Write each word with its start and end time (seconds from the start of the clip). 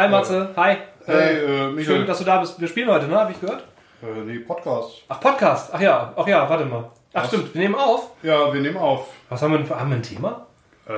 Hi 0.00 0.08
Matze, 0.08 0.48
hi. 0.56 0.78
Hey, 1.04 1.14
Äh, 1.14 1.44
äh, 1.44 1.70
Michael. 1.72 1.84
Schön, 1.98 2.06
dass 2.06 2.16
du 2.20 2.24
da 2.24 2.38
bist. 2.40 2.58
Wir 2.58 2.68
spielen 2.68 2.88
heute, 2.88 3.06
ne? 3.06 3.16
Habe 3.20 3.32
ich 3.32 3.38
gehört? 3.38 3.64
Äh, 4.02 4.06
nee, 4.24 4.38
Podcast. 4.38 5.02
Ach, 5.10 5.20
Podcast. 5.20 5.68
Ach 5.74 5.78
ja, 5.78 6.14
ach 6.16 6.26
ja, 6.26 6.48
warte 6.48 6.64
mal. 6.64 6.90
Ach 7.12 7.22
Was? 7.24 7.28
stimmt, 7.28 7.52
wir 7.52 7.60
nehmen 7.60 7.74
auf. 7.74 8.12
Ja, 8.22 8.50
wir 8.50 8.62
nehmen 8.62 8.78
auf. 8.78 9.08
Was 9.28 9.42
haben 9.42 9.50
wir 9.50 9.58
denn 9.58 9.66
für 9.66 9.78
haben 9.78 9.90
wir 9.90 9.96
ein 9.98 10.02
Thema? 10.02 10.46
Äh, 10.86 10.92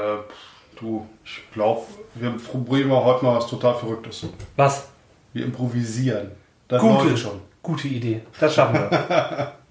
du, 0.78 1.04
ich 1.24 1.42
glaube, 1.52 1.82
wir 2.14 2.30
probieren 2.30 2.90
mal 2.90 3.02
heute 3.02 3.24
mal 3.24 3.34
was 3.38 3.48
total 3.48 3.74
Verrücktes. 3.74 4.24
Was? 4.54 4.88
Wir 5.32 5.46
improvisieren. 5.46 6.30
Das 6.68 6.80
Gute, 6.80 7.08
läuft 7.08 7.18
schon. 7.18 7.40
gute 7.60 7.88
Idee. 7.88 8.22
Das 8.38 8.54
schaffen 8.54 8.74
wir. 8.88 9.52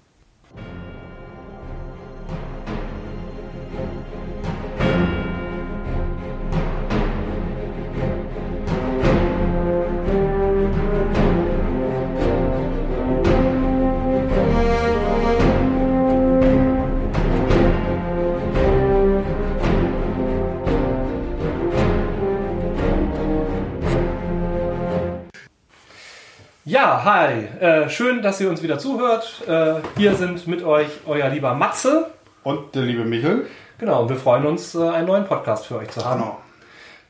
ja, 26.82 27.04
hi. 27.04 27.44
Äh, 27.64 27.88
schön, 27.90 28.22
dass 28.22 28.40
ihr 28.40 28.50
uns 28.50 28.60
wieder 28.60 28.76
zuhört. 28.76 29.42
Äh, 29.46 29.74
hier 29.96 30.16
sind 30.16 30.48
mit 30.48 30.64
euch 30.64 30.88
euer 31.06 31.28
lieber 31.28 31.54
Matze. 31.54 32.10
Und 32.42 32.74
der 32.74 32.82
liebe 32.82 33.04
Michel. 33.04 33.46
Genau, 33.78 34.02
und 34.02 34.08
wir 34.08 34.16
freuen 34.16 34.44
uns, 34.46 34.74
äh, 34.74 34.88
einen 34.88 35.06
neuen 35.06 35.24
Podcast 35.24 35.66
für 35.66 35.76
euch 35.76 35.90
zu 35.90 36.04
haben. 36.04 36.22
Hanno. 36.22 36.38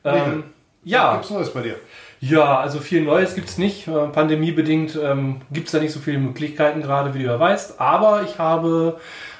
Ähm, 0.03 0.43
Was 0.83 0.91
ja, 0.91 1.13
gibt's 1.13 1.31
Neues 1.31 1.49
bei 1.51 1.61
dir? 1.61 1.75
Ja, 2.19 2.59
also 2.59 2.81
viel 2.81 3.01
Neues 3.01 3.33
gibt's 3.33 3.57
nicht. 3.57 3.87
Äh, 3.87 4.09
Pandemiebedingt 4.09 4.95
ähm, 5.01 5.41
gibt's 5.51 5.71
da 5.71 5.79
nicht 5.79 5.91
so 5.91 5.99
viele 5.99 6.19
Möglichkeiten 6.19 6.83
gerade, 6.83 7.15
wie 7.15 7.23
du 7.23 7.25
ja 7.25 7.39
weißt. 7.39 7.81
Aber 7.81 8.21
ich 8.21 8.37
habe 8.37 8.99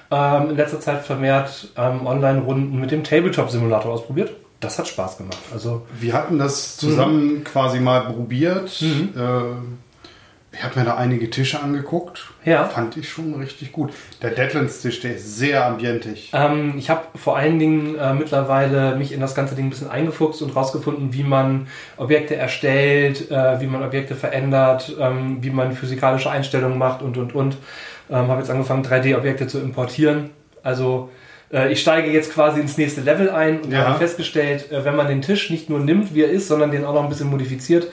ähm, 0.10 0.50
in 0.50 0.56
letzter 0.56 0.80
Zeit 0.80 1.06
vermehrt 1.06 1.70
ähm, 1.78 2.08
Online-Runden 2.08 2.80
mit 2.80 2.90
dem 2.90 3.04
Tabletop-Simulator 3.04 3.94
ausprobiert. 3.94 4.32
Das 4.62 4.80
hat 4.80 4.88
Spaß 4.88 5.18
gemacht. 5.18 5.38
Also 5.54 5.86
Wir 6.00 6.14
hatten 6.14 6.40
das 6.40 6.78
zusammen 6.78 7.44
quasi 7.44 7.80
mal 7.80 8.02
probiert. 8.02 8.82
Mhm. 8.82 9.14
Äh, 9.16 9.83
ich 10.56 10.64
habe 10.64 10.80
mir 10.80 10.86
da 10.86 10.96
einige 10.96 11.30
Tische 11.30 11.60
angeguckt. 11.62 12.28
Ja. 12.46 12.66
Fand 12.66 12.96
ich 12.98 13.10
schon 13.10 13.34
richtig 13.36 13.72
gut. 13.72 13.92
Der 14.22 14.30
Deadlands-Tisch, 14.32 15.00
der 15.02 15.16
ist 15.16 15.38
sehr 15.38 15.66
ambientig. 15.66 16.30
ähm, 16.34 16.76
ich 16.78 16.90
habe 16.90 17.02
vor 17.16 17.36
allen 17.38 17.58
Dingen 17.60 17.98
äh, 17.98 18.14
mittlerweile 18.14 18.96
mich 18.96 19.12
in 19.12 19.20
das 19.20 19.34
ganze 19.36 19.56
Ding 19.56 19.66
ein 19.66 19.70
bisschen 19.72 19.90
eingefuchst 19.90 20.42
und 20.42 20.56
rausgefunden, 20.56 21.14
wie 21.14 21.24
man 21.24 21.68
Objekte 21.98 22.36
erstellt, 22.36 23.32
äh, 23.32 23.60
wie 23.62 23.68
man 23.68 23.84
Objekte 23.84 24.16
verändert, 24.16 24.96
ähm, 25.00 25.38
wie 25.42 25.50
man 25.50 25.72
physikalische 25.74 26.30
Einstellungen 26.30 26.78
macht 26.78 27.02
und 27.02 27.18
und 27.18 27.34
und. 27.34 27.58
Ähm, 28.10 28.28
habe 28.28 28.40
jetzt 28.40 28.52
angefangen, 28.52 28.84
3D-Objekte 28.86 29.48
zu 29.48 29.60
importieren. 29.60 30.30
Also 30.62 31.10
äh, 31.52 31.72
ich 31.72 31.82
steige 31.82 32.12
jetzt 32.12 32.34
quasi 32.34 32.60
ins 32.60 32.78
nächste 32.78 33.02
Level 33.02 33.30
ein 33.32 33.62
und 33.62 33.72
Ja. 33.72 33.88
habe 33.88 33.98
festgestellt, 34.00 34.72
äh, 34.72 34.86
wenn 34.86 34.96
man 34.96 35.08
den 35.08 35.22
Tisch 35.22 35.50
nicht 35.50 35.70
nur 35.70 35.80
nimmt, 35.80 36.14
wie 36.14 36.22
er 36.24 36.30
ist, 36.30 36.48
sondern 36.48 36.70
den 36.72 36.86
auch 36.86 36.94
noch 36.94 37.04
ein 37.04 37.10
bisschen 37.10 37.30
modifiziert, 37.30 37.88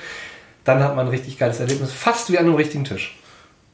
dann 0.64 0.82
hat 0.82 0.96
man 0.96 1.06
ein 1.06 1.10
richtig 1.10 1.38
geiles 1.38 1.60
Erlebnis. 1.60 1.92
Fast 1.92 2.30
wie 2.30 2.38
an 2.38 2.46
einem 2.46 2.54
richtigen 2.54 2.84
Tisch. 2.84 3.18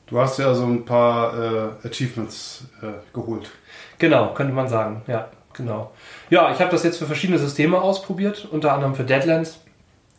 Du 0.06 0.20
hast 0.20 0.38
ja 0.38 0.54
so 0.54 0.64
ein 0.64 0.84
paar 0.84 1.34
äh, 1.82 1.88
Achievements 1.88 2.64
äh, 2.80 2.86
geholt. 3.12 3.50
Genau, 3.98 4.32
könnte 4.34 4.52
man 4.52 4.68
sagen. 4.68 5.02
Ja, 5.08 5.28
genau. 5.52 5.90
Ja, 6.30 6.52
ich 6.52 6.60
habe 6.60 6.70
das 6.70 6.84
jetzt 6.84 6.98
für 6.98 7.06
verschiedene 7.06 7.38
Systeme 7.38 7.80
ausprobiert, 7.80 8.46
unter 8.50 8.72
anderem 8.72 8.94
für 8.94 9.04
Deadlands. 9.04 9.58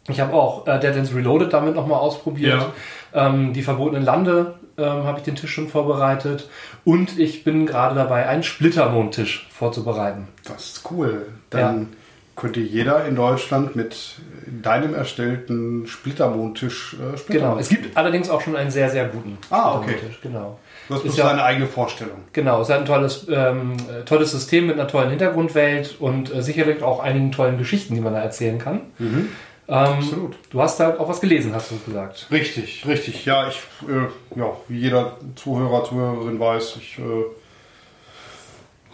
Ich 0.09 0.19
habe 0.19 0.33
auch 0.33 0.67
äh, 0.67 0.79
Deadlands 0.79 1.13
Reloaded 1.13 1.53
damit 1.53 1.75
nochmal 1.75 1.99
ausprobiert. 1.99 2.65
Ähm, 3.13 3.53
die 3.53 3.63
verbotenen 3.63 4.03
Lande 4.03 4.55
ähm, 4.77 5.03
habe 5.03 5.19
ich 5.19 5.23
den 5.23 5.35
Tisch 5.35 5.51
schon 5.51 5.69
vorbereitet. 5.69 6.49
Und 6.83 7.17
ich 7.17 7.43
bin 7.43 7.65
gerade 7.65 7.95
dabei, 7.95 8.27
einen 8.27 8.43
Splittermondtisch 8.43 9.47
vorzubereiten. 9.51 10.27
Das 10.43 10.65
ist 10.65 10.91
cool. 10.91 11.27
Dann 11.49 11.93
könnte 12.37 12.59
jeder 12.61 13.05
in 13.05 13.15
Deutschland 13.15 13.75
mit 13.75 14.15
deinem 14.63 14.93
erstellten 14.93 15.85
Splittermondtisch 15.87 16.93
äh, 16.95 17.17
Splitter 17.17 17.47
Genau. 17.47 17.57
Es 17.59 17.67
gibt 17.67 17.97
allerdings 17.97 18.29
auch 18.29 18.39
schon 18.41 18.55
einen 18.55 18.71
sehr, 18.71 18.89
sehr 18.89 19.05
guten 19.07 19.37
Ah, 19.49 19.75
okay. 19.77 19.95
Genau. 20.21 20.57
Du 20.87 20.93
hast 20.95 21.03
ist 21.03 21.17
ja- 21.17 21.27
deine 21.27 21.43
eigene 21.43 21.67
Vorstellung. 21.67 22.19
Genau, 22.31 22.61
es 22.61 22.69
hat 22.69 22.79
ein 22.79 22.85
tolles, 22.85 23.27
ähm, 23.29 23.73
äh, 23.91 24.05
tolles 24.05 24.31
System 24.31 24.67
mit 24.67 24.79
einer 24.79 24.87
tollen 24.87 25.09
Hintergrundwelt 25.09 25.97
und 25.99 26.33
äh, 26.33 26.41
sicherlich 26.41 26.81
auch 26.83 27.01
einigen 27.01 27.31
tollen 27.33 27.57
Geschichten, 27.57 27.95
die 27.95 28.01
man 28.01 28.13
da 28.13 28.21
erzählen 28.21 28.57
kann. 28.59 28.81
Ähm, 28.99 29.25
Absolut. 29.67 30.37
Du 30.49 30.61
hast 30.61 30.79
da 30.79 30.97
auch 30.97 31.09
was 31.09 31.19
gelesen, 31.19 31.53
hast 31.53 31.71
du 31.71 31.79
gesagt. 31.85 32.27
Richtig, 32.31 32.85
richtig. 32.87 33.25
Ja, 33.25 33.49
ich, 33.49 33.59
äh, 33.89 34.39
ja, 34.39 34.51
wie 34.69 34.79
jeder 34.79 35.17
Zuhörer, 35.35 35.83
Zuhörerin 35.83 36.39
weiß, 36.39 36.77
ich 36.79 36.99
äh, 36.99 37.25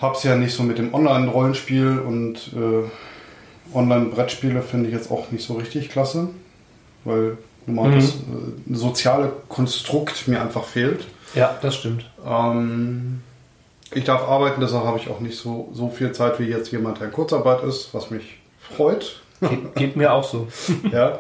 hab's 0.02 0.24
ja 0.24 0.36
nicht 0.36 0.56
so 0.56 0.64
mit 0.64 0.78
dem 0.80 0.94
Online-Rollenspiel 0.94 2.00
und 2.00 2.38
äh, 2.56 2.90
Online-Brettspiele 3.74 4.62
finde 4.62 4.88
ich 4.90 4.96
jetzt 4.96 5.12
auch 5.12 5.32
nicht 5.32 5.46
so 5.46 5.54
richtig 5.56 5.90
klasse, 5.90 6.30
weil 7.06 7.38
nun 7.66 7.76
mal 7.76 7.90
Mhm. 7.90 7.96
das 7.96 8.06
äh, 8.10 8.74
soziale 8.76 9.32
Konstrukt 9.50 10.28
mir 10.28 10.42
einfach 10.42 10.64
fehlt. 10.66 11.06
Ja, 11.36 11.58
das 11.62 11.76
stimmt. 11.76 12.10
Ähm, 12.26 13.22
ich 13.92 14.04
darf 14.04 14.28
arbeiten, 14.28 14.60
deshalb 14.62 14.86
habe 14.86 14.98
ich 14.98 15.10
auch 15.10 15.20
nicht 15.20 15.38
so, 15.38 15.70
so 15.74 15.90
viel 15.90 16.12
Zeit 16.12 16.40
wie 16.40 16.46
jetzt 16.46 16.72
jemand, 16.72 17.00
der 17.00 17.08
in 17.08 17.14
Kurzarbeit 17.14 17.64
ist, 17.64 17.94
was 17.94 18.10
mich 18.12 18.38
freut. 18.76 19.22
Geht, 19.42 19.76
geht 19.76 19.96
mir 19.96 20.14
auch 20.14 20.24
so. 20.24 20.48
ja. 20.92 21.20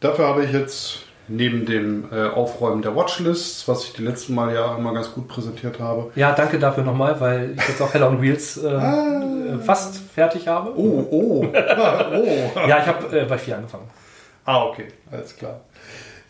Dafür 0.00 0.26
habe 0.28 0.44
ich 0.44 0.52
jetzt 0.52 1.00
neben 1.30 1.64
dem 1.64 2.04
äh, 2.12 2.28
Aufräumen 2.28 2.82
der 2.82 2.96
Watchlists, 2.96 3.66
was 3.68 3.84
ich 3.84 3.92
die 3.92 4.02
letzten 4.02 4.34
Mal 4.34 4.52
ja 4.52 4.76
immer 4.76 4.92
ganz 4.92 5.12
gut 5.12 5.28
präsentiert 5.28 5.78
habe. 5.78 6.10
Ja, 6.16 6.32
danke 6.32 6.58
dafür 6.58 6.82
nochmal, 6.82 7.20
weil 7.20 7.54
ich 7.56 7.68
jetzt 7.68 7.80
auch 7.80 7.94
Hell 7.94 8.02
on 8.02 8.20
Wheels 8.20 8.56
äh, 8.56 8.68
äh, 8.68 9.58
fast 9.58 9.96
fertig 10.12 10.48
habe. 10.48 10.76
Oh, 10.76 11.06
oh, 11.10 11.46
oh. 11.54 12.50
Ja, 12.68 12.78
ich 12.80 12.86
habe 12.86 13.18
äh, 13.18 13.24
bei 13.24 13.38
vier 13.38 13.56
angefangen. 13.56 13.88
Ah, 14.44 14.64
okay, 14.64 14.88
alles 15.10 15.36
klar. 15.36 15.60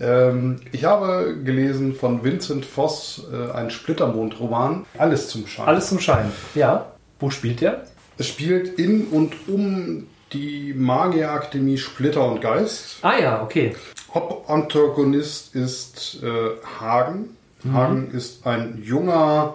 Ähm, 0.00 0.60
ich 0.72 0.84
habe 0.84 1.36
gelesen 1.44 1.94
von 1.94 2.22
Vincent 2.22 2.64
Voss 2.64 3.26
äh, 3.32 3.52
einen 3.52 3.70
Splittermond-Roman, 3.70 4.86
Alles 4.98 5.28
zum 5.28 5.46
Schein. 5.46 5.66
Alles 5.66 5.88
zum 5.88 6.00
Schein. 6.00 6.30
Ja. 6.54 6.92
Wo 7.18 7.30
spielt 7.30 7.60
der? 7.60 7.84
Es 8.18 8.26
spielt 8.26 8.78
in 8.78 9.06
und 9.06 9.34
um 9.48 10.06
die 10.32 10.74
Magierakademie 10.74 11.76
Splitter 11.78 12.24
und 12.26 12.40
Geist. 12.40 12.98
Ah 13.02 13.18
ja, 13.18 13.42
okay. 13.42 13.74
Hauptantagonist 14.14 15.54
ist 15.54 16.22
äh, 16.22 16.50
Hagen. 16.80 17.36
Hagen 17.72 18.10
ist 18.12 18.46
ein 18.46 18.80
junger, 18.82 19.54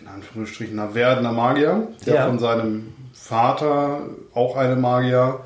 in 0.00 0.08
Anführungsstrichen, 0.08 0.78
ein 0.78 0.94
werdender 0.94 1.32
Magier, 1.32 1.88
der 2.06 2.14
Ja. 2.14 2.26
von 2.26 2.38
seinem 2.38 2.94
Vater, 3.12 4.00
auch 4.32 4.56
eine 4.56 4.76
Magier, 4.76 5.40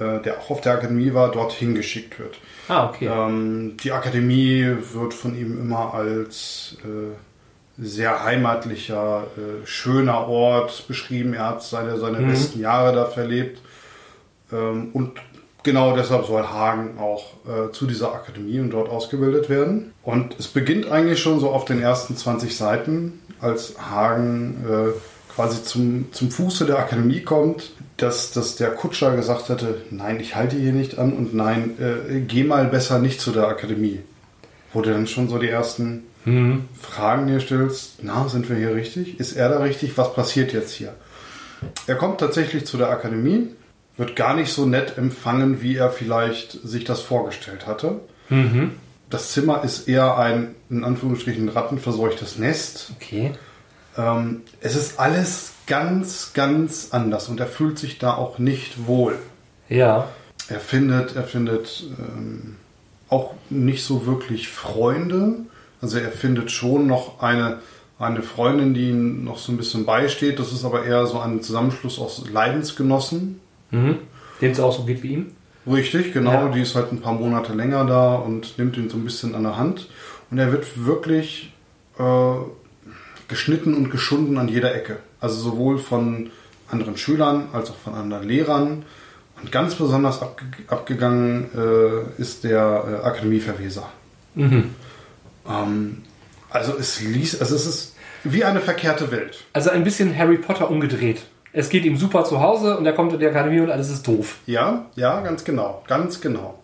äh, 0.00 0.20
der 0.20 0.38
auch 0.38 0.50
auf 0.50 0.60
der 0.60 0.74
Akademie 0.74 1.14
war, 1.14 1.30
dorthin 1.30 1.74
geschickt 1.76 2.18
wird. 2.18 2.38
Ah, 2.68 2.88
okay. 2.88 3.06
Ähm, 3.06 3.76
die 3.82 3.92
Akademie 3.92 4.66
wird 4.92 5.14
von 5.14 5.36
ihm 5.38 5.58
immer 5.60 5.94
als 5.94 6.76
äh, 6.84 7.14
sehr 7.80 8.24
heimatlicher, 8.24 9.22
äh, 9.36 9.64
schöner 9.66 10.26
Ort 10.28 10.86
beschrieben. 10.88 11.34
Er 11.34 11.46
hat 11.50 11.62
seine, 11.62 11.98
seine 11.98 12.18
besten 12.18 12.60
Jahre 12.60 12.92
da 12.94 13.04
verlebt. 13.04 13.60
Ähm, 14.52 14.90
und 14.92 15.12
genau 15.62 15.96
deshalb 15.96 16.26
soll 16.26 16.42
Hagen 16.42 16.98
auch 16.98 17.24
äh, 17.46 17.72
zu 17.72 17.86
dieser 17.86 18.14
Akademie 18.14 18.60
und 18.60 18.70
dort 18.70 18.88
ausgebildet 18.88 19.48
werden. 19.48 19.92
Und 20.02 20.38
es 20.38 20.48
beginnt 20.48 20.90
eigentlich 20.90 21.20
schon 21.20 21.40
so 21.40 21.50
auf 21.50 21.64
den 21.64 21.80
ersten 21.80 22.16
20 22.16 22.56
Seiten, 22.56 23.20
als 23.40 23.74
Hagen 23.78 24.64
äh, 24.68 25.32
quasi 25.34 25.62
zum, 25.62 26.12
zum 26.12 26.30
Fuße 26.30 26.66
der 26.66 26.78
Akademie 26.78 27.22
kommt, 27.22 27.72
dass, 27.96 28.32
dass 28.32 28.56
der 28.56 28.70
Kutscher 28.70 29.14
gesagt 29.14 29.48
hatte, 29.48 29.82
nein, 29.90 30.20
ich 30.20 30.34
halte 30.34 30.56
hier 30.56 30.72
nicht 30.72 30.98
an 30.98 31.12
und 31.12 31.34
nein, 31.34 31.76
äh, 31.78 32.20
geh 32.20 32.44
mal 32.44 32.66
besser 32.66 32.98
nicht 32.98 33.20
zu 33.20 33.32
der 33.32 33.46
Akademie. 33.46 34.00
Wo 34.72 34.82
du 34.82 34.90
dann 34.90 35.06
schon 35.06 35.28
so 35.28 35.38
die 35.38 35.48
ersten 35.48 36.04
Mhm. 36.28 36.68
Fragen 36.78 37.26
dir 37.26 37.40
stellst, 37.40 38.00
na, 38.02 38.28
sind 38.28 38.48
wir 38.48 38.56
hier 38.56 38.74
richtig? 38.74 39.18
Ist 39.18 39.32
er 39.32 39.48
da 39.48 39.60
richtig? 39.60 39.96
Was 39.96 40.14
passiert 40.14 40.52
jetzt 40.52 40.72
hier? 40.72 40.94
Er 41.86 41.96
kommt 41.96 42.20
tatsächlich 42.20 42.66
zu 42.66 42.76
der 42.76 42.90
Akademie, 42.90 43.48
wird 43.98 44.16
gar 44.16 44.34
nicht 44.34 44.52
so 44.52 44.64
nett 44.64 44.96
empfangen, 44.96 45.60
wie 45.60 45.76
er 45.76 45.90
vielleicht 45.90 46.52
sich 46.52 46.84
das 46.84 47.02
vorgestellt 47.02 47.66
hatte. 47.66 48.00
Mhm. 48.30 48.72
Das 49.10 49.32
Zimmer 49.32 49.64
ist 49.64 49.88
eher 49.88 50.16
ein, 50.16 50.54
in 50.70 50.84
Anführungsstrichen, 50.84 51.48
rattenverseuchtes 51.48 52.38
Nest. 52.38 52.92
Okay. 52.96 53.32
Ähm, 53.96 54.42
es 54.60 54.76
ist 54.76 55.00
alles 55.00 55.52
ganz, 55.66 56.32
ganz 56.32 56.88
anders 56.92 57.28
und 57.28 57.40
er 57.40 57.46
fühlt 57.46 57.78
sich 57.78 57.98
da 57.98 58.14
auch 58.14 58.38
nicht 58.38 58.86
wohl. 58.86 59.18
Ja. 59.68 60.08
Er 60.48 60.60
findet, 60.60 61.16
er 61.16 61.24
findet 61.24 61.84
ähm, 61.98 62.56
auch 63.08 63.34
nicht 63.50 63.84
so 63.84 64.06
wirklich 64.06 64.48
Freunde. 64.48 65.40
Also 65.80 65.98
er 65.98 66.12
findet 66.12 66.52
schon 66.52 66.86
noch 66.86 67.20
eine, 67.20 67.58
eine 67.98 68.22
Freundin, 68.22 68.74
die 68.74 68.90
ihm 68.90 69.24
noch 69.24 69.38
so 69.38 69.50
ein 69.50 69.56
bisschen 69.56 69.84
beisteht. 69.84 70.38
Das 70.38 70.52
ist 70.52 70.64
aber 70.64 70.84
eher 70.84 71.06
so 71.06 71.18
ein 71.18 71.42
Zusammenschluss 71.42 71.98
aus 71.98 72.24
Leidensgenossen. 72.30 73.40
Mhm. 73.70 73.96
Dem 74.40 74.52
es 74.52 74.60
auch 74.60 74.76
so 74.76 74.84
geht 74.84 75.02
wie 75.02 75.14
ihm. 75.14 75.32
Richtig, 75.66 76.12
genau. 76.12 76.32
Ja. 76.32 76.48
Die 76.48 76.62
ist 76.62 76.74
halt 76.74 76.92
ein 76.92 77.00
paar 77.00 77.12
Monate 77.12 77.52
länger 77.52 77.84
da 77.84 78.14
und 78.14 78.58
nimmt 78.58 78.76
ihn 78.76 78.88
so 78.88 78.96
ein 78.96 79.04
bisschen 79.04 79.34
an 79.34 79.42
der 79.42 79.56
Hand. 79.56 79.88
Und 80.30 80.38
er 80.38 80.52
wird 80.52 80.84
wirklich 80.86 81.52
äh, 81.98 82.34
geschnitten 83.28 83.74
und 83.74 83.90
geschunden 83.90 84.38
an 84.38 84.48
jeder 84.48 84.74
Ecke. 84.74 84.98
Also 85.20 85.36
sowohl 85.40 85.78
von 85.78 86.30
anderen 86.68 86.96
Schülern 86.96 87.48
als 87.52 87.70
auch 87.70 87.76
von 87.76 87.94
anderen 87.94 88.26
Lehrern. 88.26 88.84
Und 89.40 89.52
ganz 89.52 89.74
besonders 89.74 90.20
abge 90.20 90.44
abgegangen 90.66 91.46
äh, 91.56 92.20
ist 92.20 92.44
der 92.44 93.02
äh, 93.02 93.06
Akademieverweser. 93.06 93.88
Mhm. 94.34 94.74
Ähm, 95.48 96.02
also 96.50 96.76
es 96.78 97.00
liest, 97.00 97.40
also 97.40 97.54
es 97.54 97.66
ist 97.66 97.94
wie 98.24 98.44
eine 98.44 98.60
verkehrte 98.60 99.10
Welt. 99.10 99.44
Also 99.52 99.70
ein 99.70 99.84
bisschen 99.84 100.16
Harry 100.16 100.38
Potter 100.38 100.70
umgedreht. 100.70 101.22
Es 101.52 101.68
geht 101.68 101.84
ihm 101.84 101.96
super 101.96 102.24
zu 102.24 102.40
Hause 102.40 102.76
und 102.76 102.86
er 102.86 102.92
kommt 102.92 103.12
in 103.12 103.20
die 103.20 103.26
Akademie 103.26 103.60
und 103.60 103.70
alles 103.70 103.90
ist 103.90 104.06
doof. 104.06 104.38
Ja, 104.46 104.86
ja, 104.96 105.20
ganz 105.20 105.44
genau, 105.44 105.82
ganz 105.86 106.20
genau. 106.20 106.58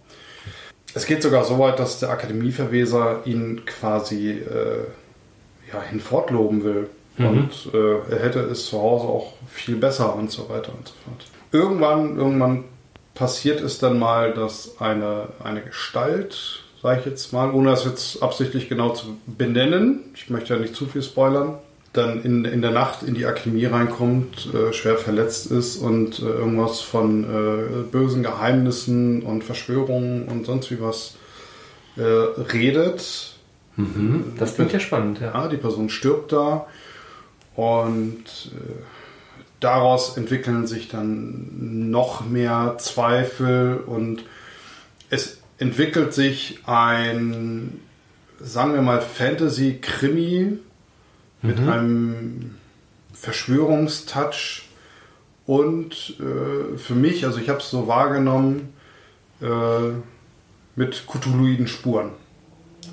Es 0.95 1.07
geht 1.07 1.23
sogar 1.23 1.45
so 1.45 1.59
weit, 1.59 1.79
dass 1.79 1.99
der 1.99 2.11
Akademieverweser 2.11 3.23
ihn 3.25 3.63
quasi 3.65 4.31
äh, 4.31 4.85
ja, 5.73 5.83
hinfortloben 5.83 6.63
will. 6.63 6.89
Und 7.17 7.51
äh, 7.73 8.13
er 8.13 8.23
hätte 8.23 8.41
es 8.41 8.67
zu 8.67 8.81
Hause 8.81 9.07
auch 9.07 9.35
viel 9.49 9.77
besser 9.77 10.17
und 10.17 10.31
so 10.31 10.49
weiter 10.49 10.73
und 10.77 10.89
so 10.89 10.95
fort. 11.05 11.25
Irgendwann, 11.53 12.17
irgendwann 12.17 12.65
passiert 13.15 13.61
es 13.61 13.79
dann 13.79 13.99
mal, 13.99 14.35
dass 14.35 14.81
eine, 14.81 15.29
eine 15.43 15.63
Gestalt, 15.63 16.65
sage 16.83 17.01
ich 17.01 17.07
jetzt 17.07 17.33
mal, 17.33 17.53
ohne 17.53 17.71
das 17.71 17.85
jetzt 17.85 18.21
absichtlich 18.21 18.69
genau 18.69 18.91
zu 18.91 19.17
benennen, 19.27 20.01
ich 20.15 20.29
möchte 20.29 20.55
ja 20.55 20.61
nicht 20.61 20.75
zu 20.75 20.87
viel 20.87 21.03
spoilern, 21.03 21.59
dann 21.94 22.23
in, 22.23 22.44
in 22.44 22.61
der 22.61 22.73
Nacht 22.73 23.02
in 23.02 23.14
die 23.14 23.25
Akademie 23.25 23.67
reinkommt, 23.67 24.52
äh, 24.52 24.73
schwer 24.73 24.99
verletzt 24.99 25.50
ist 25.50 25.76
und 25.76 26.19
äh, 26.19 26.25
irgendwas 26.25 26.81
von 26.81 27.25
äh, 27.25 27.82
bösen 27.91 28.23
Geheimnissen 28.23 29.23
und 29.23 29.44
Verschwörungen 29.44 30.25
und 30.25 30.44
sonst 30.44 30.70
wie 30.70 30.81
was 30.81 31.14
äh, 31.96 32.02
redet. 32.02 33.37
Das 34.38 34.56
klingt 34.56 34.73
ja 34.73 34.81
spannend, 34.81 35.20
ja. 35.20 35.32
Ja, 35.32 35.49
die 35.49 35.56
Person 35.56 35.88
stirbt 35.88 36.32
da 36.32 36.67
und 37.55 38.25
äh, 38.26 38.82
daraus 39.61 40.17
entwickeln 40.17 40.67
sich 40.67 40.88
dann 40.88 41.91
noch 41.91 42.26
mehr 42.26 42.76
Zweifel 42.79 43.79
und 43.87 44.25
es 45.11 45.38
entwickelt 45.58 46.12
sich 46.12 46.58
ein, 46.67 47.81
sagen 48.41 48.75
wir 48.75 48.82
mal, 48.82 49.00
Fantasy-Krimi 49.00 50.58
mit 51.44 51.58
einem 51.61 52.56
Verschwörungstouch 53.12 54.62
und 55.46 56.17
äh, 56.19 56.79
für 56.79 56.94
mich, 56.94 57.25
also 57.25 57.38
ich 57.38 57.49
habe 57.49 57.58
es 57.58 57.70
so 57.70 57.87
wahrgenommen, 57.87 58.73
äh, 59.41 59.46
mit 60.76 61.05
Cthulhuiden 61.06 61.69
Spuren. 61.69 62.11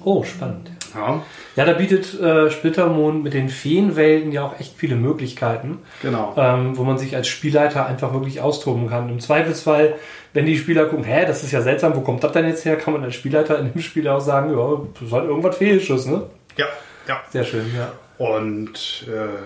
Oh, 0.03 0.23
spannend. 0.23 0.71
Ja, 0.93 1.23
Ja, 1.55 1.65
da 1.65 1.73
bietet 1.73 2.19
äh, 2.19 2.49
Splittermond 2.51 3.23
mit 3.23 3.33
den 3.33 3.49
Feenwelten 3.49 4.31
ja 4.31 4.45
auch 4.45 4.59
echt 4.59 4.75
viele 4.75 4.95
Möglichkeiten, 4.95 5.79
genau. 6.01 6.33
ähm, 6.37 6.77
wo 6.77 6.83
man 6.83 6.97
sich 6.97 7.15
als 7.15 7.27
Spielleiter 7.27 7.85
einfach 7.85 8.11
wirklich 8.13 8.41
austoben 8.41 8.89
kann. 8.89 9.09
Im 9.09 9.19
Zweifelsfall, 9.19 9.95
wenn 10.33 10.45
die 10.45 10.57
Spieler 10.57 10.85
gucken, 10.85 11.05
hä, 11.05 11.25
das 11.25 11.43
ist 11.43 11.51
ja 11.51 11.61
seltsam, 11.61 11.95
wo 11.95 12.01
kommt 12.01 12.23
das 12.23 12.33
denn 12.33 12.45
jetzt 12.45 12.65
her, 12.65 12.75
kann 12.75 12.93
man 12.93 13.03
als 13.03 13.15
Spielleiter 13.15 13.59
in 13.59 13.71
dem 13.71 13.81
Spiel 13.81 14.07
auch 14.07 14.19
sagen, 14.19 14.51
ja, 14.51 14.81
das 14.93 15.03
ist 15.03 15.13
halt 15.13 15.25
irgendwas 15.25 15.57
Fehlisches, 15.57 16.05
ne? 16.07 16.23
Ja, 16.57 16.65
ja. 17.07 17.21
Sehr 17.29 17.45
schön, 17.45 17.65
ja. 17.75 17.91
Und 18.21 19.07
äh, 19.07 19.41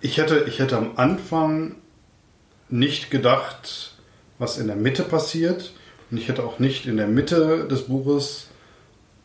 ich, 0.00 0.18
hätte, 0.18 0.46
ich 0.48 0.58
hätte 0.58 0.76
am 0.76 0.94
Anfang 0.96 1.76
nicht 2.68 3.08
gedacht, 3.08 3.94
was 4.40 4.58
in 4.58 4.66
der 4.66 4.74
Mitte 4.74 5.04
passiert. 5.04 5.72
Und 6.10 6.18
ich 6.18 6.26
hätte 6.26 6.42
auch 6.42 6.58
nicht 6.58 6.86
in 6.86 6.96
der 6.96 7.06
Mitte 7.06 7.68
des 7.68 7.84
Buches 7.84 8.48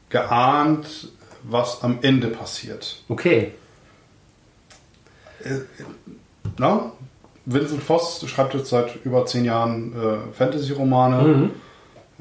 geahnt, 0.09 1.07
was 1.41 1.81
am 1.81 1.97
Ende 2.03 2.27
passiert. 2.27 3.01
Okay. 3.09 3.53
Na? 6.59 6.91
Vincent 7.45 7.81
Voss 7.81 8.23
schreibt 8.29 8.53
jetzt 8.53 8.69
seit 8.69 9.03
über 9.03 9.25
zehn 9.25 9.45
Jahren 9.45 9.93
äh, 9.93 10.31
Fantasy-Romane. 10.31 11.23
Mhm. 11.23 11.51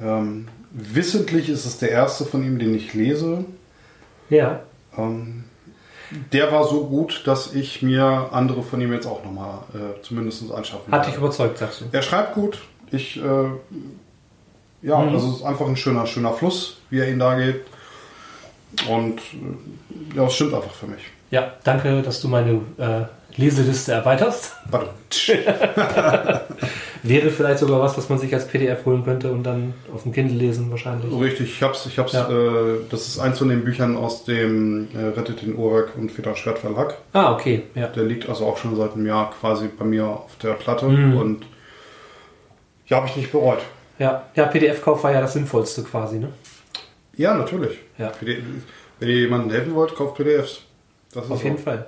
Ähm, 0.00 0.48
wissentlich 0.70 1.50
ist 1.50 1.66
es 1.66 1.76
der 1.76 1.90
erste 1.90 2.24
von 2.24 2.42
ihm, 2.42 2.58
den 2.58 2.74
ich 2.74 2.94
lese. 2.94 3.44
Ja. 4.30 4.62
Ähm, 4.96 5.44
der 6.32 6.52
war 6.52 6.64
so 6.66 6.86
gut, 6.86 7.22
dass 7.26 7.54
ich 7.54 7.82
mir 7.82 8.28
andere 8.32 8.62
von 8.62 8.80
ihm 8.80 8.92
jetzt 8.92 9.06
auch 9.06 9.24
nochmal 9.24 9.58
äh, 9.74 10.02
zumindest 10.02 10.50
anschaffen 10.52 10.92
Hat 10.92 11.06
dich 11.06 11.16
überzeugt, 11.16 11.58
sagst 11.58 11.80
du. 11.80 11.84
Er 11.92 12.02
schreibt 12.02 12.34
gut. 12.34 12.58
Ich, 12.90 13.16
äh, 13.16 13.22
ja, 14.82 14.98
Mhm. 14.98 15.14
also 15.14 15.28
es 15.28 15.36
ist 15.36 15.42
einfach 15.44 15.66
ein 15.66 15.76
schöner, 15.76 16.06
schöner 16.06 16.32
Fluss, 16.32 16.78
wie 16.90 16.98
er 17.00 17.08
ihn 17.08 17.18
da 17.18 17.34
geht. 17.38 17.62
Und 18.88 19.18
äh, 19.20 20.16
ja, 20.16 20.24
es 20.26 20.34
stimmt 20.34 20.54
einfach 20.54 20.72
für 20.72 20.86
mich. 20.86 21.02
Ja, 21.30 21.52
danke, 21.64 22.02
dass 22.02 22.20
du 22.20 22.28
meine 22.28 22.60
äh, 22.78 23.04
Leseliste 23.40 23.92
erweiterst. 23.92 24.52
Warte. 24.70 24.90
Wäre 27.04 27.30
vielleicht 27.30 27.58
sogar 27.58 27.80
was, 27.80 27.98
was 27.98 28.08
man 28.08 28.18
sich 28.18 28.32
als 28.32 28.46
PDF 28.46 28.84
holen 28.86 29.02
könnte 29.04 29.32
und 29.32 29.42
dann 29.42 29.74
auf 29.92 30.04
dem 30.04 30.12
Kindle 30.12 30.36
lesen 30.36 30.70
wahrscheinlich. 30.70 31.12
Richtig, 31.20 31.50
ich 31.56 31.62
hab's, 31.62 31.84
ich 31.86 31.98
hab's, 31.98 32.12
Ja. 32.12 32.28
äh, 32.30 32.76
das 32.90 33.08
ist 33.08 33.18
eins 33.18 33.38
von 33.38 33.48
den 33.48 33.64
Büchern 33.64 33.96
aus 33.96 34.24
dem 34.24 34.86
äh, 34.94 35.06
Rettet 35.18 35.42
den 35.42 35.56
Uhrwerk 35.56 35.96
und 35.96 36.12
Feder 36.12 36.36
Schwert 36.36 36.60
Verlag. 36.60 36.96
Ah, 37.12 37.32
okay, 37.32 37.64
ja. 37.74 37.88
Der 37.88 38.04
liegt 38.04 38.28
also 38.28 38.46
auch 38.46 38.56
schon 38.56 38.76
seit 38.76 38.92
einem 38.94 39.06
Jahr 39.06 39.32
quasi 39.40 39.68
bei 39.76 39.84
mir 39.84 40.06
auf 40.06 40.36
der 40.42 40.52
Platte 40.52 40.86
Mhm. 40.86 41.16
und 41.16 41.46
ja, 42.86 42.98
habe 42.98 43.08
ich 43.08 43.16
nicht 43.16 43.32
bereut. 43.32 43.60
Ja, 43.98 44.24
ja 44.36 44.46
PDF-Kauf 44.46 45.02
war 45.02 45.12
ja 45.12 45.20
das 45.20 45.32
Sinnvollste 45.32 45.82
quasi, 45.82 46.18
ne? 46.18 46.28
Ja, 47.16 47.34
natürlich. 47.34 47.78
Ja. 47.98 48.12
Wenn 48.20 49.08
ihr 49.08 49.20
jemandem 49.20 49.50
helfen 49.50 49.74
wollt, 49.74 49.94
kauft 49.96 50.16
PDFs. 50.16 50.60
Das 51.12 51.24
ist 51.24 51.30
Auf 51.32 51.38
so. 51.38 51.44
jeden 51.44 51.58
Fall. 51.58 51.86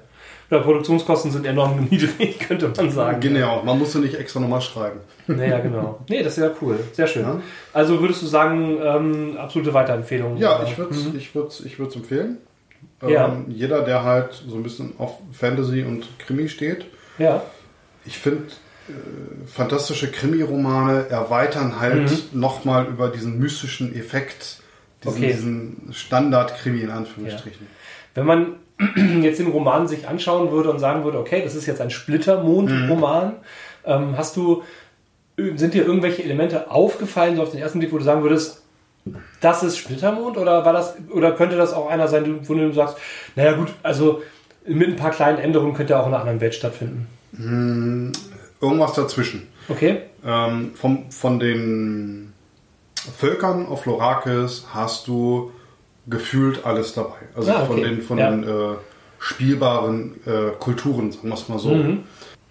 Ja, 0.50 0.58
Produktionskosten 0.58 1.30
sind 1.30 1.46
enorm 1.46 1.84
niedrig, 1.90 2.38
könnte 2.40 2.70
man 2.76 2.90
sagen. 2.90 3.20
Genau, 3.20 3.62
man 3.62 3.78
muss 3.78 3.92
sie 3.92 4.00
nicht 4.00 4.14
extra 4.14 4.40
nochmal 4.40 4.60
schreiben. 4.60 5.00
Naja, 5.26 5.58
genau. 5.60 6.00
Nee, 6.08 6.22
das 6.22 6.36
ist 6.36 6.42
ja 6.44 6.50
cool. 6.60 6.78
Sehr 6.92 7.06
schön. 7.06 7.22
Ja. 7.22 7.40
Also 7.72 8.00
würdest 8.00 8.22
du 8.22 8.26
sagen, 8.26 8.78
ähm, 8.82 9.36
absolute 9.38 9.72
Weiterempfehlung? 9.72 10.36
Ja, 10.36 10.62
Äh, 10.62 10.64
ich 10.70 10.78
würde 10.78 10.94
es 10.94 11.04
mhm. 11.04 11.16
ich 11.16 11.34
würd's, 11.34 11.60
ich 11.60 11.78
würd's 11.78 11.96
empfehlen. 11.96 12.38
Ja. 13.06 13.28
Ähm, 13.28 13.46
jeder, 13.48 13.82
der 13.82 14.04
halt 14.04 14.32
so 14.46 14.56
ein 14.56 14.62
bisschen 14.62 14.92
auf 14.98 15.18
Fantasy 15.32 15.82
und 15.82 16.06
Krimi 16.18 16.48
steht. 16.48 16.86
Ja, 17.18 17.42
Ich 18.04 18.18
finde, 18.18 18.44
äh, 18.88 18.92
fantastische 19.46 20.10
Krimi-Romane 20.10 21.06
erweitern 21.08 21.80
halt 21.80 22.34
nochmal 22.34 22.86
über 22.86 23.08
diesen 23.08 23.38
mystischen 23.38 23.94
Effekt, 23.96 24.58
diesen, 25.02 25.16
Okay. 25.16 25.32
diesen 25.32 25.88
Standard-Krimi 25.92 26.80
in 26.80 26.90
Anführungsstrichen. 26.90 27.66
wenn 28.14 28.26
man 28.26 28.56
jetzt 29.22 29.38
den 29.38 29.48
Roman 29.48 29.86
sich 29.88 30.08
anschauen 30.08 30.50
würde 30.50 30.70
und 30.70 30.78
sagen 30.78 31.04
würde, 31.04 31.18
okay, 31.18 31.42
das 31.42 31.54
ist 31.54 31.66
jetzt 31.66 31.80
ein 31.80 31.90
Splittermond-Roman, 31.90 33.34
ähm, 33.84 34.16
hast 34.16 34.36
du, 34.36 34.62
sind 35.36 35.74
dir 35.74 35.84
irgendwelche 35.84 36.22
Elemente 36.22 36.70
aufgefallen, 36.70 37.36
so 37.36 37.42
auf 37.42 37.50
den 37.50 37.60
ersten 37.60 37.78
Blick, 37.78 37.92
wo 37.92 37.98
du 37.98 38.04
sagen 38.04 38.22
würdest, 38.22 38.62
das 39.40 39.62
ist 39.62 39.76
Splittermond 39.76 40.38
oder 40.38 40.64
war 40.64 40.72
das, 40.72 40.94
oder 41.10 41.32
könnte 41.32 41.56
das 41.56 41.72
auch 41.72 41.90
einer 41.90 42.08
sein, 42.08 42.40
wo 42.48 42.54
du 42.54 42.72
sagst, 42.72 42.96
naja 43.36 43.52
gut, 43.52 43.68
also 43.82 44.22
mit 44.66 44.88
ein 44.88 44.96
paar 44.96 45.10
kleinen 45.10 45.38
Änderungen 45.38 45.74
könnte 45.74 45.92
er 45.92 46.00
auch 46.00 46.06
in 46.06 46.14
einer 46.14 46.20
anderen 46.20 46.40
Welt 46.40 46.54
stattfinden. 46.54 47.06
Irgendwas 48.60 48.94
dazwischen. 48.94 49.48
Okay? 49.68 50.02
Ähm, 50.24 50.72
vom, 50.74 51.10
von 51.10 51.38
den 51.38 52.32
Völkern 53.18 53.66
auf 53.66 53.84
Lorakis 53.84 54.66
hast 54.72 55.06
du 55.06 55.52
gefühlt 56.06 56.64
alles 56.66 56.92
dabei. 56.94 57.16
Also 57.34 57.50
Ah, 57.52 57.56
okay. 57.62 57.66
von 57.66 57.76
den, 57.82 58.02
von 58.02 58.18
Ja. 58.18 58.30
den 58.30 58.44
äh, 58.44 58.74
spielbaren 59.18 60.20
äh, 60.26 60.50
Kulturen, 60.58 61.12
sagen 61.12 61.28
wir 61.28 61.34
es 61.34 61.48
mal 61.48 61.58
so. 61.58 61.70
Mhm. 61.74 62.04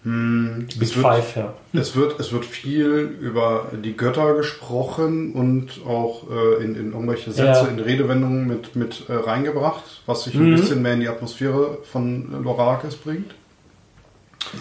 Hm, 0.04 0.68
es, 0.82 0.98
wird, 0.98 1.06
Five, 1.06 1.36
ja. 1.38 1.54
es, 1.72 1.96
wird, 1.96 2.20
es 2.20 2.34
wird 2.34 2.44
viel 2.46 3.16
über 3.22 3.68
die 3.84 3.96
Götter 3.96 4.34
gesprochen 4.36 5.32
und 5.32 5.80
auch 5.88 6.24
äh, 6.30 6.62
in, 6.64 6.76
in 6.76 6.92
irgendwelche 6.92 7.32
Sätze, 7.32 7.62
Ja. 7.64 7.68
in 7.68 7.80
Redewendungen 7.80 8.46
mit, 8.46 8.76
mit 8.76 9.06
äh, 9.08 9.14
reingebracht, 9.14 10.02
was 10.06 10.26
sich 10.26 10.34
Mhm. 10.34 10.46
ein 10.56 10.60
bisschen 10.60 10.82
mehr 10.82 10.94
in 10.96 11.00
die 11.00 11.08
Atmosphäre 11.08 11.78
von 11.90 12.44
Lorakis 12.44 12.96
bringt. 12.98 13.34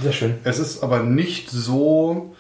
Sehr 0.01 0.13
schön. 0.13 0.35
Es 0.45 0.61
ist 0.61 0.83
aber 0.85 1.01
nicht 1.03 1.51
so, 1.51 2.37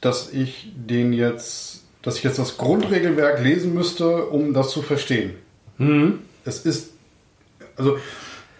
dass 0.00 0.32
ich 0.32 0.72
den 0.74 1.12
jetzt, 1.12 1.84
dass 2.02 2.16
ich 2.16 2.24
jetzt 2.24 2.38
das 2.40 2.56
Grundregelwerk 2.56 3.40
lesen 3.44 3.74
müsste, 3.74 4.24
um 4.26 4.54
das 4.54 4.70
zu 4.70 4.82
verstehen. 4.82 5.34
Mhm. 5.80 6.20
Es 6.44 6.64
ist, 6.64 6.92
also, 7.76 7.98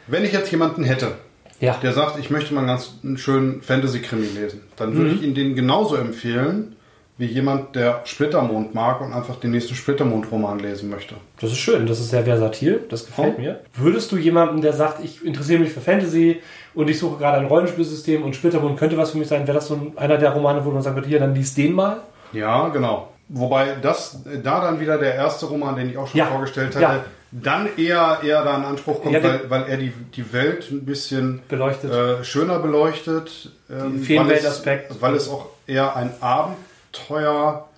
wenn 0.07 0.25
ich 0.25 0.33
jetzt 0.33 0.51
jemanden 0.51 0.85
hätte, 0.85 1.13
Ja. 1.61 1.77
der 1.83 1.93
sagt, 1.93 2.19
ich 2.19 2.31
möchte 2.31 2.53
mal 2.55 2.61
einen 2.61 2.69
ganz 2.69 2.93
schönen 3.21 3.63
Fantasy-Krimi 3.63 4.27
lesen, 4.35 4.61
dann 4.77 4.95
würde 4.97 5.11
ich 5.13 5.23
ihn 5.23 5.35
den 5.35 5.55
genauso 5.55 5.97
empfehlen, 5.97 6.77
wie 7.19 7.27
jemand, 7.27 7.77
der 7.77 8.01
Splittermond 8.07 8.75
mag 8.75 9.03
und 9.03 9.13
einfach 9.13 9.37
den 9.37 9.51
nächsten 9.51 9.75
Splittermond-Roman 9.75 10.59
lesen 10.59 10.89
möchte. 10.89 11.17
Das 11.39 11.51
ist 11.53 11.59
schön, 11.59 11.87
das 11.87 12.01
ist 12.01 12.09
sehr 12.11 12.25
versatil, 12.25 12.81
das 12.89 13.05
gefällt 13.05 13.35
Oh. 13.37 13.41
mir. 13.43 13.61
Würdest 13.75 14.11
du 14.11 14.17
jemanden, 14.17 14.63
der 14.63 14.73
sagt, 14.73 15.05
ich 15.05 15.23
interessiere 15.23 15.61
mich 15.61 15.71
für 15.71 15.83
Fantasy 15.83 16.41
und 16.75 16.89
ich 16.89 16.99
suche 16.99 17.19
gerade 17.19 17.37
ein 17.39 17.45
Rollenspielsystem 17.47 18.23
und 18.23 18.35
Splittermond 18.35 18.79
könnte 18.79 18.97
was 18.97 19.11
für 19.11 19.19
mich 19.19 19.29
sein, 19.29 19.47
wäre 19.47 19.57
das 19.59 19.69
so 19.69 19.75
ein- 19.75 19.93
einer 19.99 20.17
der 20.17 20.31
Romane, 20.31 20.65
wo 20.65 20.71
man 20.71 20.81
sagen 20.81 20.97
würde, 20.97 21.09
hier, 21.09 21.19
dann 21.21 21.35
liest 21.35 21.59
den 21.59 21.75
mal? 21.75 21.99
Ja, 22.33 22.69
genau. 22.71 23.09
Wobei 23.33 23.77
das 23.81 24.19
da 24.43 24.61
dann 24.61 24.81
wieder 24.81 24.99
der 24.99 25.15
erste 25.15 25.47
Roman, 25.47 25.77
den 25.77 25.89
ich 25.91 25.97
auch 25.97 26.09
schon 26.09 26.19
Ja. 26.19 26.27
vorgestellt 26.27 26.75
hatte, 26.75 26.83
Ja. 26.83 27.05
dann 27.31 27.69
eher, 27.77 28.19
eher 28.25 28.43
da 28.43 28.57
in 28.57 28.65
Anspruch 28.65 29.03
kommt, 29.03 29.15
Ja, 29.15 29.23
weil, 29.23 29.49
weil 29.49 29.63
er 29.69 29.77
die, 29.77 29.93
die 30.17 30.33
Welt 30.33 30.69
ein 30.73 30.85
bisschen 30.85 31.41
Beleuchtet. 31.49 31.93
äh, 31.93 32.25
schöner 32.25 32.59
beleuchtet. 32.59 33.51
Ähm, 33.71 33.77
Den 33.77 33.83
weil, 33.93 34.01
es, 34.01 34.07
Feenweltaspekt. 34.07 35.01
weil 35.01 35.15
es 35.15 35.29
auch 35.29 35.47
eher 35.69 35.95
ein 35.95 36.11
Abenteuer 36.21 37.69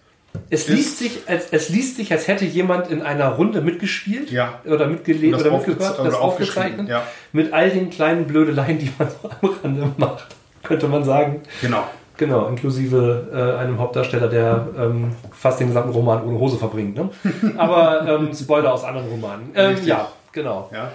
Es 0.48 0.68
liest, 0.68 0.98
sich, 0.98 1.20
als, 1.26 1.48
es 1.50 1.68
liest 1.68 1.96
sich, 1.96 2.10
als 2.12 2.26
hätte 2.28 2.46
jemand 2.46 2.90
in 2.90 3.02
einer 3.02 3.28
Runde 3.28 3.60
mitgespielt 3.60 4.30
Ja. 4.30 4.60
oder 4.64 4.86
mitgelebt 4.86 5.34
das 5.34 5.42
oder 5.42 5.50
mitgehört, 5.58 6.00
oder 6.00 6.08
das 6.10 6.18
aufgezeichnet, 6.18 6.90
mit 7.32 7.52
all 7.52 7.68
den 7.68 7.90
kleinen 7.90 8.26
Blödeleien, 8.26 8.78
die 8.78 8.90
man 8.98 9.08
so 9.10 9.28
am 9.42 9.50
Rande 9.62 9.92
macht, 9.98 10.26
könnte 10.62 10.88
man 10.88 11.04
sagen. 11.04 11.42
Genau. 11.60 11.84
Genau, 12.16 12.46
inklusive 12.48 13.28
äh, 13.32 13.58
einem 13.60 13.78
Hauptdarsteller, 13.78 14.28
der 14.28 14.68
ähm, 14.78 15.12
fast 15.32 15.60
den 15.60 15.68
gesamten 15.68 15.90
Roman 15.90 16.24
ohne 16.24 16.38
Hose 16.38 16.58
verbringt. 16.58 16.94
Ne? 16.96 17.10
Aber 17.56 18.06
ähm, 18.06 18.32
Spoiler 18.34 18.72
aus 18.74 18.84
anderen 18.84 19.08
Romanen. 19.08 19.50
Ähm, 19.54 19.76
ja, 19.84 20.08
genau. 20.30 20.70
Ja. 20.72 20.92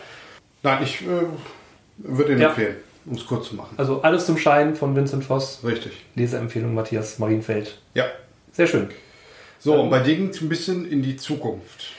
Nein, 0.63 0.83
ich 0.83 1.01
äh, 1.01 1.05
würde 1.97 2.33
ihn 2.33 2.39
Ja. 2.39 2.49
empfehlen, 2.49 2.75
um 3.05 3.13
es 3.15 3.25
kurz 3.25 3.49
zu 3.49 3.55
machen. 3.55 3.73
Also 3.77 4.01
alles 4.03 4.25
zum 4.25 4.37
Schein 4.37 4.75
von 4.75 4.95
Vincent 4.95 5.23
Voss. 5.23 5.59
Richtig. 5.63 5.93
Leseempfehlung 6.15 6.73
Matthias 6.73 7.19
Marienfeld. 7.19 7.77
Ja. 7.95 8.05
Sehr 8.51 8.67
schön. 8.67 8.89
So, 9.59 9.73
und 9.81 9.89
bei 9.89 9.99
dir 9.99 10.15
ging 10.15 10.29
es 10.29 10.39
ein 10.41 10.49
bisschen 10.49 10.87
in 10.89 11.01
die 11.01 11.17
Zukunft. 11.17 11.93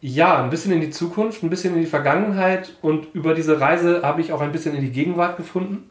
Ja, 0.00 0.42
ein 0.42 0.50
bisschen 0.50 0.72
in 0.72 0.80
die 0.80 0.90
Zukunft, 0.90 1.42
ein 1.42 1.48
bisschen 1.50 1.74
in 1.74 1.80
die 1.80 1.86
Vergangenheit 1.86 2.72
und 2.82 3.06
über 3.14 3.34
diese 3.34 3.60
Reise 3.60 4.02
habe 4.02 4.20
ich 4.20 4.32
auch 4.32 4.40
ein 4.42 4.52
bisschen 4.52 4.74
in 4.74 4.82
die 4.82 4.90
Gegenwart 4.90 5.36
gefunden. 5.36 5.90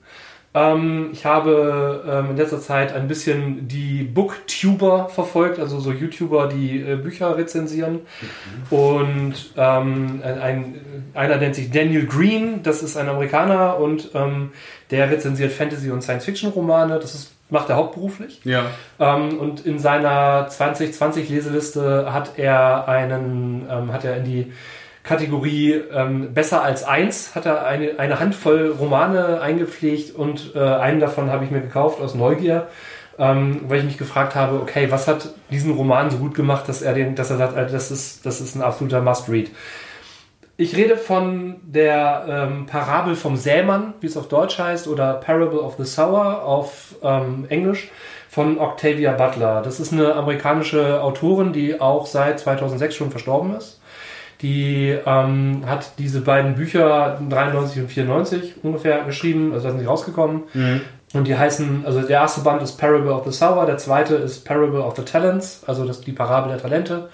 Ähm, 0.55 1.09
ich 1.11 1.25
habe 1.25 2.03
ähm, 2.07 2.31
in 2.31 2.37
letzter 2.37 2.59
Zeit 2.59 2.93
ein 2.93 3.07
bisschen 3.07 3.67
die 3.67 4.03
Booktuber 4.03 5.09
verfolgt, 5.09 5.59
also 5.59 5.79
so 5.79 5.91
YouTuber, 5.91 6.47
die 6.47 6.79
äh, 6.79 6.95
Bücher 6.95 7.35
rezensieren. 7.37 8.01
Und 8.69 9.33
ähm, 9.57 10.21
ein, 10.23 10.39
ein, 10.39 10.75
einer 11.15 11.37
nennt 11.37 11.55
sich 11.55 11.71
Daniel 11.71 12.05
Green, 12.05 12.61
das 12.61 12.83
ist 12.83 12.97
ein 12.97 13.09
Amerikaner 13.09 13.79
und 13.79 14.11
ähm, 14.13 14.51
der 14.91 15.09
rezensiert 15.09 15.51
Fantasy- 15.51 15.89
und 15.89 16.03
Science-Fiction-Romane. 16.03 16.99
Das 16.99 17.15
ist, 17.15 17.31
macht 17.49 17.69
er 17.69 17.77
hauptberuflich. 17.77 18.41
Ja. 18.43 18.65
Ähm, 18.99 19.39
und 19.39 19.65
in 19.65 19.79
seiner 19.79 20.49
2020-Leseliste 20.49 22.13
hat 22.13 22.37
er 22.37 22.87
einen, 22.87 23.65
ähm, 23.69 23.91
hat 23.91 24.05
er 24.05 24.17
in 24.17 24.23
die 24.23 24.53
Kategorie 25.03 25.73
ähm, 25.93 26.33
besser 26.33 26.63
als 26.63 26.83
eins, 26.85 27.35
hat 27.35 27.45
er 27.45 27.65
eine, 27.65 27.99
eine 27.99 28.19
Handvoll 28.19 28.73
Romane 28.79 29.41
eingepflegt 29.41 30.15
und 30.15 30.53
äh, 30.55 30.59
einen 30.59 31.01
davon 31.01 31.29
habe 31.29 31.43
ich 31.43 31.51
mir 31.51 31.59
gekauft 31.59 31.99
aus 31.99 32.15
Neugier, 32.15 32.67
ähm, 33.19 33.61
weil 33.67 33.79
ich 33.79 33.85
mich 33.85 33.97
gefragt 33.97 34.33
habe, 34.35 34.61
okay, 34.61 34.89
was 34.89 35.07
hat 35.09 35.33
diesen 35.51 35.73
Roman 35.73 36.09
so 36.09 36.17
gut 36.17 36.33
gemacht, 36.33 36.69
dass 36.69 36.81
er 36.81 36.93
den, 36.93 37.15
dass 37.15 37.29
er 37.29 37.37
sagt, 37.37 37.57
äh, 37.57 37.67
das 37.67 37.91
ist, 37.91 38.25
das 38.25 38.39
ist 38.39 38.55
ein 38.55 38.61
absoluter 38.61 39.01
Must-Read. 39.01 39.51
Ich 40.55 40.77
rede 40.77 40.95
von 40.95 41.55
der 41.63 42.25
ähm, 42.29 42.65
Parabel 42.67 43.15
vom 43.15 43.35
Sämann, 43.35 43.95
wie 43.99 44.07
es 44.07 44.15
auf 44.15 44.29
Deutsch 44.29 44.57
heißt, 44.57 44.87
oder 44.87 45.15
Parable 45.15 45.59
of 45.59 45.75
the 45.77 45.83
Sower 45.83 46.43
auf 46.45 46.95
ähm, 47.03 47.45
Englisch 47.49 47.89
von 48.29 48.57
Octavia 48.59 49.11
Butler. 49.11 49.63
Das 49.63 49.79
ist 49.79 49.91
eine 49.91 50.15
amerikanische 50.15 51.01
Autorin, 51.01 51.53
die 51.53 51.81
auch 51.81 52.05
seit 52.05 52.39
2006 52.39 52.95
schon 52.95 53.11
verstorben 53.11 53.55
ist. 53.55 53.81
Die 54.43 54.95
ähm, 55.05 55.63
hat 55.65 55.93
diese 55.97 56.21
beiden 56.21 56.55
Bücher 56.55 57.19
93 57.27 57.81
und 57.81 57.87
94 57.87 58.55
ungefähr 58.61 59.03
geschrieben, 59.05 59.53
also 59.53 59.69
sind 59.69 59.79
sie 59.79 59.85
rausgekommen. 59.85 60.43
Und 61.13 61.27
die 61.27 61.37
heißen, 61.37 61.85
also 61.85 62.01
der 62.01 62.21
erste 62.21 62.41
Band 62.41 62.61
ist 62.61 62.73
Parable 62.73 63.13
of 63.13 63.23
the 63.25 63.31
Sower, 63.31 63.65
der 63.65 63.77
zweite 63.77 64.15
ist 64.15 64.45
Parable 64.45 64.81
of 64.81 64.95
the 64.95 65.03
Talents, 65.03 65.63
also 65.65 65.85
das, 65.85 66.01
die 66.01 66.11
Parabel 66.11 66.51
der 66.51 66.61
Talente. 66.61 67.09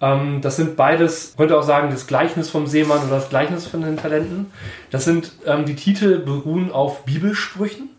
Ähm, 0.00 0.40
das 0.40 0.56
sind 0.56 0.76
beides, 0.76 1.34
könnte 1.36 1.58
auch 1.58 1.62
sagen, 1.62 1.90
das 1.90 2.06
Gleichnis 2.06 2.50
vom 2.50 2.66
Seemann 2.66 3.04
oder 3.06 3.16
das 3.16 3.28
Gleichnis 3.28 3.66
von 3.66 3.82
den 3.82 3.96
Talenten. 3.96 4.46
Das 4.90 5.04
sind, 5.04 5.32
ähm, 5.46 5.64
die 5.64 5.76
Titel 5.76 6.18
beruhen 6.18 6.72
auf 6.72 7.04
Bibelsprüchen. 7.04 7.90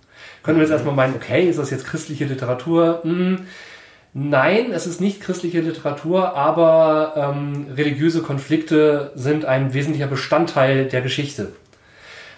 Können 0.44 0.58
wir 0.58 0.64
jetzt 0.64 0.74
erstmal 0.74 0.96
meinen, 0.96 1.16
okay, 1.16 1.48
ist 1.48 1.60
das 1.60 1.70
jetzt 1.70 1.86
christliche 1.86 2.26
Literatur? 2.26 3.00
Hm, 3.04 3.48
Nein, 4.16 4.72
es 4.72 4.86
ist 4.86 5.02
nicht 5.02 5.22
christliche 5.22 5.62
Literatur, 5.62 6.36
aber 6.36 7.14
ähm, 7.16 7.66
religiöse 7.76 8.22
Konflikte 8.22 9.12
sind 9.16 9.44
ein 9.46 9.74
wesentlicher 9.74 10.06
Bestandteil 10.06 10.86
der 10.86 11.02
Geschichte. 11.02 11.54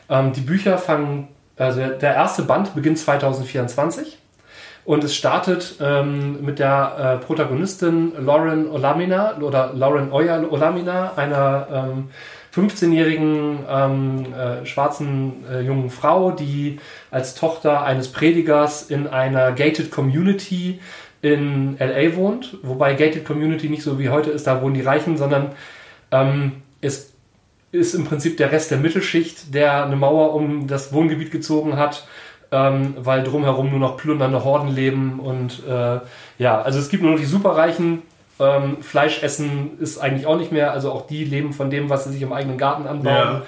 Ähm, 0.09 0.31
die 0.31 0.41
Bücher 0.41 0.77
fangen, 0.77 1.27
also 1.57 1.81
der 1.81 2.13
erste 2.13 2.43
Band 2.43 2.75
beginnt 2.75 2.97
2024 2.97 4.17
und 4.85 5.03
es 5.03 5.15
startet 5.15 5.75
ähm, 5.81 6.45
mit 6.45 6.59
der 6.59 7.19
äh, 7.21 7.25
Protagonistin 7.25 8.13
Lauren 8.23 8.69
Olamina 8.69 9.37
oder 9.39 9.73
Lauren 9.73 10.13
Oya 10.13 10.43
Olamina, 10.49 11.11
einer 11.17 11.67
ähm, 11.73 12.09
15-jährigen 12.55 13.65
ähm, 13.69 14.25
äh, 14.33 14.65
schwarzen 14.65 15.43
äh, 15.51 15.59
jungen 15.61 15.89
Frau, 15.89 16.31
die 16.31 16.79
als 17.11 17.35
Tochter 17.35 17.83
eines 17.83 18.13
Predigers 18.13 18.83
in 18.83 19.07
einer 19.07 19.51
gated 19.51 19.91
Community 19.91 20.79
in 21.25 21.75
LA 21.79 22.15
wohnt, 22.15 22.57
wobei 22.61 22.93
gated 22.93 23.25
Community 23.25 23.67
nicht 23.67 23.81
so 23.81 23.97
wie 23.97 24.09
heute 24.09 24.29
ist, 24.29 24.45
da 24.45 24.61
wohnen 24.61 24.75
die 24.75 24.81
Reichen, 24.81 25.17
sondern 25.17 25.53
ähm, 26.11 26.51
es 26.81 27.13
ist 27.71 27.95
im 27.95 28.05
Prinzip 28.05 28.37
der 28.37 28.51
Rest 28.51 28.69
der 28.69 28.77
Mittelschicht, 28.77 29.55
der 29.55 29.85
eine 29.85 29.95
Mauer 29.95 30.35
um 30.35 30.67
das 30.67 30.93
Wohngebiet 30.93 31.31
gezogen 31.31 31.77
hat, 31.77 32.07
ähm, 32.51 32.93
weil 32.99 33.23
drumherum 33.23 33.71
nur 33.71 33.79
noch 33.79 33.97
plündernde 33.97 34.43
Horden 34.43 34.69
leben 34.69 35.19
und 35.19 35.63
äh, 35.67 35.99
ja, 36.37 36.61
also 36.61 36.77
es 36.77 36.89
gibt 36.89 37.01
nur 37.01 37.13
noch 37.13 37.19
die 37.19 37.25
Superreichen. 37.25 38.03
Ähm, 38.39 38.77
Fleisch 38.81 39.23
essen 39.23 39.79
ist 39.79 39.97
eigentlich 39.97 40.27
auch 40.27 40.37
nicht 40.37 40.51
mehr, 40.51 40.73
also 40.73 40.91
auch 40.91 41.07
die 41.07 41.23
leben 41.23 41.53
von 41.53 41.71
dem, 41.71 41.89
was 41.89 42.03
sie 42.03 42.11
sich 42.11 42.21
im 42.21 42.33
eigenen 42.33 42.59
Garten 42.59 42.85
anbauen. 42.85 43.15
Ja. 43.15 43.41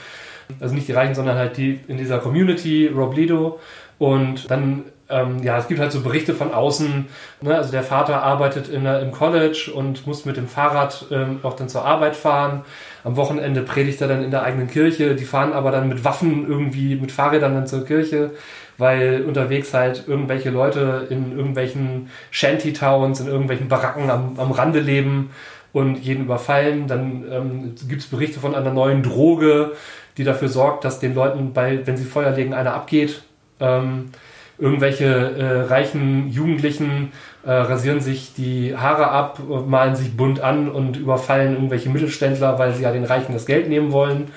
Also 0.60 0.74
nicht 0.74 0.88
die 0.88 0.94
Reichen, 0.94 1.14
sondern 1.14 1.38
halt 1.38 1.58
die 1.58 1.80
in 1.88 1.98
dieser 1.98 2.18
Community, 2.18 2.88
Robledo. 2.88 3.60
Und 4.00 4.50
dann, 4.50 4.86
ähm, 5.10 5.42
ja, 5.42 5.58
es 5.58 5.68
gibt 5.68 5.80
halt 5.80 5.92
so 5.92 6.02
Berichte 6.02 6.34
von 6.34 6.54
außen. 6.54 7.06
Ne? 7.42 7.56
Also 7.56 7.72
der 7.72 7.84
Vater 7.84 8.24
arbeitet 8.24 8.68
in 8.68 8.84
der, 8.84 9.02
im 9.02 9.12
College 9.12 9.72
und 9.74 10.06
muss 10.06 10.26
mit 10.26 10.38
dem 10.38 10.48
Fahrrad 10.48 11.06
ähm, 11.12 11.40
auch 11.44 11.56
dann 11.56 11.70
zur 11.70 11.86
Arbeit 11.86 12.16
fahren. 12.16 12.64
Am 13.04 13.16
Wochenende 13.16 13.62
predigt 13.62 14.02
er 14.02 14.10
dann 14.10 14.24
in 14.24 14.32
der 14.32 14.44
eigenen 14.44 14.68
Kirche. 14.68 15.16
Die 15.16 15.26
fahren 15.26 15.54
aber 15.54 15.72
dann 15.72 15.88
mit 15.88 16.04
Waffen 16.04 16.48
irgendwie, 16.48 16.96
mit 16.96 17.12
Fahrrädern 17.12 17.54
dann 17.54 17.68
zur 17.68 17.86
Kirche, 17.86 18.32
weil 18.78 19.24
unterwegs 19.26 19.74
halt 19.74 20.04
irgendwelche 20.08 20.50
Leute 20.50 21.08
in 21.10 21.32
irgendwelchen 21.36 22.10
Shantytowns, 22.32 23.22
in 23.22 23.28
irgendwelchen 23.28 23.70
Baracken 23.70 24.10
am, 24.10 24.38
am 24.38 24.52
Rande 24.52 24.82
leben 24.82 25.32
und 25.72 25.96
jeden 26.00 26.26
überfallen. 26.26 26.88
Dann 26.88 27.26
ähm, 27.32 27.76
gibt 27.88 28.02
es 28.02 28.08
Berichte 28.08 28.42
von 28.42 28.56
einer 28.56 28.72
neuen 28.72 29.04
Droge, 29.04 29.72
die 30.18 30.26
dafür 30.26 30.50
sorgt, 30.50 30.84
dass 30.84 31.00
den 31.00 31.16
Leuten, 31.16 31.54
bei, 31.54 31.86
wenn 31.86 31.96
sie 31.96 32.04
Feuer 32.04 32.32
legen, 32.32 32.54
einer 32.54 32.74
abgeht. 32.74 33.22
Ähm, 33.60 34.12
irgendwelche 34.60 35.06
äh, 35.06 35.62
reichen 35.62 36.30
Jugendlichen 36.30 37.12
äh, 37.44 37.52
rasieren 37.52 38.02
sich 38.02 38.34
die 38.36 38.76
Haare 38.76 39.10
ab, 39.10 39.40
malen 39.68 39.96
sich 39.96 40.18
bunt 40.18 40.40
an 40.40 40.70
und 40.70 40.98
überfallen 40.98 41.54
irgendwelche 41.54 41.90
Mittelständler, 41.90 42.58
weil 42.60 42.74
sie 42.74 42.84
ja 42.84 42.92
den 42.92 43.06
Reichen 43.06 43.34
das 43.34 43.46
Geld 43.46 43.70
nehmen 43.70 43.92
wollen. 43.92 44.32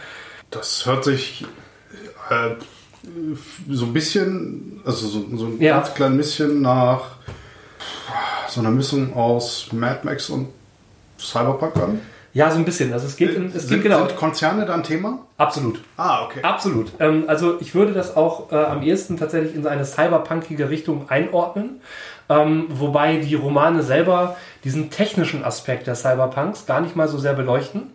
Das 0.51 0.85
hört 0.87 1.05
sich 1.05 1.45
äh, 2.31 2.51
so 3.69 3.87
ein 3.87 3.93
bisschen, 3.93 4.81
also 4.85 5.07
so, 5.07 5.25
so 5.37 5.47
ein 5.47 5.61
Ja. 5.61 5.77
ganz 5.77 5.95
klein 5.95 6.17
bisschen 6.17 6.61
nach 6.61 7.01
so 8.49 8.61
einer 8.61 8.71
Mischung 8.71 9.15
aus 9.15 9.69
Mad 9.73 10.01
Max 10.03 10.29
und 10.29 10.49
Cyberpunk 11.19 11.77
an. 11.77 12.01
Ja, 12.33 12.51
so 12.51 12.59
ein 12.59 12.65
bisschen. 12.65 12.93
Also 12.93 13.07
es 13.07 13.17
geht, 13.17 13.35
in, 13.35 13.47
es 13.47 13.53
geht 13.53 13.63
sind, 13.63 13.83
genau. 13.83 14.07
sind 14.07 14.17
Konzerne 14.17 14.65
da 14.67 14.75
ein 14.75 14.83
Thema? 14.83 15.19
Absolut. 15.41 15.81
Ah, 15.97 16.25
okay. 16.25 16.41
Absolut. 16.43 16.93
Ähm, 17.01 17.25
also 17.27 17.59
ich 17.61 17.75
würde 17.75 17.95
das 17.95 18.15
auch 18.15 18.53
äh, 18.53 18.57
am 18.57 18.83
ehesten 18.83 19.17
tatsächlich 19.17 19.55
in 19.55 19.67
eine 19.67 19.87
cyberpunkige 19.87 20.69
Richtung 20.69 21.09
einordnen. 21.09 21.81
Ähm, 22.29 22.67
wobei 22.69 23.17
die 23.17 23.35
Romane 23.35 23.83
selber 23.83 24.37
diesen 24.63 24.91
technischen 24.91 25.43
Aspekt 25.43 25.87
der 25.87 25.95
Cyberpunks 25.95 26.67
gar 26.67 26.83
nicht 26.83 26.95
mal 26.95 27.09
so 27.09 27.19
sehr 27.19 27.33
beleuchten, 27.33 27.91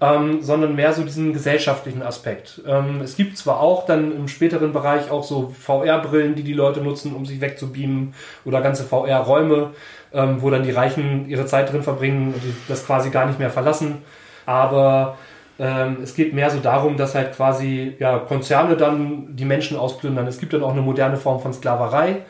ähm, 0.00 0.42
sondern 0.42 0.74
mehr 0.74 0.94
so 0.94 1.04
diesen 1.04 1.34
gesellschaftlichen 1.34 2.02
Aspekt. 2.02 2.62
Ähm, 2.66 3.02
es 3.04 3.14
gibt 3.14 3.36
zwar 3.36 3.60
auch 3.60 3.86
dann 3.86 4.10
im 4.10 4.26
späteren 4.26 4.72
Bereich 4.72 5.10
auch 5.10 5.22
so 5.22 5.54
VR-Brillen, 5.60 6.34
die 6.34 6.42
die 6.42 6.54
Leute 6.54 6.80
nutzen, 6.80 7.14
um 7.14 7.26
sich 7.26 7.40
wegzubeamen 7.40 8.14
oder 8.44 8.62
ganze 8.62 8.84
VR-Räume, 8.84 9.70
ähm, 10.12 10.40
wo 10.40 10.50
dann 10.50 10.64
die 10.64 10.72
Reichen 10.72 11.28
ihre 11.28 11.46
Zeit 11.46 11.70
drin 11.70 11.82
verbringen 11.82 12.34
und 12.34 12.42
das 12.68 12.86
quasi 12.86 13.10
gar 13.10 13.26
nicht 13.26 13.38
mehr 13.38 13.50
verlassen. 13.50 13.98
Aber 14.46 15.16
ähm, 15.58 15.98
es 16.02 16.14
geht 16.14 16.34
mehr 16.34 16.50
so 16.50 16.58
darum, 16.58 16.96
dass 16.96 17.14
halt 17.14 17.34
quasi 17.34 17.94
ja, 17.98 18.18
Konzerne 18.18 18.76
dann 18.76 19.36
die 19.36 19.44
Menschen 19.44 19.76
ausplündern. 19.76 20.26
Es 20.26 20.38
gibt 20.38 20.52
dann 20.52 20.62
auch 20.62 20.72
eine 20.72 20.82
moderne 20.82 21.16
Form 21.16 21.40
von 21.40 21.52
Sklaverei, 21.52 22.22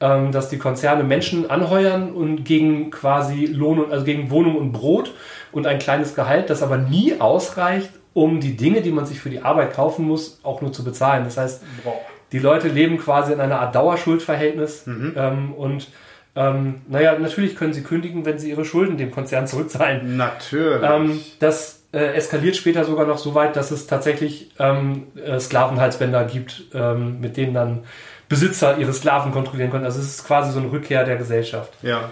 ähm, 0.00 0.30
dass 0.30 0.50
die 0.50 0.58
Konzerne 0.58 1.02
Menschen 1.02 1.48
anheuern 1.48 2.12
und 2.12 2.44
gegen 2.44 2.90
quasi 2.90 3.46
Lohn 3.46 3.78
und 3.78 3.92
also 3.92 4.04
gegen 4.04 4.30
Wohnung 4.30 4.56
und 4.56 4.72
Brot 4.72 5.14
und 5.52 5.66
ein 5.66 5.78
kleines 5.78 6.14
Gehalt, 6.14 6.50
das 6.50 6.62
aber 6.62 6.76
nie 6.76 7.18
ausreicht, 7.18 7.90
um 8.12 8.40
die 8.40 8.56
Dinge, 8.56 8.82
die 8.82 8.92
man 8.92 9.06
sich 9.06 9.20
für 9.20 9.30
die 9.30 9.42
Arbeit 9.42 9.72
kaufen 9.72 10.06
muss, 10.06 10.40
auch 10.42 10.60
nur 10.60 10.72
zu 10.72 10.84
bezahlen. 10.84 11.24
Das 11.24 11.38
heißt, 11.38 11.62
Boah. 11.82 11.94
die 12.32 12.38
Leute 12.38 12.68
leben 12.68 12.98
quasi 12.98 13.32
in 13.32 13.40
einer 13.40 13.60
Art 13.60 13.74
Dauerschuldverhältnis 13.74 14.86
ähm, 14.86 15.54
und 15.54 15.88
ähm, 16.34 16.82
naja, 16.88 17.18
natürlich 17.18 17.56
können 17.56 17.72
sie 17.72 17.82
kündigen, 17.82 18.26
wenn 18.26 18.38
sie 18.38 18.50
ihre 18.50 18.66
Schulden 18.66 18.98
dem 18.98 19.10
Konzern 19.10 19.46
zurückzahlen. 19.46 20.18
Natürlich. 20.18 20.82
Ähm, 20.82 21.20
das 21.40 21.75
äh, 21.92 22.14
eskaliert 22.14 22.56
später 22.56 22.84
sogar 22.84 23.06
noch 23.06 23.18
so 23.18 23.34
weit, 23.34 23.56
dass 23.56 23.70
es 23.70 23.86
tatsächlich 23.86 24.50
ähm, 24.58 25.08
äh, 25.16 25.38
Sklavenhalsbänder 25.38 26.24
gibt, 26.24 26.64
ähm, 26.74 27.20
mit 27.20 27.36
denen 27.36 27.54
dann 27.54 27.84
Besitzer 28.28 28.78
ihre 28.78 28.92
Sklaven 28.92 29.32
kontrollieren 29.32 29.70
können. 29.70 29.84
Also 29.84 30.00
es 30.00 30.06
ist 30.06 30.26
quasi 30.26 30.52
so 30.52 30.58
eine 30.58 30.72
Rückkehr 30.72 31.04
der 31.04 31.16
Gesellschaft. 31.16 31.72
ja. 31.82 32.10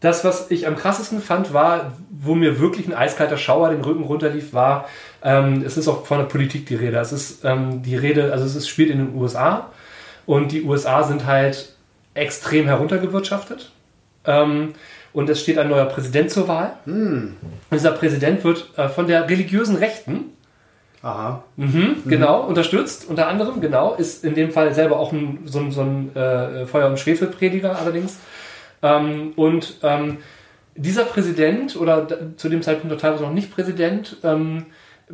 Das, 0.00 0.24
was 0.24 0.50
ich 0.50 0.66
am 0.66 0.74
krassesten 0.74 1.22
fand, 1.22 1.54
war, 1.54 1.92
wo 2.10 2.34
mir 2.34 2.58
wirklich 2.58 2.88
ein 2.88 2.92
eiskalter 2.92 3.36
Schauer 3.36 3.70
den 3.70 3.82
Rücken 3.82 4.02
runterlief, 4.02 4.52
war, 4.52 4.88
ähm, 5.22 5.62
es 5.64 5.76
ist 5.76 5.86
auch 5.86 6.06
von 6.06 6.18
der 6.18 6.24
Politik 6.24 6.66
die 6.66 6.74
Rede. 6.74 6.98
Es 6.98 7.12
ist 7.12 7.44
ähm, 7.44 7.84
die 7.84 7.94
Rede, 7.94 8.32
also 8.32 8.44
es 8.44 8.56
ist, 8.56 8.68
spielt 8.68 8.90
in 8.90 8.98
den 8.98 9.14
USA 9.14 9.70
und 10.26 10.50
die 10.50 10.64
USA 10.64 11.04
sind 11.04 11.26
halt 11.26 11.76
extrem 12.14 12.66
heruntergewirtschaftet. 12.66 13.70
Ähm, 14.24 14.74
und 15.12 15.28
es 15.28 15.40
steht 15.40 15.58
ein 15.58 15.68
neuer 15.68 15.86
Präsident 15.86 16.30
zur 16.30 16.48
Wahl. 16.48 16.74
Und 17.70 17.76
dieser 17.78 17.92
Präsident 17.92 18.44
wird 18.44 18.70
äh, 18.76 18.88
von 18.88 19.06
der 19.06 19.28
religiösen 19.28 19.76
Rechten 19.76 20.32
Aha. 21.02 21.42
Mhm, 21.56 22.04
genau, 22.06 22.42
unterstützt, 22.42 23.08
unter 23.08 23.26
anderem, 23.26 23.60
genau, 23.60 23.94
ist 23.94 24.24
in 24.24 24.36
dem 24.36 24.52
Fall 24.52 24.72
selber 24.72 25.00
auch 25.00 25.12
ein, 25.12 25.40
so 25.46 25.58
ein, 25.58 25.72
so 25.72 25.80
ein 25.82 26.14
äh, 26.14 26.64
Feuer- 26.66 26.86
und 26.88 26.98
Schwefelprediger 26.98 27.76
allerdings. 27.76 28.20
Ähm, 28.82 29.32
und 29.34 29.78
ähm, 29.82 30.18
dieser 30.76 31.04
Präsident, 31.04 31.76
oder 31.76 32.06
zu 32.36 32.48
dem 32.48 32.62
Zeitpunkt 32.62 33.00
teilweise 33.00 33.24
noch 33.24 33.32
nicht 33.32 33.52
Präsident, 33.52 34.18
ähm, 34.22 34.66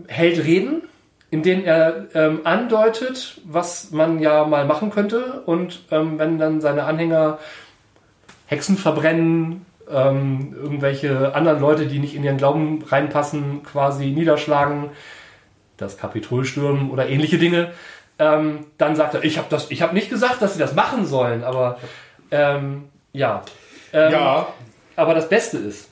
hält 0.08 0.44
Reden, 0.44 0.82
in 1.30 1.42
denen 1.42 1.64
er 1.64 2.06
ähm, 2.14 2.40
andeutet, 2.44 3.40
was 3.44 3.90
man 3.90 4.20
ja 4.20 4.44
mal 4.44 4.66
machen 4.66 4.90
könnte. 4.90 5.42
Und 5.46 5.84
ähm, 5.90 6.18
wenn 6.18 6.38
dann 6.38 6.60
seine 6.60 6.84
Anhänger 6.84 7.38
Hexen 8.46 8.76
verbrennen, 8.76 9.64
ähm, 9.90 10.54
irgendwelche 10.54 11.34
anderen 11.34 11.60
Leute, 11.60 11.86
die 11.86 11.98
nicht 11.98 12.14
in 12.14 12.24
ihren 12.24 12.36
Glauben 12.36 12.82
reinpassen, 12.86 13.62
quasi 13.62 14.06
niederschlagen, 14.06 14.90
das 15.76 15.96
Kapitol 15.96 16.44
stürmen 16.44 16.90
oder 16.90 17.08
ähnliche 17.08 17.38
Dinge, 17.38 17.72
ähm, 18.18 18.66
dann 18.78 18.96
sagt 18.96 19.14
er, 19.14 19.24
ich 19.24 19.38
habe 19.38 19.46
das, 19.50 19.70
ich 19.70 19.80
habe 19.82 19.94
nicht 19.94 20.10
gesagt, 20.10 20.42
dass 20.42 20.54
sie 20.54 20.58
das 20.58 20.74
machen 20.74 21.06
sollen, 21.06 21.44
aber 21.44 21.78
ähm, 22.30 22.88
ja. 23.12 23.42
Ähm, 23.92 24.12
Ja. 24.12 24.46
Aber 24.96 25.14
das 25.14 25.28
Beste 25.28 25.58
ist, 25.58 25.88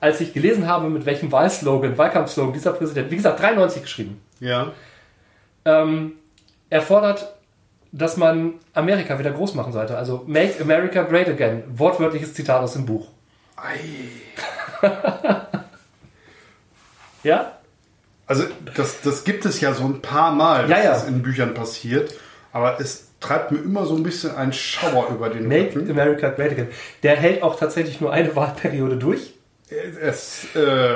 als 0.00 0.20
ich 0.22 0.32
gelesen 0.32 0.66
habe, 0.66 0.88
mit 0.88 1.04
welchem 1.04 1.30
Wahlslogan, 1.30 1.98
Wahlkampfslogan 1.98 2.54
dieser 2.54 2.72
Präsident, 2.72 3.10
wie 3.10 3.16
gesagt, 3.16 3.40
93 3.40 3.82
geschrieben, 3.82 4.20
Ja. 4.40 4.72
ähm, 5.66 6.12
er 6.70 6.80
fordert, 6.80 7.34
dass 7.92 8.16
man 8.16 8.54
Amerika 8.72 9.18
wieder 9.18 9.32
groß 9.32 9.54
machen 9.54 9.72
sollte. 9.72 9.98
Also 9.98 10.22
Make 10.26 10.62
America 10.62 11.02
Great 11.02 11.28
Again. 11.28 11.64
Wortwörtliches 11.74 12.32
Zitat 12.34 12.62
aus 12.62 12.74
dem 12.74 12.86
Buch. 12.86 13.08
Ei. 13.62 13.80
Ja? 17.22 17.58
Also 18.26 18.44
das, 18.76 19.02
das 19.02 19.24
gibt 19.24 19.44
es 19.44 19.60
ja 19.60 19.74
so 19.74 19.84
ein 19.84 20.00
paar 20.00 20.32
Mal, 20.32 20.68
dass 20.68 20.84
Ja, 20.84 20.90
das 20.92 21.06
in 21.06 21.20
Büchern 21.22 21.52
passiert. 21.52 22.14
Aber 22.52 22.80
es 22.80 23.08
treibt 23.20 23.52
mir 23.52 23.58
immer 23.58 23.84
so 23.84 23.94
ein 23.94 24.02
bisschen 24.02 24.34
einen 24.34 24.52
Schauer 24.52 25.08
über 25.10 25.28
den 25.28 25.46
Make 25.46 25.76
Rücken. 25.76 25.90
America 25.90 26.30
Great 26.30 26.52
Again. 26.52 26.68
Der 27.02 27.16
hält 27.16 27.42
auch 27.42 27.58
tatsächlich 27.58 28.00
nur 28.00 28.12
eine 28.12 28.34
Wahlperiode 28.34 28.96
durch. 28.96 29.34
Es, 30.00 30.46
äh, 30.54 30.94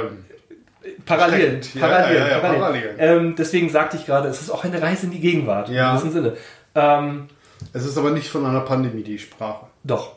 Parallel. 1.07 1.61
Ja, 1.75 1.81
Parallel. 1.81 2.17
ja, 2.19 2.29
ja, 2.29 2.39
parallel. 2.39 2.61
parallel. 2.61 2.95
Ähm, 2.99 3.35
deswegen 3.37 3.69
sagte 3.69 3.97
ich 3.97 4.07
gerade, 4.07 4.29
es 4.29 4.41
ist 4.41 4.51
auch 4.51 4.65
eine 4.65 4.81
Reise 4.81 5.07
in 5.07 5.13
die 5.13 5.21
Gegenwart. 5.21 5.69
Ja. 5.69 5.91
In 5.91 5.97
diesem 5.97 6.13
Sinne. 6.13 6.37
Ähm, 6.75 7.29
es 7.73 7.85
ist 7.85 7.97
aber 7.97 8.11
nicht 8.11 8.29
von 8.29 8.45
einer 8.47 8.61
Pandemie 8.61 9.03
die 9.03 9.19
Sprache. 9.19 9.67
Doch. 9.85 10.17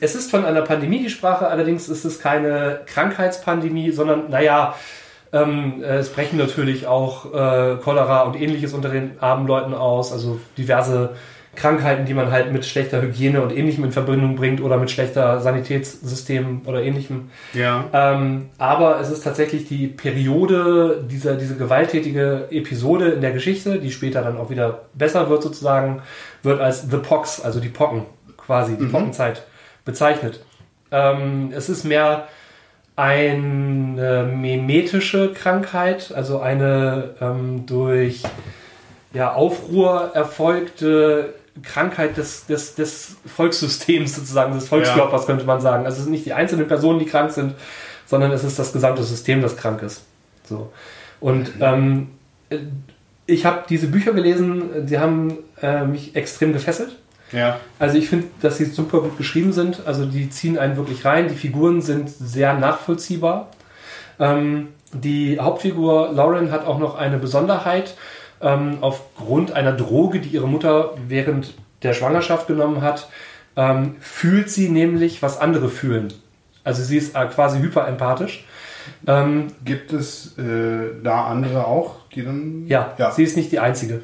Es 0.00 0.14
ist 0.14 0.30
von 0.30 0.44
einer 0.44 0.62
Pandemie 0.62 1.02
die 1.02 1.10
Sprache, 1.10 1.48
allerdings 1.48 1.88
ist 1.88 2.04
es 2.04 2.20
keine 2.20 2.80
Krankheitspandemie, 2.86 3.90
sondern, 3.92 4.28
naja, 4.28 4.74
ähm, 5.32 5.82
äh, 5.82 5.98
es 5.98 6.10
brechen 6.10 6.38
natürlich 6.38 6.86
auch 6.86 7.26
äh, 7.26 7.76
Cholera 7.76 8.22
und 8.22 8.40
ähnliches 8.40 8.74
unter 8.74 8.88
den 8.88 9.12
armen 9.20 9.46
Leuten 9.46 9.74
aus, 9.74 10.12
also 10.12 10.40
diverse 10.56 11.10
Krankheiten, 11.58 12.06
die 12.06 12.14
man 12.14 12.30
halt 12.30 12.52
mit 12.52 12.64
schlechter 12.64 13.02
Hygiene 13.02 13.42
und 13.42 13.54
ähnlichem 13.54 13.84
in 13.84 13.90
Verbindung 13.92 14.36
bringt 14.36 14.60
oder 14.60 14.76
mit 14.76 14.90
schlechter 14.90 15.40
Sanitätssystemen 15.40 16.62
oder 16.66 16.82
ähnlichem. 16.82 17.30
Ja. 17.52 17.84
Ähm, 17.92 18.50
aber 18.58 19.00
es 19.00 19.10
ist 19.10 19.24
tatsächlich 19.24 19.66
die 19.66 19.88
Periode, 19.88 21.04
dieser, 21.10 21.34
diese 21.34 21.56
gewalttätige 21.56 22.46
Episode 22.50 23.08
in 23.08 23.20
der 23.20 23.32
Geschichte, 23.32 23.80
die 23.80 23.90
später 23.90 24.22
dann 24.22 24.38
auch 24.38 24.50
wieder 24.50 24.82
besser 24.94 25.28
wird 25.28 25.42
sozusagen, 25.42 26.02
wird 26.42 26.60
als 26.60 26.88
The 26.88 26.98
Pox, 26.98 27.40
also 27.40 27.58
die 27.60 27.70
Pocken 27.70 28.02
quasi, 28.48 28.78
die 28.78 28.86
Pockenzeit 28.86 29.44
bezeichnet. 29.84 30.42
Ähm, 30.90 31.52
es 31.54 31.68
ist 31.68 31.84
mehr 31.84 32.28
eine 32.96 34.32
mimetische 34.34 35.34
Krankheit, 35.34 36.12
also 36.14 36.40
eine 36.40 37.10
ähm, 37.20 37.66
durch 37.66 38.22
ja, 39.12 39.34
Aufruhr 39.34 40.12
erfolgte 40.14 41.34
Krankheit 41.62 42.16
des, 42.16 42.46
des, 42.46 42.74
des 42.74 43.16
Volkssystems 43.26 44.16
sozusagen, 44.16 44.54
des 44.54 44.66
Volkskörpers 44.68 45.26
könnte 45.26 45.44
man 45.44 45.60
sagen. 45.60 45.84
Also 45.84 45.98
es 45.98 46.04
sind 46.04 46.12
nicht 46.12 46.24
die 46.24 46.32
einzelnen 46.32 46.66
Personen, 46.68 46.98
die 47.00 47.04
krank 47.04 47.30
sind, 47.30 47.54
sondern 48.06 48.32
es 48.32 48.44
ist 48.44 48.58
das 48.58 48.72
gesamte 48.72 49.02
System, 49.02 49.42
das 49.42 49.58
krank 49.58 49.82
ist. 49.82 50.04
So. 50.44 50.72
Und 51.20 51.52
ähm, 51.60 52.08
äh, 52.48 52.60
ich 53.26 53.44
habe 53.44 53.64
diese 53.68 53.88
Bücher 53.88 54.14
gelesen, 54.14 54.86
die 54.86 54.98
haben 54.98 55.36
äh, 55.60 55.84
mich 55.84 56.16
extrem 56.16 56.54
gefesselt. 56.54 56.96
Ja. 57.32 57.60
Also 57.78 57.98
ich 57.98 58.08
finde, 58.08 58.28
dass 58.40 58.58
sie 58.58 58.64
super 58.64 59.00
gut 59.00 59.18
geschrieben 59.18 59.52
sind. 59.52 59.86
Also 59.86 60.06
die 60.06 60.30
ziehen 60.30 60.58
einen 60.58 60.76
wirklich 60.76 61.04
rein. 61.04 61.28
Die 61.28 61.34
Figuren 61.34 61.82
sind 61.82 62.08
sehr 62.08 62.54
nachvollziehbar. 62.54 63.50
Ähm, 64.18 64.68
die 64.92 65.38
Hauptfigur 65.38 66.12
Lauren 66.12 66.50
hat 66.50 66.66
auch 66.66 66.78
noch 66.78 66.94
eine 66.94 67.18
Besonderheit. 67.18 67.96
Ähm, 68.40 68.78
aufgrund 68.80 69.52
einer 69.52 69.72
Droge, 69.72 70.20
die 70.20 70.28
ihre 70.28 70.48
Mutter 70.48 70.94
während 71.06 71.54
der 71.82 71.92
Schwangerschaft 71.92 72.46
genommen 72.46 72.82
hat, 72.82 73.08
ähm, 73.56 73.96
fühlt 74.00 74.50
sie 74.50 74.68
nämlich, 74.68 75.22
was 75.22 75.40
andere 75.40 75.68
fühlen. 75.68 76.12
Also 76.64 76.82
sie 76.82 76.96
ist 76.96 77.16
äh, 77.16 77.26
quasi 77.26 77.58
hyperempathisch. 77.58 78.44
Ähm, 79.06 79.48
Gibt 79.64 79.92
es 79.92 80.38
äh, 80.38 81.02
da 81.02 81.26
andere 81.26 81.66
auch, 81.66 81.96
die 82.14 82.24
dann. 82.24 82.66
ja, 82.68 82.94
ja. 82.98 83.10
sie 83.10 83.24
ist 83.24 83.36
nicht 83.36 83.52
die 83.52 83.58
Einzige. 83.58 84.02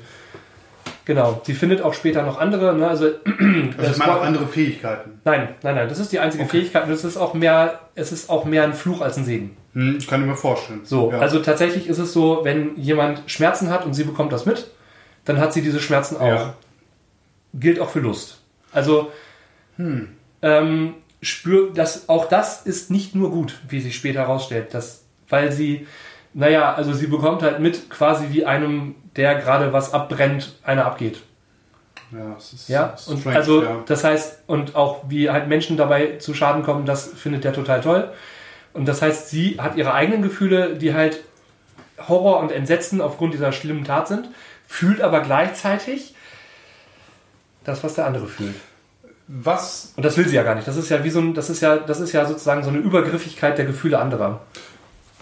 Genau, 1.07 1.43
sie 1.45 1.53
findet 1.53 1.83
auch 1.83 1.93
später 1.93 2.23
noch 2.23 2.39
andere. 2.39 2.75
Ne? 2.75 2.89
Also, 2.89 3.07
also 3.79 3.91
ich 3.91 3.99
meine 3.99 4.15
auch 4.15 4.23
andere 4.23 4.47
Fähigkeiten. 4.47 5.21
Nein, 5.25 5.49
nein, 5.63 5.75
nein, 5.75 5.89
das 5.89 5.99
ist 5.99 6.13
die 6.13 6.19
einzige 6.19 6.47
Fähigkeit 6.47 6.85
und 6.85 6.93
es 6.93 7.05
ist 7.05 7.17
auch 7.17 7.35
mehr, 7.35 7.81
es 7.95 8.11
ist 8.11 8.31
auch 8.31 8.45
mehr 8.45 8.65
ein 8.65 8.73
Fluch 8.73 9.03
als 9.03 9.19
ein 9.19 9.25
Segen. 9.25 9.57
Hm, 9.75 9.97
ich 9.99 10.07
kann 10.07 10.23
ich 10.23 10.27
mir 10.27 10.37
vorstellen. 10.37 10.81
So, 10.85 11.11
ja. 11.11 11.19
also 11.19 11.41
tatsächlich 11.41 11.89
ist 11.89 11.99
es 11.99 12.13
so, 12.13 12.41
wenn 12.43 12.77
jemand 12.77 13.23
Schmerzen 13.27 13.71
hat 13.71 13.85
und 13.85 13.93
sie 13.93 14.05
bekommt 14.05 14.33
das 14.33 14.47
mit, 14.47 14.71
dann 15.25 15.39
hat 15.39 15.53
sie 15.53 15.63
diese 15.63 15.81
Schmerzen 15.81 16.17
auch. 16.17 16.27
Ja. 16.27 16.55
Gilt 17.53 17.81
auch 17.81 17.91
für 17.91 18.01
Lust. 18.01 18.41
Also 18.73 19.13
ähm, 19.79 20.95
spür, 21.23 21.73
das, 21.75 22.09
auch 22.09 22.29
das 22.29 22.63
ist 22.63 22.91
nicht 22.91 23.15
nur 23.15 23.31
gut, 23.31 23.61
wie 23.69 23.81
sich 23.81 23.97
später 23.97 24.21
herausstellt, 24.21 24.75
dass, 24.75 25.05
weil 25.29 25.53
sie, 25.53 25.87
naja, 26.35 26.75
also 26.75 26.93
sie 26.93 27.07
bekommt 27.07 27.43
halt 27.43 27.61
mit, 27.61 27.89
quasi 27.89 28.27
wie 28.31 28.45
einem, 28.45 28.97
der 29.17 29.37
gerade 29.37 29.73
was 29.73 29.95
abbrennt, 29.95 30.55
einer 30.65 30.85
abgeht. 30.85 31.23
Ja, 32.11 32.35
es 32.37 32.53
ist 32.53 32.69
Ja, 32.69 32.87
ist 32.87 33.09
und 33.09 33.21
strange, 33.21 33.37
also 33.37 33.63
ja. 33.63 33.83
das 33.87 34.05
heißt, 34.05 34.43
und 34.47 34.77
auch 34.77 35.05
wie 35.09 35.31
halt 35.31 35.49
Menschen 35.49 35.77
dabei 35.77 36.19
zu 36.19 36.35
Schaden 36.35 36.63
kommen, 36.63 36.87
das 36.87 37.07
findet 37.07 37.45
der 37.45 37.53
total 37.53 37.81
toll. 37.81 38.11
Und 38.73 38.87
das 38.87 39.03
heißt, 39.03 39.31
sie 39.31 39.59
hat 39.61 39.77
ihre 39.77 39.95
eigenen 39.95 40.23
Gefühle, 40.23 40.77
die 40.77 40.95
halt 40.95 41.21
Horror 42.09 42.41
und 42.41 42.51
Entsetzen 42.51 43.01
aufgrund 43.01 43.35
dieser 43.35 43.53
schlimmen 43.53 43.85
Tat 43.85 44.09
sind, 44.09 44.29
fühlt 44.67 45.01
aber 45.01 45.21
gleichzeitig 45.21 46.15
das, 47.63 47.85
was 47.85 47.95
der 47.95 48.07
andere 48.07 48.27
fühlt. 48.27 48.57
Was 49.29 49.93
Und 49.97 50.05
das 50.05 50.17
will 50.17 50.29
sie 50.29 50.37
ja 50.37 50.43
gar 50.43 50.55
nicht. 50.55 50.69
Das 50.69 50.77
ist 50.77 50.91
ja 50.91 51.03
wie 51.05 51.11
so 51.11 51.21
ein, 51.21 51.33
das 51.35 51.49
ist 51.49 51.63
ja, 51.63 51.77
das 51.77 52.01
ist 52.01 52.13
ja 52.13 52.27
sozusagen 52.27 52.63
so 52.63 52.69
eine 52.69 52.79
Übergriffigkeit 52.79 53.57
der 53.57 53.65
Gefühle 53.65 53.99
anderer. 53.99 54.41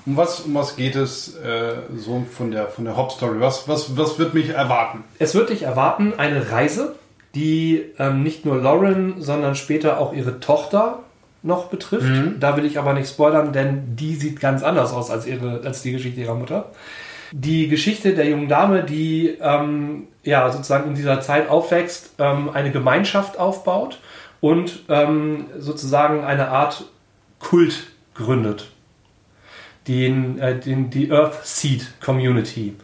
Um 0.04 0.16
was, 0.16 0.40
um 0.40 0.54
was 0.54 0.76
geht 0.76 0.96
es 0.96 1.36
äh, 1.36 1.74
so 1.96 2.26
von 2.30 2.50
der, 2.50 2.68
von 2.68 2.84
der 2.84 2.96
Hauptstory? 2.96 3.40
Was, 3.40 3.68
was, 3.68 3.96
was 3.96 4.18
wird 4.18 4.34
mich 4.34 4.50
erwarten? 4.50 5.04
Es 5.18 5.34
wird 5.34 5.50
dich 5.50 5.62
erwarten 5.62 6.14
eine 6.16 6.50
Reise, 6.50 6.96
die 7.34 7.84
ähm, 7.98 8.22
nicht 8.22 8.44
nur 8.44 8.56
Lauren, 8.56 9.22
sondern 9.22 9.54
später 9.54 9.98
auch 9.98 10.12
ihre 10.12 10.40
Tochter 10.40 11.00
noch 11.42 11.66
betrifft. 11.66 12.06
Da 12.40 12.56
will 12.56 12.64
ich 12.64 12.78
aber 12.78 12.92
nicht 12.92 13.08
spoilern, 13.08 13.52
denn 13.52 13.96
die 13.96 14.14
sieht 14.14 14.40
ganz 14.40 14.62
anders 14.62 14.92
aus 14.92 15.10
als, 15.10 15.26
ihre, 15.26 15.60
als 15.64 15.82
die 15.82 15.92
Geschichte 15.92 16.20
ihrer 16.20 16.34
Mutter. 16.34 16.70
Die 17.32 17.68
Geschichte 17.68 18.14
der 18.14 18.26
jungen 18.26 18.48
Dame, 18.48 18.84
die 18.84 19.38
ähm, 19.40 20.08
ja 20.22 20.50
sozusagen 20.52 20.90
in 20.90 20.94
dieser 20.94 21.20
Zeit 21.20 21.48
aufwächst, 21.48 22.10
ähm, 22.18 22.50
eine 22.50 22.70
Gemeinschaft 22.70 23.38
aufbaut 23.38 23.98
und 24.40 24.80
ähm, 24.88 25.46
sozusagen 25.58 26.24
eine 26.24 26.48
Art 26.48 26.84
Kult 27.38 27.88
gründet. 28.14 28.70
Den, 29.88 30.38
äh, 30.38 30.58
den, 30.58 30.90
die 30.90 31.10
Earth 31.10 31.44
Seed 31.44 32.00
Community. 32.00 32.76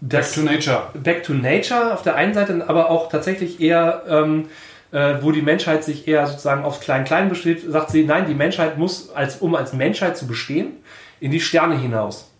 Back 0.00 0.32
to 0.32 0.40
Nature. 0.40 0.82
Back 0.94 1.22
to 1.22 1.32
Nature 1.32 1.94
auf 1.94 2.02
der 2.02 2.16
einen 2.16 2.34
Seite, 2.34 2.64
aber 2.68 2.90
auch 2.90 3.08
tatsächlich 3.08 3.60
eher 3.60 4.02
ähm, 4.08 4.46
äh, 4.94 5.22
wo 5.22 5.32
die 5.32 5.42
Menschheit 5.42 5.82
sich 5.82 6.06
eher 6.06 6.26
sozusagen 6.26 6.62
aufs 6.62 6.80
Klein-Klein 6.80 7.28
besteht, 7.28 7.68
sagt 7.68 7.90
sie, 7.90 8.04
nein, 8.04 8.26
die 8.28 8.34
Menschheit 8.34 8.78
muss, 8.78 9.10
als, 9.10 9.38
um 9.38 9.56
als 9.56 9.72
Menschheit 9.72 10.16
zu 10.16 10.28
bestehen, 10.28 10.74
in 11.18 11.32
die 11.32 11.40
Sterne 11.40 11.76
hinaus. 11.76 12.30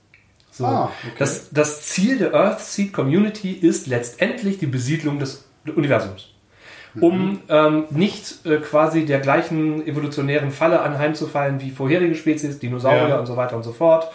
So. 0.53 0.65
Ah, 0.65 0.93
okay. 1.03 1.15
das, 1.19 1.51
das 1.51 1.83
Ziel 1.83 2.19
der 2.19 2.33
Earthseed 2.33 2.93
Community 2.93 3.51
ist 3.51 3.89
letztendlich 3.89 4.59
die 4.59 4.67
Besiedlung 4.67 5.19
des 5.19 5.47
Universums. 5.75 6.34
Um 7.01 7.41
ähm, 7.49 7.85
nicht 7.91 8.47
äh, 8.47 8.59
quasi 8.59 9.05
der 9.05 9.19
gleichen 9.19 9.85
evolutionären 9.87 10.51
Falle 10.53 10.81
anheimzufallen 10.81 11.61
wie 11.61 11.71
vorherige 11.71 12.15
Spezies, 12.15 12.61
Dinosaurier 12.61 13.09
Ja. 13.09 13.19
und 13.19 13.27
so 13.27 13.37
weiter 13.37 13.57
und 13.57 13.65
so 13.65 13.73
fort, 13.73 14.09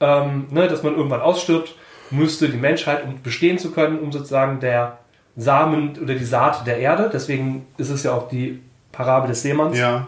ähm, 0.00 0.46
ne, 0.50 0.68
dass 0.68 0.82
man 0.82 0.94
irgendwann 0.94 1.22
ausstirbt, 1.22 1.74
müsste 2.10 2.48
die 2.48 2.56
Menschheit, 2.58 3.04
um 3.04 3.20
bestehen 3.22 3.58
zu 3.58 3.70
können, 3.72 3.98
um 3.98 4.12
sozusagen 4.12 4.60
der 4.60 4.98
Samen 5.36 5.96
oder 6.02 6.14
die 6.14 6.24
Saat 6.24 6.66
der 6.66 6.78
Erde, 6.78 7.10
deswegen 7.12 7.66
ist 7.78 7.90
es 7.90 8.02
ja 8.02 8.12
auch 8.12 8.28
die 8.28 8.60
Parabel 8.92 9.28
des 9.28 9.42
Seemanns, 9.42 9.78
Ja. 9.78 10.06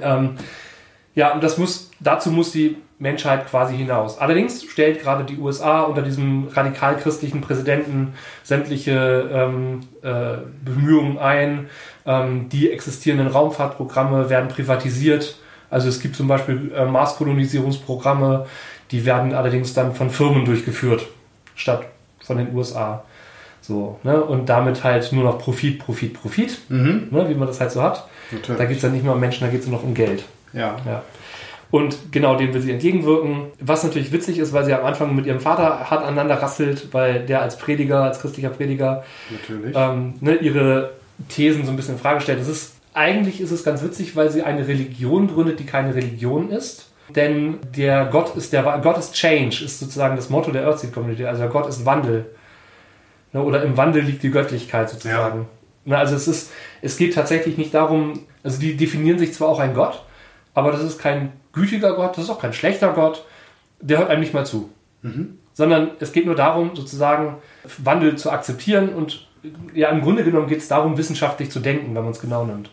ähm, 0.00 0.36
ja, 1.14 1.32
und 1.32 1.42
das 1.42 1.56
muss, 1.58 1.90
dazu 1.98 2.30
muss 2.30 2.52
die 2.52 2.76
Menschheit 2.98 3.46
quasi 3.48 3.76
hinaus. 3.76 4.18
Allerdings 4.18 4.64
stellt 4.64 5.02
gerade 5.02 5.24
die 5.24 5.36
USA 5.38 5.82
unter 5.82 6.00
diesem 6.02 6.48
radikal-christlichen 6.48 7.42
Präsidenten 7.42 8.14
sämtliche 8.42 9.28
ähm, 9.32 9.80
äh, 10.02 10.38
Bemühungen 10.64 11.18
ein. 11.18 11.68
Ähm, 12.06 12.48
die 12.48 12.70
existierenden 12.70 13.28
Raumfahrtprogramme 13.28 14.30
werden 14.30 14.48
privatisiert. 14.48 15.36
Also 15.68 15.88
es 15.88 16.00
gibt 16.00 16.16
zum 16.16 16.26
Beispiel 16.28 16.72
äh, 16.74 16.86
Marskolonisierungsprogramme, 16.86 18.46
die 18.90 19.04
werden 19.04 19.34
allerdings 19.34 19.74
dann 19.74 19.94
von 19.94 20.10
Firmen 20.10 20.44
durchgeführt, 20.44 21.06
statt 21.54 21.86
von 22.24 22.38
den 22.38 22.54
USA. 22.54 23.04
So, 23.60 23.98
ne? 24.04 24.22
Und 24.22 24.48
damit 24.48 24.84
halt 24.84 25.12
nur 25.12 25.24
noch 25.24 25.38
Profit, 25.38 25.80
Profit, 25.80 26.14
Profit, 26.14 26.58
Mhm. 26.68 27.08
ne? 27.10 27.28
wie 27.28 27.34
man 27.34 27.48
das 27.48 27.60
halt 27.60 27.72
so 27.72 27.82
hat. 27.82 28.06
Natürlich. 28.30 28.58
Da 28.58 28.64
geht 28.64 28.76
es 28.76 28.82
dann 28.82 28.92
nicht 28.92 29.04
mehr 29.04 29.12
um 29.12 29.20
Menschen, 29.20 29.44
da 29.44 29.50
geht 29.50 29.60
es 29.62 29.66
nur 29.66 29.76
noch 29.78 29.84
um 29.84 29.92
Geld. 29.94 30.24
Ja. 30.52 30.76
Ja. 30.86 31.02
Und 31.70 32.12
genau 32.12 32.36
dem 32.36 32.54
will 32.54 32.60
sie 32.60 32.70
entgegenwirken. 32.70 33.46
Was 33.60 33.82
natürlich 33.82 34.12
witzig 34.12 34.38
ist, 34.38 34.52
weil 34.52 34.64
sie 34.64 34.72
am 34.72 34.84
Anfang 34.84 35.14
mit 35.16 35.26
ihrem 35.26 35.40
Vater 35.40 35.90
hart 35.90 36.04
aneinander 36.04 36.40
rasselt, 36.40 36.88
weil 36.92 37.26
der 37.26 37.42
als 37.42 37.58
Prediger, 37.58 38.04
als 38.04 38.20
christlicher 38.20 38.50
Prediger, 38.50 39.04
Natürlich. 39.30 39.74
ähm, 39.76 40.14
ne, 40.20 40.36
ihre 40.36 40.92
Thesen 41.28 41.64
so 41.64 41.70
ein 41.70 41.76
bisschen 41.76 41.94
in 41.94 42.00
Frage 42.00 42.20
stellt. 42.20 42.40
Das 42.40 42.48
ist, 42.48 42.74
eigentlich 42.94 43.40
ist 43.40 43.50
es 43.50 43.64
ganz 43.64 43.82
witzig, 43.82 44.14
weil 44.14 44.30
sie 44.30 44.42
eine 44.42 44.68
Religion 44.68 45.26
gründet, 45.26 45.58
die 45.58 45.66
keine 45.66 45.94
Religion 45.94 46.50
ist. 46.50 46.90
Denn 47.14 47.58
der 47.76 48.06
Gott 48.06 48.34
ist 48.36 48.52
der 48.52 48.62
Gott 48.82 48.98
ist 48.98 49.14
Change, 49.14 49.64
ist 49.64 49.78
sozusagen 49.78 50.16
das 50.16 50.28
Motto 50.28 50.50
der 50.50 50.62
Earthseed 50.62 50.92
Community. 50.92 51.24
Also 51.24 51.42
der 51.42 51.50
Gott 51.50 51.68
ist 51.68 51.84
Wandel. 51.84 52.26
Ne, 53.32 53.42
oder 53.42 53.62
im 53.62 53.76
Wandel 53.76 54.02
liegt 54.02 54.22
die 54.22 54.30
Göttlichkeit 54.30 54.90
sozusagen. 54.90 55.46
Ne, 55.84 55.96
also 55.96 56.16
es 56.16 56.26
ist, 56.26 56.50
es 56.82 56.96
geht 56.96 57.14
tatsächlich 57.14 57.58
nicht 57.58 57.74
darum, 57.74 58.24
also 58.42 58.58
die 58.60 58.76
definieren 58.76 59.18
sich 59.18 59.34
zwar 59.34 59.48
auch 59.48 59.60
ein 59.60 59.74
Gott, 59.74 60.02
aber 60.54 60.72
das 60.72 60.82
ist 60.82 60.98
kein 60.98 61.32
gütiger 61.56 61.94
Gott, 61.94 62.16
das 62.16 62.24
ist 62.24 62.30
auch 62.30 62.40
kein 62.40 62.52
schlechter 62.52 62.92
Gott, 62.92 63.24
der 63.80 63.98
hört 63.98 64.10
einem 64.10 64.20
nicht 64.20 64.32
mal 64.34 64.46
zu. 64.46 64.70
Sondern 65.54 65.90
es 66.00 66.12
geht 66.12 66.26
nur 66.26 66.34
darum, 66.36 66.76
sozusagen 66.76 67.36
Wandel 67.78 68.16
zu 68.16 68.30
akzeptieren 68.30 68.90
und 68.90 69.26
ja, 69.74 69.88
im 69.90 70.00
Grunde 70.02 70.22
genommen 70.24 70.48
geht 70.48 70.58
es 70.58 70.68
darum, 70.68 70.96
wissenschaftlich 70.98 71.50
zu 71.50 71.60
denken, 71.60 71.94
wenn 71.94 72.02
man 72.04 72.12
es 72.12 72.20
genau 72.20 72.44
nimmt. 72.44 72.70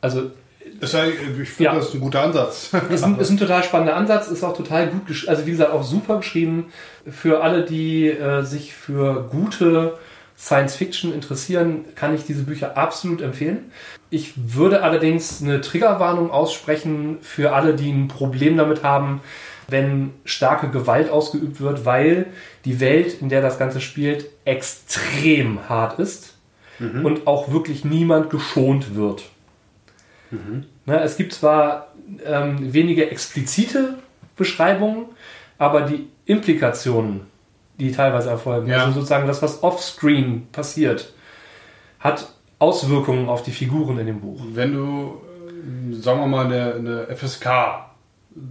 Also 0.00 0.30
Ist 0.80 0.94
ja, 0.94 1.06
ich 1.06 1.48
finde, 1.48 1.64
Ja. 1.64 1.74
das 1.76 1.88
ist 1.88 1.94
ein 1.94 2.00
guter 2.00 2.22
Ansatz. 2.22 2.70
ist 2.90 3.04
ein, 3.04 3.18
ist 3.18 3.30
ein 3.30 3.38
total 3.38 3.62
spannender 3.62 3.94
Ansatz, 3.96 4.26
ist 4.28 4.42
auch 4.42 4.56
total 4.56 4.88
gut 4.88 5.06
geschrieben, 5.06 5.30
also 5.30 5.46
wie 5.46 5.52
gesagt, 5.52 5.70
auch 5.72 5.84
super 5.84 6.16
geschrieben 6.16 6.66
für 7.08 7.42
alle, 7.42 7.64
die 7.64 8.08
äh, 8.08 8.42
sich 8.42 8.74
für 8.74 9.28
gute 9.30 9.96
Science 10.38 10.76
Fiction 10.76 11.14
interessieren, 11.14 11.86
kann 11.94 12.14
ich 12.14 12.24
diese 12.24 12.42
Bücher 12.42 12.76
absolut 12.76 13.22
empfehlen. 13.22 13.72
Ich 14.10 14.34
würde 14.36 14.82
allerdings 14.82 15.42
eine 15.42 15.60
Triggerwarnung 15.60 16.30
aussprechen 16.30 17.18
für 17.22 17.54
alle, 17.54 17.74
die 17.74 17.90
ein 17.90 18.08
Problem 18.08 18.56
damit 18.56 18.82
haben, 18.82 19.22
wenn 19.68 20.12
starke 20.24 20.68
Gewalt 20.68 21.10
ausgeübt 21.10 21.60
wird, 21.60 21.84
weil 21.84 22.26
die 22.64 22.80
Welt, 22.80 23.20
in 23.20 23.28
der 23.28 23.42
das 23.42 23.58
Ganze 23.58 23.80
spielt, 23.80 24.26
extrem 24.44 25.68
hart 25.68 25.98
ist 25.98 26.34
und 27.04 27.26
auch 27.26 27.50
wirklich 27.50 27.84
niemand 27.84 28.30
geschont 28.30 28.94
wird. 28.94 29.24
Ne, 30.84 31.00
es 31.00 31.16
gibt 31.16 31.32
zwar 31.32 31.94
ähm, 32.24 32.72
wenige 32.72 33.10
explizite 33.10 33.98
Beschreibungen, 34.36 35.06
aber 35.58 35.82
die 35.82 36.08
Implikationen, 36.26 37.22
die 37.78 37.92
teilweise 37.92 38.30
erfolgen, 38.30 38.68
Ja. 38.68 38.80
also 38.84 38.92
sozusagen 38.92 39.26
das, 39.26 39.42
was 39.42 39.62
offscreen 39.62 40.48
passiert, 40.52 41.12
hat 42.00 42.28
Auswirkungen 42.58 43.28
auf 43.28 43.42
die 43.42 43.50
Figuren 43.50 43.98
in 43.98 44.06
dem 44.06 44.20
Buch. 44.20 44.40
Wenn 44.52 44.72
du, 44.74 45.20
äh, 45.92 45.94
sagen 46.00 46.20
wir 46.20 46.26
mal, 46.26 46.46
eine, 46.46 46.74
eine 46.74 47.06
FSK 47.16 47.90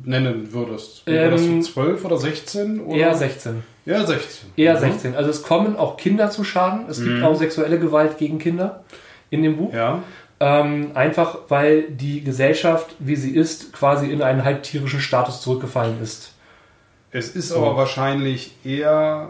nennen 0.03 0.51
würdest, 0.51 1.05
wäre 1.05 1.31
das 1.31 1.41
Ähm, 1.41 1.61
so 1.61 1.71
12 1.73 2.05
oder 2.05 2.17
16? 2.17 2.79
Oder? 2.81 2.97
Eher 2.97 3.15
16. 3.15 3.63
Eher 3.85 4.05
16. 4.05 4.49
Eher 4.55 4.75
Mhm. 4.75 4.79
16. 4.79 5.15
Also 5.15 5.29
es 5.29 5.43
kommen 5.43 5.75
auch 5.75 5.97
Kinder 5.97 6.29
zu 6.31 6.43
Schaden. 6.43 6.85
Es 6.89 7.03
gibt 7.03 7.23
auch 7.23 7.35
sexuelle 7.35 7.77
Gewalt 7.79 8.17
gegen 8.17 8.39
Kinder 8.39 8.83
in 9.29 9.43
dem 9.43 9.57
Buch. 9.57 9.73
Ja. 9.73 9.99
Ähm, 10.39 10.91
einfach 10.95 11.37
weil 11.49 11.83
die 11.83 12.23
Gesellschaft, 12.23 12.95
wie 12.99 13.15
sie 13.15 13.35
ist, 13.35 13.73
quasi 13.73 14.11
in 14.11 14.21
einen 14.21 14.43
halbtierischen 14.43 14.99
Status 14.99 15.41
zurückgefallen 15.41 16.01
ist. 16.01 16.33
Es 17.11 17.29
ist 17.35 17.51
aber 17.51 17.77
wahrscheinlich 17.77 18.55
eher 18.65 19.29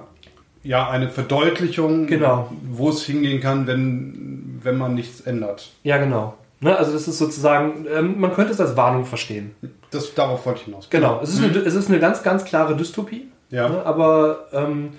ja, 0.63 0.89
eine 0.89 1.09
Verdeutlichung, 1.09 2.07
Genau. 2.07 2.51
wo 2.71 2.89
es 2.89 3.03
hingehen 3.05 3.39
kann, 3.39 3.67
wenn, 3.67 4.59
wenn 4.63 4.77
man 4.77 4.95
nichts 4.95 5.21
ändert. 5.21 5.71
Ja, 5.83 5.97
genau. 5.97 6.33
Ne, 6.61 6.75
also 6.75 6.93
das 6.93 7.07
ist 7.07 7.17
sozusagen, 7.19 7.85
ähm, 7.93 8.19
man 8.19 8.33
könnte 8.33 8.53
es 8.53 8.59
als 8.59 8.75
Warnung 8.75 9.05
verstehen. 9.05 9.53
Das, 9.91 10.15
darauf 10.15 10.45
wollte 10.45 10.61
ich 10.61 10.65
hinaus. 10.65 10.89
Genau, 10.89 11.19
es 11.21 11.29
ist, 11.33 11.43
eine, 11.43 11.57
es 11.59 11.75
ist 11.75 11.89
eine 11.89 11.99
ganz, 11.99 12.23
ganz 12.23 12.45
klare 12.45 12.75
Dystopie. 12.75 13.27
Ja. 13.51 13.69
Ne, 13.69 13.85
aber 13.85 14.47
ähm, 14.53 14.93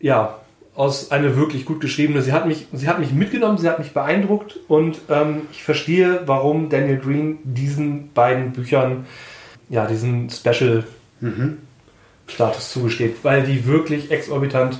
ja, 0.00 0.34
aus 0.74 1.12
eine 1.12 1.36
wirklich 1.36 1.66
gut 1.66 1.80
geschriebene. 1.80 2.20
Sie 2.22 2.32
hat 2.32 2.46
mich, 2.48 2.66
sie 2.72 2.88
hat 2.88 2.98
mich 2.98 3.12
mitgenommen, 3.12 3.58
sie 3.58 3.68
hat 3.68 3.78
mich 3.78 3.92
beeindruckt 3.94 4.58
und 4.66 4.98
ähm, 5.08 5.42
ich 5.52 5.62
verstehe, 5.62 6.22
warum 6.26 6.68
Daniel 6.68 6.98
Green 6.98 7.38
diesen 7.44 8.12
beiden 8.12 8.52
Büchern 8.52 9.06
ja 9.68 9.86
diesen 9.86 10.30
Special 10.30 10.82
Status 12.26 12.72
zugesteht, 12.72 13.16
weil 13.22 13.42
die 13.44 13.66
wirklich 13.66 14.10
exorbitant 14.10 14.78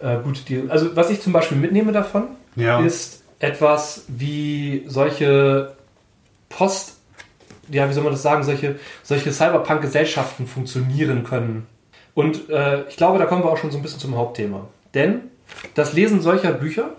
äh, 0.00 0.18
gut 0.22 0.48
die. 0.48 0.64
Also 0.68 0.94
was 0.96 1.10
ich 1.10 1.20
zum 1.22 1.32
Beispiel 1.32 1.56
mitnehme 1.58 1.92
davon, 1.92 2.24
Ja. 2.56 2.80
ist 2.80 3.22
etwas 3.40 4.04
wie 4.08 4.84
solche 4.86 5.72
Post, 6.48 6.96
ja, 7.70 7.88
wie 7.88 7.92
soll 7.92 8.02
man 8.04 8.12
das 8.12 8.22
sagen, 8.22 8.42
solche, 8.42 8.76
solche 9.02 9.32
Cyberpunk-Gesellschaften 9.32 10.46
funktionieren 10.46 11.24
können. 11.24 11.66
Und 12.14 12.48
äh, 12.50 12.82
ich 12.88 12.96
glaube, 12.96 13.18
da 13.18 13.26
kommen 13.26 13.44
wir 13.44 13.50
auch 13.50 13.58
schon 13.58 13.70
so 13.70 13.76
ein 13.76 13.82
bisschen 13.82 14.00
zum 14.00 14.16
Hauptthema. 14.16 14.66
Denn 14.94 15.20
das 15.74 15.92
Lesen 15.92 16.20
solcher 16.20 16.52
Bücher 16.52 16.90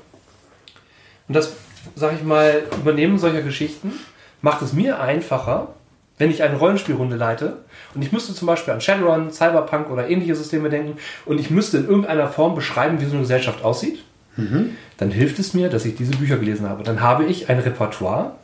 und 1.28 1.36
das, 1.36 1.54
sag 1.96 2.14
ich 2.14 2.24
mal, 2.24 2.64
Übernehmen 2.80 3.18
solcher 3.20 3.42
Geschichten 3.42 3.94
macht 4.42 4.62
es 4.62 4.74
mir 4.74 5.00
einfacher, 5.02 5.74
wenn 6.20 6.30
ich 6.30 6.44
eine 6.44 6.58
Rollenspielrunde 6.58 7.16
leite 7.16 7.58
und 7.96 8.04
ich 8.04 8.12
müsste 8.12 8.34
zum 8.36 8.46
Beispiel 8.46 8.74
an 8.74 8.82
Shadowrun, 8.82 9.32
Cyberpunk 9.32 9.90
oder 9.90 10.08
ähnliche 10.10 10.36
Systeme 10.36 10.70
denken 10.70 10.98
und 11.26 11.40
ich 11.40 11.50
müsste 11.50 11.78
in 11.78 11.88
irgendeiner 11.88 12.28
Form 12.28 12.54
beschreiben, 12.54 13.00
wie 13.02 13.06
so 13.06 13.12
eine 13.14 13.22
Gesellschaft 13.22 13.64
aussieht, 13.64 14.04
dann 14.98 15.12
hilft 15.12 15.38
es 15.40 15.54
mir, 15.54 15.70
dass 15.70 15.84
ich 15.84 15.96
diese 15.96 16.12
Bücher 16.14 16.38
gelesen 16.38 16.70
habe. 16.70 16.84
Dann 16.84 17.02
habe 17.02 17.26
ich 17.26 17.50
ein 17.50 17.60
Repertoire, 17.60 18.36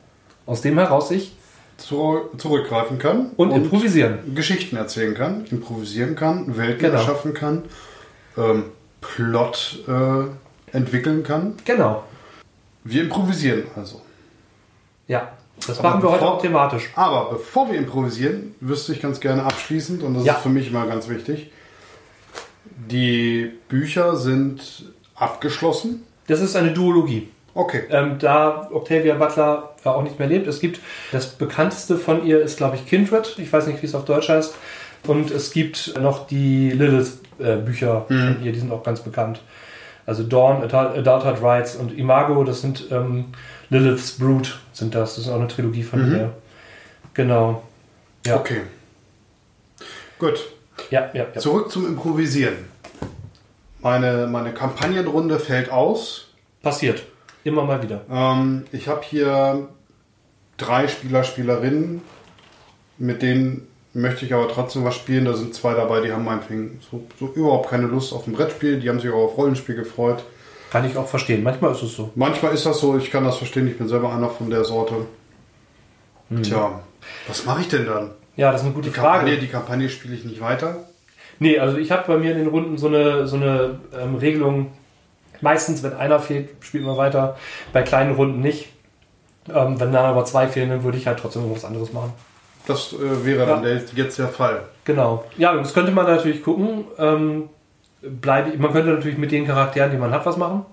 aus 0.45 0.61
dem 0.61 0.77
heraus 0.77 1.09
ich 1.11 1.33
Zu, 1.77 2.29
zurückgreifen 2.37 2.97
kann 2.99 3.31
und, 3.37 3.51
improvisieren. 3.51 4.33
Geschichten 4.35 4.75
erzählen 4.77 5.13
kann, 5.13 5.45
improvisieren 5.51 6.15
kann, 6.15 6.57
Welten 6.57 6.79
Genau. 6.79 6.95
erschaffen 6.99 7.33
kann, 7.33 7.63
ähm, 8.37 8.63
Plot 9.01 9.83
äh, 9.87 10.75
entwickeln 10.75 11.23
kann. 11.23 11.53
Genau. 11.65 12.03
Wir 12.83 13.03
improvisieren 13.03 13.63
also. 13.75 14.01
Ja. 15.07 15.29
Das 15.67 15.79
Aber 15.79 15.89
machen 15.89 16.03
wir 16.03 16.09
heute 16.11 16.19
bevor- 16.21 16.35
auch 16.35 16.41
thematisch. 16.41 16.89
Aber 16.95 17.29
bevor 17.31 17.71
wir 17.71 17.77
improvisieren, 17.77 18.53
wüsste 18.59 18.93
ich 18.93 19.01
ganz 19.01 19.19
gerne 19.19 19.43
abschließend, 19.43 20.03
und 20.03 20.15
das 20.15 20.25
Ja. 20.25 20.33
ist 20.33 20.41
für 20.41 20.49
mich 20.49 20.71
mal 20.71 20.87
ganz 20.87 21.07
wichtig, 21.09 21.49
die 22.89 23.51
Bücher 23.69 24.15
sind 24.15 24.85
abgeschlossen. 25.15 26.03
Das 26.27 26.41
ist 26.41 26.55
eine 26.55 26.71
Duologie. 26.71 27.29
Okay. 27.53 27.83
Ähm, 27.89 28.17
da 28.19 28.69
Octavia 28.71 29.15
Butler 29.15 29.75
ja 29.85 29.91
auch 29.93 30.03
nicht 30.03 30.19
mehr 30.19 30.27
lebt. 30.27 30.45
Es 30.47 30.59
gibt 30.59 30.79
das 31.11 31.27
bekannteste 31.29 31.97
von 31.97 32.25
ihr 32.25 32.41
ist, 32.41 32.57
glaube 32.57 32.75
ich, 32.75 32.85
Kindred. 32.85 33.35
Ich 33.37 33.51
weiß 33.51 33.67
nicht, 33.67 33.81
wie 33.81 33.85
es 33.85 33.95
auf 33.95 34.05
Deutsch 34.05 34.27
heißt. 34.29 34.55
Und 35.07 35.31
es 35.31 35.51
gibt 35.51 35.93
noch 36.01 36.27
die 36.27 36.71
Lilith-Bücher 36.71 38.05
von 38.07 38.37
ihr, 38.43 38.51
die 38.51 38.59
sind 38.59 38.71
auch 38.71 38.83
ganz 38.83 39.01
bekannt. 39.01 39.39
Also 40.07 40.23
Dawn, 40.23 40.61
Adult- 40.63 40.97
Adulthood 40.97 41.41
Rights 41.41 41.75
und 41.75 41.97
Imago, 41.97 42.43
das 42.43 42.61
sind 42.61 42.87
ähm, 42.91 43.25
Lilith's 43.79 44.13
Brood, 44.13 44.57
sind 44.71 44.95
das. 44.95 45.15
Das 45.15 45.25
ist 45.25 45.29
auch 45.29 45.35
eine 45.35 45.47
Trilogie 45.47 45.83
von 45.83 46.11
ihr. 46.11 46.33
Genau. 47.13 47.63
Ja. 48.25 48.37
Okay. 48.37 48.61
Gut. 50.17 50.39
Ja, 50.91 51.09
ja, 51.13 51.25
ja. 51.33 51.39
Zurück 51.39 51.71
zum 51.71 51.85
Improvisieren. 51.85 52.55
Meine, 53.81 54.27
meine 54.27 54.53
Kampagnenrunde 54.53 55.39
fällt 55.39 55.69
aus. 55.69 56.29
Passiert. 56.61 57.03
Immer 57.43 57.63
mal 57.63 57.83
wieder. 57.83 58.01
Ähm, 58.09 58.65
ich 58.71 58.87
habe 58.87 59.01
hier 59.03 59.67
drei 60.57 60.87
Spieler, 60.87 61.23
Spielerinnen, 61.23 62.01
mit 62.97 63.21
denen 63.21 63.67
möchte 63.93 64.25
ich 64.25 64.33
aber 64.33 64.47
trotzdem 64.47 64.83
was 64.85 64.95
spielen. 64.95 65.25
Da 65.25 65.33
sind 65.33 65.53
zwei 65.53 65.73
dabei, 65.73 66.01
die 66.01 66.11
haben 66.11 66.23
meinetwegen 66.23 66.79
so, 66.89 67.05
so 67.19 67.27
überhaupt 67.33 67.69
keine 67.69 67.87
Lust 67.87 68.13
auf 68.13 68.25
ein 68.25 68.33
Brettspiel, 68.33 68.79
die 68.79 68.89
haben 68.89 68.99
sich 68.99 69.11
auch 69.11 69.25
auf 69.25 69.37
Rollenspiel 69.37 69.75
gefreut. 69.75 70.23
Kann 70.75 70.83
ich 70.83 70.97
auch 70.97 71.07
verstehen. 71.07 71.41
Manchmal 71.41 71.71
ist 71.71 71.83
es 71.83 71.95
so. 71.95 72.11
Manchmal 72.15 72.53
ist 72.53 72.65
das 72.65 72.81
so, 72.81 72.97
ich 72.97 73.09
kann 73.09 73.23
das 73.23 73.37
verstehen, 73.37 73.65
ich 73.65 73.77
bin 73.77 73.87
selber 73.87 74.13
einer 74.13 74.29
von 74.29 74.49
der 74.49 74.65
Sorte. 74.65 75.05
Tja, 76.41 76.81
was 77.29 77.45
mache 77.45 77.61
ich 77.61 77.69
denn 77.69 77.85
dann? 77.85 78.11
Ja, 78.35 78.51
das 78.51 78.59
ist 78.59 78.65
eine 78.65 78.75
gute 78.75 78.89
Die 78.89 78.93
Frage. 78.93 79.19
Kampagne, 79.19 79.37
die 79.37 79.47
Kampagne 79.47 79.87
spiele 79.87 80.15
ich 80.15 80.25
nicht 80.25 80.41
weiter. 80.41 80.83
Nee, 81.39 81.59
also 81.59 81.77
ich 81.77 81.91
habe 81.91 82.03
bei 82.07 82.17
mir 82.17 82.33
in 82.33 82.39
den 82.39 82.47
Runden 82.47 82.77
so 82.77 82.87
eine, 82.87 83.25
so 83.25 83.37
eine 83.37 83.79
ähm, 83.97 84.15
Regelung. 84.15 84.73
Meistens, 85.39 85.81
wenn 85.81 85.93
einer 85.93 86.19
fehlt, 86.19 86.49
spielt 86.59 86.83
man 86.83 86.97
weiter. 86.97 87.37
Bei 87.71 87.81
kleinen 87.81 88.13
Runden 88.15 88.41
nicht. 88.41 88.67
Ähm, 89.47 89.79
wenn 89.79 89.93
dann 89.93 90.03
aber 90.03 90.25
zwei 90.25 90.49
fehlen, 90.49 90.71
dann 90.71 90.83
würde 90.83 90.97
ich 90.97 91.07
halt 91.07 91.19
trotzdem 91.19 91.43
irgendwas 91.43 91.63
anderes 91.63 91.93
machen. 91.93 92.11
Das 92.67 92.91
äh, 92.91 93.25
wäre 93.25 93.45
dann 93.45 93.63
der, 93.63 93.81
jetzt 93.95 94.19
der 94.19 94.27
Fall. 94.27 94.63
Genau. 94.83 95.23
Ja, 95.37 95.55
das 95.55 95.73
könnte 95.73 95.93
man 95.93 96.05
natürlich 96.05 96.43
gucken. 96.43 96.83
Ähm, 96.97 97.49
bleibe, 98.09 98.57
man 98.57 98.71
könnte 98.71 98.91
natürlich 98.91 99.17
mit 99.17 99.31
den 99.31 99.45
Charakteren, 99.45 99.91
die 99.91 99.97
man 99.97 100.11
hat, 100.11 100.25
was 100.25 100.37
machen. 100.37 100.65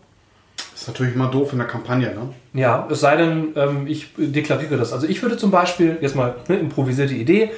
Ist 0.74 0.88
natürlich 0.88 1.14
immer 1.14 1.30
doof 1.30 1.52
in 1.52 1.58
der 1.58 1.68
Kampagne, 1.68 2.12
ne? 2.14 2.34
Ja, 2.60 2.88
es 2.90 3.00
sei 3.00 3.16
denn, 3.16 3.52
ähm, 3.56 3.86
ich 3.86 4.08
deklariere 4.16 4.76
das. 4.76 4.92
Also 4.92 5.06
ich 5.06 5.22
würde 5.22 5.36
zum 5.36 5.50
Beispiel, 5.50 5.98
jetzt 6.00 6.16
mal 6.16 6.34
eine 6.48 6.58
improvisierte 6.58 7.14
Idee, 7.14 7.50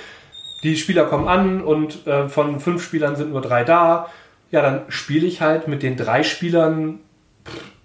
die 0.62 0.76
Spieler 0.76 1.04
kommen 1.04 1.28
an 1.28 1.62
und 1.62 2.06
äh, 2.06 2.28
von 2.28 2.60
fünf 2.60 2.82
Spielern 2.82 3.16
sind 3.16 3.32
nur 3.32 3.40
drei 3.40 3.64
da. 3.64 4.08
Ja, 4.50 4.62
dann 4.62 4.82
spiele 4.88 5.26
ich 5.26 5.40
halt 5.40 5.68
mit 5.68 5.82
den 5.82 5.96
drei 5.96 6.22
Spielern 6.22 7.00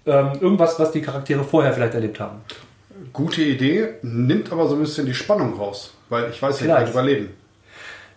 ähm, 0.06 0.32
irgendwas, 0.40 0.78
was 0.78 0.92
die 0.92 1.02
Charaktere 1.02 1.44
vorher 1.44 1.72
vielleicht 1.72 1.94
erlebt 1.94 2.20
haben. 2.20 2.38
Gute 3.12 3.42
Idee, 3.42 3.94
nimmt 4.02 4.52
aber 4.52 4.68
so 4.68 4.74
ein 4.74 4.80
bisschen 4.80 5.06
die 5.06 5.14
Spannung 5.14 5.54
raus. 5.56 5.94
Weil 6.08 6.30
ich 6.30 6.40
weiß 6.40 6.60
ja, 6.60 6.66
ich 6.66 6.72
werde 6.72 6.90
überleben. 6.90 7.28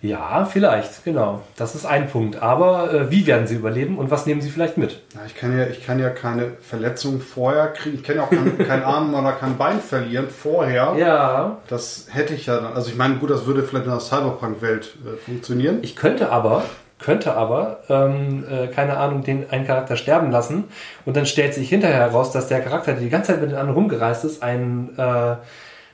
Ja, 0.03 0.43
vielleicht, 0.43 1.05
genau. 1.05 1.43
Das 1.55 1.75
ist 1.75 1.85
ein 1.85 2.09
Punkt. 2.09 2.43
Aber 2.43 2.93
äh, 2.93 3.09
wie 3.09 3.25
werden 3.25 3.47
sie 3.47 3.55
überleben 3.55 3.97
und 3.97 4.11
was 4.11 4.25
nehmen 4.25 4.41
sie 4.41 4.49
vielleicht 4.49 4.77
mit? 4.77 5.01
Ja, 5.15 5.21
ich, 5.25 5.33
kann 5.33 5.57
ja, 5.57 5.65
ich 5.65 5.85
kann 5.85 5.97
ja 5.97 6.09
keine 6.09 6.51
Verletzung 6.59 7.21
vorher 7.21 7.69
kriegen. 7.69 7.95
Ich 7.95 8.03
kann 8.03 8.17
ja 8.17 8.23
auch 8.23 8.29
kein, 8.29 8.57
kein 8.57 8.83
Arm 8.83 9.13
oder 9.13 9.31
kein 9.31 9.57
Bein 9.57 9.79
verlieren 9.79 10.27
vorher. 10.29 10.95
Ja, 10.97 11.57
Das 11.69 12.07
hätte 12.09 12.33
ich 12.33 12.47
ja 12.47 12.57
dann. 12.59 12.73
Also 12.73 12.89
ich 12.89 12.97
meine, 12.97 13.15
gut, 13.15 13.29
das 13.29 13.45
würde 13.45 13.63
vielleicht 13.63 13.85
in 13.85 13.91
der 13.91 14.01
Cyberpunk-Welt 14.01 14.97
äh, 15.05 15.15
funktionieren. 15.15 15.79
Ich 15.83 15.95
könnte 15.95 16.29
aber, 16.31 16.65
könnte 16.99 17.37
aber, 17.37 17.79
ähm, 17.87 18.43
äh, 18.51 18.67
keine 18.67 18.97
Ahnung, 18.97 19.23
den 19.23 19.49
einen 19.51 19.65
Charakter 19.65 19.95
sterben 19.95 20.31
lassen 20.31 20.65
und 21.05 21.15
dann 21.15 21.25
stellt 21.25 21.53
sich 21.53 21.69
hinterher 21.69 21.99
heraus, 21.99 22.31
dass 22.33 22.49
der 22.49 22.59
Charakter, 22.59 22.91
der 22.91 23.01
die 23.03 23.09
ganze 23.09 23.31
Zeit 23.31 23.41
mit 23.41 23.51
den 23.51 23.57
anderen 23.57 23.75
rumgereist 23.75 24.25
ist, 24.25 24.43
ein 24.43 24.89
äh, 24.97 25.37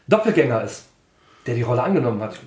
Doppelgänger 0.08 0.63
ist, 0.63 0.86
der 1.45 1.54
die 1.54 1.62
Rolle 1.62 1.84
angenommen 1.84 2.24
hat. 2.24 2.39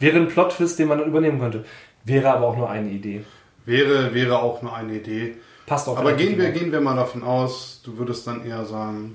Wäre 0.00 0.16
ein 0.18 0.28
Plot-Twist, 0.28 0.78
den 0.78 0.88
man 0.88 0.98
dann 0.98 1.08
übernehmen 1.08 1.40
könnte. 1.40 1.64
Wäre 2.04 2.30
aber 2.32 2.46
auch 2.46 2.56
nur 2.56 2.70
eine 2.70 2.90
Idee. 2.90 3.24
Wäre, 3.66 4.14
wäre 4.14 4.38
auch 4.40 4.62
nur 4.62 4.74
eine 4.74 4.94
Idee. 4.96 5.36
Passt 5.66 5.88
auch. 5.88 5.98
Aber 5.98 6.14
gehen 6.14 6.38
wir, 6.38 6.50
gehen 6.50 6.72
wir 6.72 6.80
mal 6.80 6.96
davon 6.96 7.22
aus, 7.22 7.82
du 7.84 7.98
würdest 7.98 8.26
dann 8.26 8.44
eher 8.46 8.64
sagen, 8.64 9.12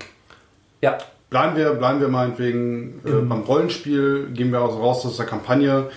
Ja, 0.82 0.98
bleiben 1.30 1.56
wir, 1.56 1.72
bleiben 1.74 2.00
wir 2.00 2.08
meinetwegen 2.08 3.00
äh, 3.04 3.10
Mhm. 3.10 3.28
beim 3.28 3.40
Rollenspiel, 3.40 4.28
gehen 4.32 4.52
wir 4.52 4.60
also 4.60 4.78
raus 4.78 5.04
aus 5.06 5.16
der 5.16 5.26
Kampagne. 5.26 5.88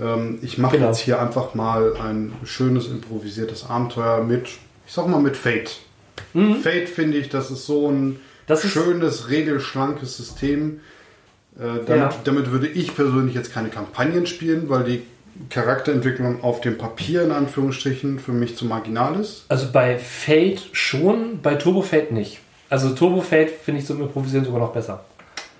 Ähm, 0.00 0.38
ich 0.42 0.58
mache 0.58 0.76
Genau. 0.76 0.88
jetzt 0.88 0.98
hier 1.00 1.20
einfach 1.20 1.54
mal 1.54 1.94
ein 1.96 2.32
schönes 2.44 2.88
improvisiertes 2.88 3.68
Abenteuer 3.68 4.24
mit, 4.24 4.46
ich 4.86 4.92
sag 4.92 5.06
mal 5.06 5.20
mit 5.20 5.36
Fate. 5.36 5.78
Fate 6.62 6.88
finde 6.88 7.18
ich, 7.18 7.28
das 7.28 7.50
ist 7.50 7.66
so 7.66 7.88
ein 7.88 8.08
Mhm. 8.08 8.20
Das 8.46 8.66
schönes, 8.66 9.28
regelschlankes 9.30 10.16
System. 10.16 10.80
Äh, 11.60 11.84
damit, 11.86 11.88
Ja. 11.88 12.10
damit 12.24 12.50
würde 12.50 12.66
ich 12.68 12.94
persönlich 12.94 13.34
jetzt 13.34 13.52
keine 13.52 13.68
Kampagnen 13.68 14.26
spielen, 14.26 14.68
weil 14.70 14.84
die 14.84 15.02
Charakterentwicklung 15.50 16.42
auf 16.42 16.60
dem 16.60 16.76
Papier 16.78 17.22
in 17.22 17.30
Anführungsstrichen 17.32 18.18
für 18.18 18.32
mich 18.32 18.56
zu 18.56 18.64
marginal 18.66 19.18
ist. 19.20 19.44
also 19.48 19.70
bei 19.72 19.98
Fate 19.98 20.62
schon, 20.72 21.40
bei 21.42 21.54
Turbo 21.56 21.82
Fate 21.82 22.12
nicht. 22.12 22.38
Also 22.68 22.90
Turbo 22.94 23.20
Fate 23.20 23.50
finde 23.50 23.80
ich 23.80 23.86
zum 23.86 24.00
Improvisieren 24.02 24.44
sogar 24.44 24.60
noch 24.60 24.72
besser. 24.72 25.04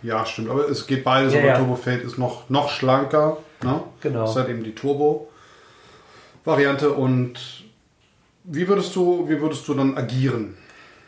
Ja, 0.02 0.24
stimmt, 0.24 0.50
aber 0.50 0.68
es 0.68 0.86
geht 0.86 1.04
beides, 1.04 1.32
Ja, 1.34 1.40
aber 1.40 1.48
ja. 1.48 1.58
Turbo 1.58 1.76
Fate 1.76 2.02
ist 2.02 2.18
noch, 2.18 2.48
noch 2.48 2.70
schlanker. 2.70 3.38
Ne? 3.62 3.82
Genau. 4.00 4.22
Das 4.22 4.30
ist 4.30 4.36
halt 4.36 4.48
eben 4.48 4.64
die 4.64 4.74
Turbo-Variante. 4.74 6.90
Und 6.92 7.34
wie 8.44 8.66
würdest 8.68 8.94
du, 8.96 9.28
wie 9.28 9.40
würdest 9.40 9.66
du 9.68 9.74
dann 9.74 9.96
agieren? 9.96 10.56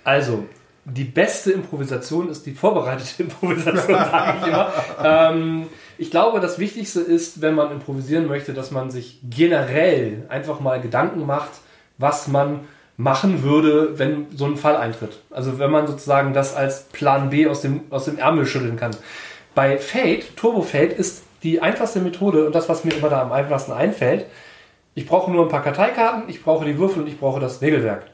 Also, 0.05 0.45
die 0.85 1.05
beste 1.05 1.53
Improvisation 1.53 2.29
ist 2.29 2.45
die 2.47 2.53
vorbereitete 2.53 3.11
Improvisation, 3.23 3.95
sage 3.97 4.39
ich 4.41 4.47
immer. 4.49 4.73
ähm, 5.05 5.67
ich 5.99 6.11
glaube, 6.11 6.41
das 6.41 6.59
Wichtigste 6.59 7.01
ist, 7.01 7.41
wenn 7.41 7.55
man 7.55 7.71
improvisieren 7.71 8.27
möchte, 8.27 8.53
dass 8.55 8.71
man 8.71 8.91
sich 8.91 9.21
generell 9.23 10.25
einfach 10.29 10.61
mal 10.61 10.81
Gedanken 10.81 11.27
macht, 11.27 11.51
was 11.99 12.27
man 12.27 12.61
machen 12.97 13.43
würde, 13.43 13.99
wenn 13.99 14.27
so 14.35 14.47
ein 14.47 14.57
Fall 14.57 14.77
eintritt. 14.77 15.21
Also 15.31 15.59
wenn 15.59 15.71
man 15.71 15.87
sozusagen 15.87 16.35
das 16.35 16.55
als 16.55 16.85
Plan 16.85 17.31
B 17.31 17.47
aus 17.47 17.61
dem, 17.61 17.83
aus 17.91 18.05
dem 18.07 18.19
Ärmel 18.19 18.47
schütteln 18.47 18.77
kann. 18.77 18.93
Bei 19.55 19.79
Fate, 19.79 20.37
Turbo 20.37 20.63
Fate, 20.63 20.93
ist 20.93 21.23
die 21.43 21.61
einfachste 21.61 22.01
Methode 22.01 22.47
und 22.47 22.55
das, 22.55 22.69
was 22.69 22.85
mir 22.85 22.95
immer 22.95 23.09
da 23.09 23.23
am 23.23 23.33
einfachsten 23.33 23.73
einfällt, 23.73 24.27
ich 24.95 25.07
brauche 25.07 25.31
nur 25.31 25.45
ein 25.45 25.49
paar 25.49 25.63
Karteikarten, 25.63 26.25
ich 26.29 26.43
brauche 26.43 26.65
die 26.65 26.79
Würfel 26.79 27.03
und 27.03 27.09
ich 27.09 27.19
brauche 27.19 27.41
das 27.41 27.63
Regelwerk. 27.63 28.07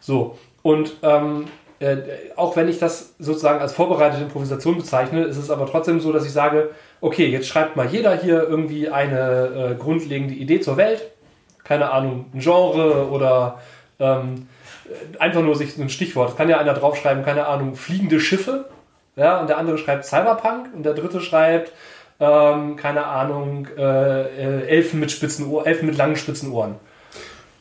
So, 0.00 0.38
und 0.62 0.94
ähm, 1.02 1.46
äh, 1.82 1.96
auch 2.36 2.56
wenn 2.56 2.68
ich 2.68 2.78
das 2.78 3.14
sozusagen 3.18 3.60
als 3.60 3.72
vorbereitete 3.72 4.22
Improvisation 4.22 4.76
bezeichne, 4.76 5.24
ist 5.24 5.36
es 5.36 5.50
aber 5.50 5.66
trotzdem 5.66 6.00
so, 6.00 6.12
dass 6.12 6.24
ich 6.24 6.32
sage, 6.32 6.70
okay, 7.00 7.26
jetzt 7.26 7.48
schreibt 7.48 7.76
mal 7.76 7.86
jeder 7.86 8.16
hier 8.16 8.48
irgendwie 8.48 8.88
eine 8.88 9.72
äh, 9.72 9.74
grundlegende 9.74 10.34
Idee 10.34 10.60
zur 10.60 10.76
Welt, 10.76 11.10
keine 11.64 11.90
Ahnung, 11.90 12.26
ein 12.32 12.38
Genre 12.38 13.08
oder 13.10 13.58
ähm, 13.98 14.46
einfach 15.18 15.42
nur 15.42 15.56
sich 15.56 15.76
ein 15.76 15.88
Stichwort. 15.88 16.30
Es 16.30 16.36
kann 16.36 16.48
ja 16.48 16.58
einer 16.58 16.74
draufschreiben, 16.74 17.24
keine 17.24 17.46
Ahnung, 17.46 17.74
fliegende 17.74 18.20
Schiffe, 18.20 18.66
ja, 19.16 19.40
und 19.40 19.48
der 19.48 19.58
andere 19.58 19.76
schreibt 19.76 20.04
Cyberpunk 20.04 20.68
und 20.74 20.84
der 20.84 20.94
dritte 20.94 21.20
schreibt, 21.20 21.72
ähm, 22.20 22.76
keine 22.76 23.06
Ahnung, 23.06 23.66
äh, 23.76 24.62
äh, 24.62 24.66
Elfen 24.68 25.00
mit 25.00 25.10
spitzen 25.10 25.48
Ohren, 25.48 25.66
Elfen 25.66 25.86
mit 25.86 25.96
langen 25.96 26.16
spitzen 26.16 26.52
Ohren. 26.52 26.76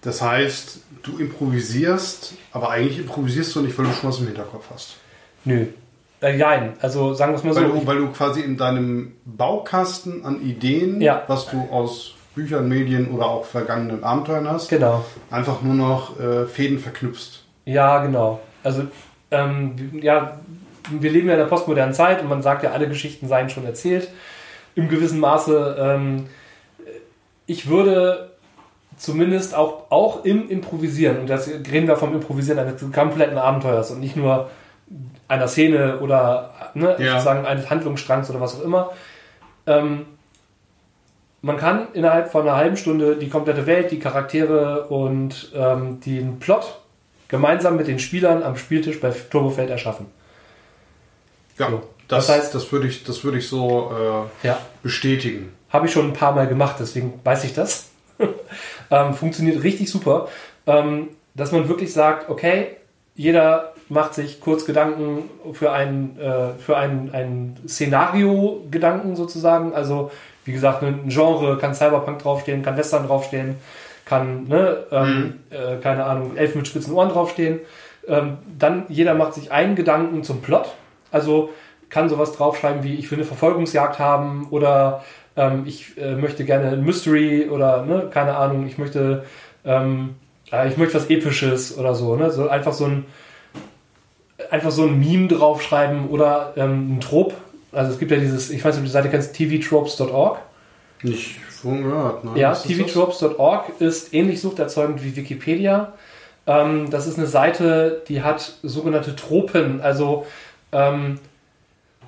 Das 0.01 0.21
heißt, 0.21 0.79
du 1.03 1.17
improvisierst, 1.19 2.33
aber 2.51 2.69
eigentlich 2.71 2.99
improvisierst 2.99 3.55
du 3.55 3.61
nicht, 3.61 3.77
weil 3.77 3.85
du 3.85 3.91
schon 3.93 4.09
was 4.09 4.19
im 4.19 4.27
Hinterkopf 4.27 4.65
hast. 4.73 4.95
Nö. 5.45 5.65
Äh, 6.21 6.37
nein, 6.37 6.73
also 6.81 7.13
sagen 7.13 7.33
wir 7.33 7.37
es 7.37 7.43
mal 7.43 7.55
Weil, 7.55 7.67
so. 7.71 7.79
du, 7.79 7.87
weil 7.87 7.97
du 7.97 8.07
quasi 8.11 8.41
in 8.41 8.57
deinem 8.57 9.13
Baukasten 9.25 10.23
an 10.25 10.41
Ideen, 10.41 11.01
Ja. 11.01 11.23
was 11.27 11.47
du 11.49 11.67
aus 11.71 12.13
Büchern, 12.35 12.69
Medien 12.69 13.09
oder 13.11 13.25
auch 13.25 13.45
vergangenen 13.45 14.03
Abenteuern 14.03 14.47
hast, 14.49 14.69
Genau. 14.69 15.03
einfach 15.31 15.61
nur 15.61 15.73
noch 15.73 16.19
äh, 16.19 16.45
Fäden 16.45 16.79
verknüpfst. 16.79 17.43
Ja, 17.65 18.03
genau. 18.03 18.39
Also, 18.63 18.83
ähm, 19.31 19.75
ja, 20.01 20.39
wir 20.89 21.11
leben 21.11 21.27
ja 21.27 21.33
in 21.33 21.39
der 21.39 21.45
postmodernen 21.47 21.93
Zeit 21.93 22.21
und 22.21 22.29
man 22.29 22.41
sagt 22.41 22.63
ja, 22.63 22.71
alle 22.71 22.87
Geschichten 22.87 23.27
seien 23.27 23.49
schon 23.49 23.65
erzählt. 23.65 24.09
Im 24.75 24.89
gewissen 24.89 25.19
Maße. 25.19 25.75
Ähm, 25.79 26.25
ich 27.45 27.67
würde 27.67 28.30
zumindest 29.01 29.55
auch, 29.55 29.89
auch 29.89 30.23
im 30.25 30.47
Improvisieren, 30.47 31.17
und 31.21 31.27
das 31.29 31.47
reden 31.47 31.87
wir 31.87 31.95
vom 31.97 32.13
Improvisieren 32.13 32.59
eines 32.59 32.79
kompletten 32.93 33.37
Abenteuers 33.37 33.89
und 33.89 33.99
nicht 33.99 34.15
nur 34.15 34.49
einer 35.27 35.47
Szene 35.47 35.99
oder 35.99 36.53
ne, 36.75 36.95
Ja. 36.99 37.13
sozusagen 37.13 37.45
eines 37.45 37.69
Handlungsstrangs 37.69 38.29
oder 38.29 38.39
was 38.41 38.59
auch 38.59 38.63
immer. 38.63 38.91
Ähm, 39.65 40.05
man 41.41 41.57
kann 41.57 41.87
innerhalb 41.93 42.31
von 42.31 42.43
einer 42.43 42.55
halben 42.57 42.77
Stunde 42.77 43.15
die 43.15 43.29
komplette 43.29 43.65
Welt, 43.65 43.89
die 43.89 43.99
Charaktere 43.99 44.87
und 44.89 45.51
ähm, 45.55 45.99
den 46.01 46.37
Plot 46.39 46.79
gemeinsam 47.27 47.77
mit 47.77 47.87
den 47.87 47.97
Spielern 47.97 48.43
am 48.43 48.55
Spieltisch 48.57 48.99
bei 48.99 49.09
Turbofeld 49.09 49.69
erschaffen. 49.71 50.05
Ja, 51.57 51.69
So. 51.69 51.81
das, 52.07 52.27
Das 52.27 52.37
heißt- 52.49 52.53
das 52.53 52.71
würde 52.71 52.87
ich, 52.87 53.03
das 53.03 53.23
würde 53.23 53.39
ich 53.39 53.47
so 53.47 53.91
äh, 54.43 54.47
Ja. 54.47 54.59
bestätigen. 54.83 55.53
Habe 55.71 55.87
ich 55.87 55.93
schon 55.93 56.07
ein 56.09 56.13
paar 56.13 56.33
Mal 56.33 56.47
gemacht, 56.47 56.75
deswegen 56.79 57.19
weiß 57.23 57.45
ich 57.45 57.53
das. 57.55 57.87
ähm, 58.91 59.13
funktioniert 59.13 59.63
richtig 59.63 59.89
super. 59.89 60.27
Ähm, 60.67 61.07
dass 61.33 61.51
man 61.51 61.67
wirklich 61.67 61.93
sagt, 61.93 62.29
okay, 62.29 62.75
jeder 63.15 63.73
macht 63.89 64.13
sich 64.13 64.39
kurz 64.39 64.65
Gedanken 64.65 65.29
für 65.53 65.71
ein, 65.71 66.17
äh, 66.19 66.53
für 66.59 66.77
ein, 66.77 67.09
ein 67.13 67.57
Szenario 67.67 68.63
Gedanken 68.69 69.15
sozusagen. 69.15 69.73
Also, 69.73 70.11
wie 70.45 70.51
gesagt, 70.51 70.83
ein 70.83 71.09
Genre 71.09 71.57
kann 71.57 71.73
Cyberpunk 71.73 72.19
draufstehen, 72.19 72.63
kann 72.63 72.77
Western 72.77 73.07
draufstehen, 73.07 73.55
kann, 74.05 74.45
ne, 74.47 74.85
ähm, 74.91 75.39
äh, 75.49 75.77
keine 75.77 76.05
Ahnung, 76.05 76.35
Elfen 76.35 76.59
mit 76.59 76.67
spitzen 76.67 76.93
Ohren 76.93 77.09
draufstehen. 77.09 77.59
Ähm, 78.07 78.37
dann 78.57 78.85
jeder 78.89 79.13
macht 79.13 79.33
sich 79.33 79.51
einen 79.51 79.75
Gedanken 79.75 80.23
zum 80.23 80.41
Plot. 80.41 80.73
Also 81.11 81.51
kann 81.89 82.09
sowas 82.09 82.31
draufschreiben 82.31 82.83
wie, 82.83 82.95
ich 82.95 83.11
will 83.11 83.19
eine 83.19 83.27
Verfolgungsjagd 83.27 83.99
haben 83.99 84.47
oder 84.49 85.03
ähm, 85.35 85.63
ich 85.65 85.97
äh, 85.97 86.15
möchte 86.15 86.45
gerne 86.45 86.69
ein 86.69 86.83
Mystery 86.83 87.49
oder 87.49 87.85
ne, 87.85 88.09
keine 88.11 88.35
Ahnung, 88.35 88.67
ich 88.67 88.77
möchte, 88.77 89.23
ähm, 89.65 90.15
äh, 90.51 90.67
ich 90.67 90.77
möchte 90.77 90.95
was 90.95 91.09
Episches 91.09 91.77
oder 91.77 91.95
so. 91.95 92.15
Ne? 92.15 92.31
So 92.31 92.49
einfach 92.49 92.73
so 92.73 92.85
ein 92.85 93.05
einfach 94.49 94.71
so 94.71 94.83
ein 94.83 94.99
Meme 94.99 95.27
draufschreiben 95.27 96.09
oder 96.09 96.53
ähm, 96.57 96.95
ein 96.95 96.99
Trop. 96.99 97.33
Also 97.71 97.91
es 97.91 97.99
gibt 97.99 98.11
ja 98.11 98.17
dieses, 98.17 98.49
ich 98.49 98.63
weiß 98.63 98.75
nicht, 98.75 98.79
ob 98.79 98.83
du 98.83 98.87
die 98.87 98.91
Seite 98.91 99.09
kennst, 99.09 99.35
tvtropes.org. 99.35 100.39
Nicht 101.03 101.39
von 101.61 101.83
gehört, 101.83 102.23
ne? 102.23 102.31
Ja, 102.35 102.53
tvtropes.org 102.53 103.79
ist 103.79 104.13
ähnlich 104.13 104.41
suchterzeugend 104.41 105.03
wie 105.03 105.15
Wikipedia. 105.15 105.93
Ähm, 106.47 106.89
das 106.89 107.07
ist 107.07 107.17
eine 107.17 107.27
Seite, 107.27 108.01
die 108.07 108.23
hat 108.23 108.55
sogenannte 108.63 109.15
Tropen, 109.15 109.79
also 109.81 110.25
ähm, 110.71 111.19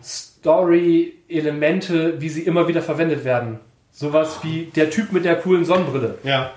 Story-Elemente, 0.04 2.22
wie 2.22 2.30
sie 2.30 2.44
immer 2.44 2.68
wieder 2.68 2.82
verwendet 2.82 3.24
werden. 3.24 3.60
Sowas 3.92 4.40
wie 4.44 4.72
der 4.76 4.90
Typ 4.90 5.12
mit 5.12 5.26
der 5.26 5.36
coolen 5.36 5.66
Sonnenbrille. 5.66 6.18
Ja. 6.24 6.52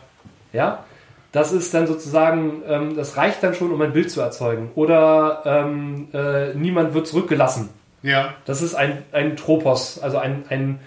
Ja, 0.53 0.85
das 1.33 1.53
ist 1.53 1.75
dann 1.75 1.87
sozusagen, 1.87 2.63
ähm, 2.67 2.97
das 2.97 3.17
reicht 3.17 3.43
dann 3.43 3.55
schon, 3.55 3.73
um 3.73 3.81
ein 3.83 3.93
Bild 3.93 4.11
zu 4.11 4.23
erzeugen. 4.23 4.71
Oder 4.75 5.43
ähm, 5.45 6.09
äh, 6.15 6.55
niemand 6.55 6.95
wird 6.95 7.07
zurückgelassen. 7.07 7.69
Ja. 8.03 8.35
Das 8.47 8.63
ist 8.63 8.75
ein, 8.75 9.03
ein 9.13 9.37
Tropos, 9.37 9.99
also 9.99 10.17
ein, 10.19 10.45
ein 10.49 10.81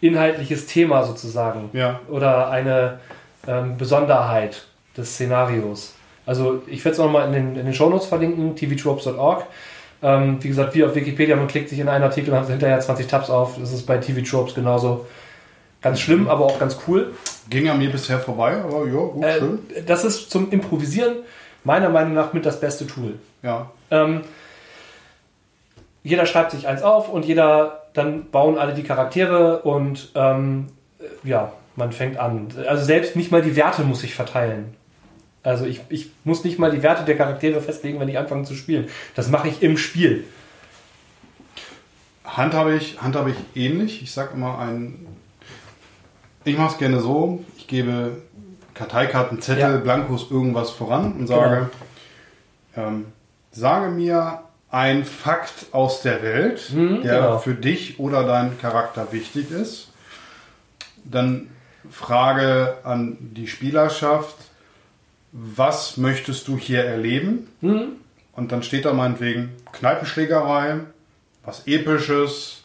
inhaltliches 0.00 0.66
Thema 0.66 1.02
sozusagen. 1.04 1.70
Ja. 1.72 2.00
Oder 2.08 2.50
eine 2.50 3.00
ähm, 3.48 3.78
Besonderheit 3.78 4.66
des 4.96 5.14
Szenarios. 5.14 5.94
Also 6.26 6.62
ich 6.66 6.84
werde 6.84 6.92
es 6.92 6.98
nochmal 6.98 7.26
in 7.26 7.32
den, 7.32 7.56
in 7.56 7.64
den 7.64 7.74
Shownotes 7.74 8.06
verlinken, 8.06 8.54
tvtropes.org. 8.54 9.46
Ähm, 10.02 10.42
wie 10.42 10.48
gesagt, 10.48 10.74
wie 10.74 10.84
auf 10.84 10.94
Wikipedia, 10.94 11.36
man 11.36 11.46
klickt 11.48 11.68
sich 11.68 11.78
in 11.78 11.88
einen 11.88 12.04
Artikel 12.04 12.32
und 12.32 12.40
hat 12.40 12.48
hinterher 12.48 12.80
20 12.80 13.06
Tabs 13.06 13.28
auf. 13.30 13.58
Das 13.60 13.72
ist 13.72 13.86
bei 13.86 13.98
TV 13.98 14.22
Tropes 14.28 14.54
genauso. 14.54 15.06
Ganz 15.82 16.00
schlimm, 16.00 16.28
aber 16.28 16.44
auch 16.46 16.58
ganz 16.58 16.78
cool. 16.86 17.12
Ging 17.48 17.68
an 17.68 17.78
mir 17.78 17.90
bisher 17.90 18.18
vorbei, 18.18 18.56
aber 18.62 18.86
ja, 18.86 18.92
gut, 18.92 19.24
Äh, 19.24 19.38
schön. 19.38 19.58
das 19.86 20.04
ist 20.04 20.30
zum 20.30 20.50
Improvisieren 20.50 21.16
meiner 21.64 21.88
Meinung 21.88 22.14
nach 22.14 22.32
mit 22.32 22.46
das 22.46 22.60
beste 22.60 22.86
Tool. 22.86 23.14
Ja. 23.42 23.70
Ähm, 23.90 24.22
jeder 26.02 26.24
schreibt 26.26 26.50
sich 26.52 26.66
eins 26.66 26.82
auf 26.82 27.08
und 27.10 27.24
jeder, 27.24 27.82
dann 27.92 28.30
bauen 28.30 28.56
alle 28.58 28.72
die 28.74 28.82
Charaktere 28.82 29.60
und 29.62 30.10
ähm, 30.14 30.68
äh, 30.98 31.28
ja, 31.28 31.52
man 31.76 31.92
fängt 31.92 32.18
an. 32.18 32.48
Also 32.68 32.84
selbst 32.84 33.16
nicht 33.16 33.30
mal 33.30 33.42
die 33.42 33.56
Werte 33.56 33.82
muss 33.82 34.02
ich 34.02 34.14
verteilen. 34.14 34.74
Also 35.42 35.64
ich, 35.64 35.80
ich 35.88 36.10
muss 36.24 36.44
nicht 36.44 36.58
mal 36.58 36.70
die 36.70 36.82
Werte 36.82 37.04
der 37.04 37.16
Charaktere 37.16 37.60
festlegen, 37.62 37.98
wenn 37.98 38.08
ich 38.08 38.18
anfange 38.18 38.44
zu 38.44 38.54
spielen. 38.54 38.88
Das 39.14 39.28
mache 39.28 39.48
ich 39.48 39.62
im 39.62 39.78
Spiel. 39.78 40.24
Handhabe 42.24 42.74
ich, 42.76 43.00
handhabe 43.00 43.30
ich 43.30 43.36
ähnlich. 43.60 44.02
Ich 44.02 44.12
sag 44.12 44.34
immer 44.34 44.58
ein. 44.58 45.06
Ich 46.44 46.56
mache 46.56 46.72
es 46.72 46.78
gerne 46.78 47.00
so. 47.00 47.44
Ich 47.56 47.66
gebe 47.66 48.22
Karteikarten, 48.74 49.40
Zettel, 49.40 49.60
Ja. 49.60 49.76
Blankos, 49.78 50.30
irgendwas 50.30 50.70
voran 50.70 51.12
und 51.12 51.26
sage, 51.26 51.70
ähm, 52.76 53.06
sage 53.50 53.90
mir 53.90 54.42
ein 54.70 55.04
Fakt 55.04 55.66
aus 55.72 56.02
der 56.02 56.22
Welt, 56.22 56.70
Mhm, 56.72 57.02
der 57.02 57.16
genau. 57.20 57.38
für 57.38 57.54
dich 57.54 57.98
oder 57.98 58.24
deinen 58.24 58.58
Charakter 58.58 59.10
wichtig 59.12 59.50
ist. 59.50 59.88
Dann 61.04 61.48
frage 61.90 62.76
an 62.84 63.16
die 63.20 63.48
Spielerschaft, 63.48 64.36
was 65.32 65.96
möchtest 65.96 66.48
du 66.48 66.56
hier 66.56 66.84
erleben? 66.84 67.48
Mhm. 67.60 67.88
Und 68.34 68.52
dann 68.52 68.62
steht 68.62 68.84
da 68.84 68.92
meinetwegen 68.92 69.50
Kneipenschlägerei, 69.72 70.80
was 71.44 71.66
Episches, 71.66 72.64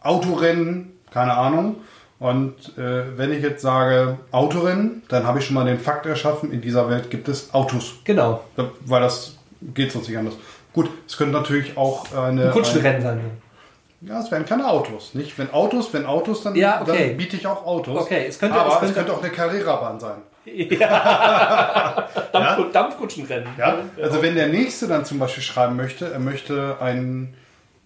Autorennen, 0.00 0.92
keine 1.12 1.34
Ahnung. 1.34 1.76
Und 2.18 2.76
äh, 2.78 3.16
wenn 3.18 3.32
ich 3.32 3.42
jetzt 3.42 3.60
sage 3.62 4.18
Autorennen, 4.32 5.02
dann 5.08 5.26
habe 5.26 5.38
ich 5.38 5.44
schon 5.44 5.54
mal 5.54 5.66
den 5.66 5.78
Fakt 5.78 6.06
erschaffen, 6.06 6.50
in 6.50 6.60
dieser 6.62 6.88
Welt 6.88 7.10
gibt 7.10 7.28
es 7.28 7.52
Autos. 7.52 7.96
Genau. 8.04 8.42
Weil 8.86 9.02
das 9.02 9.36
geht 9.74 9.92
sonst 9.92 10.08
nicht 10.08 10.16
anders. 10.16 10.34
Gut, 10.72 10.88
es 11.06 11.16
könnte 11.16 11.34
natürlich 11.34 11.76
auch 11.76 12.10
eine... 12.14 12.46
Ein 12.46 12.50
Kutschenrennen 12.52 13.02
sein. 13.02 13.18
Ein, 13.18 14.08
ja, 14.08 14.20
es 14.20 14.30
wären 14.30 14.44
keine 14.46 14.68
Autos. 14.68 15.14
Nicht? 15.14 15.36
Wenn 15.38 15.50
Autos, 15.52 15.92
wenn 15.92 16.06
Autos, 16.06 16.42
dann, 16.42 16.54
Ja, 16.54 16.80
okay. 16.82 17.08
dann 17.08 17.16
biete 17.16 17.36
ich 17.36 17.46
auch 17.46 17.66
Autos. 17.66 17.98
Okay, 18.02 18.26
es 18.28 18.38
könnte- 18.38 18.56
Aber 18.58 18.68
es 18.68 18.74
es 18.74 18.80
könnte- 18.80 18.94
könnte, 18.94 19.12
auch 19.14 19.22
eine 19.22 19.32
Carrera-Bahn 19.32 20.00
sein. 20.00 20.16
Dampf, 22.32 22.72
Dampfkutschenrennen. 22.72 23.48
Ja, 23.58 23.78
also 24.02 24.22
wenn 24.22 24.34
der 24.34 24.48
Nächste 24.48 24.86
dann 24.88 25.04
zum 25.04 25.18
Beispiel 25.18 25.42
schreiben 25.42 25.76
möchte, 25.76 26.10
er 26.12 26.18
möchte 26.18 26.76
ein, 26.80 27.34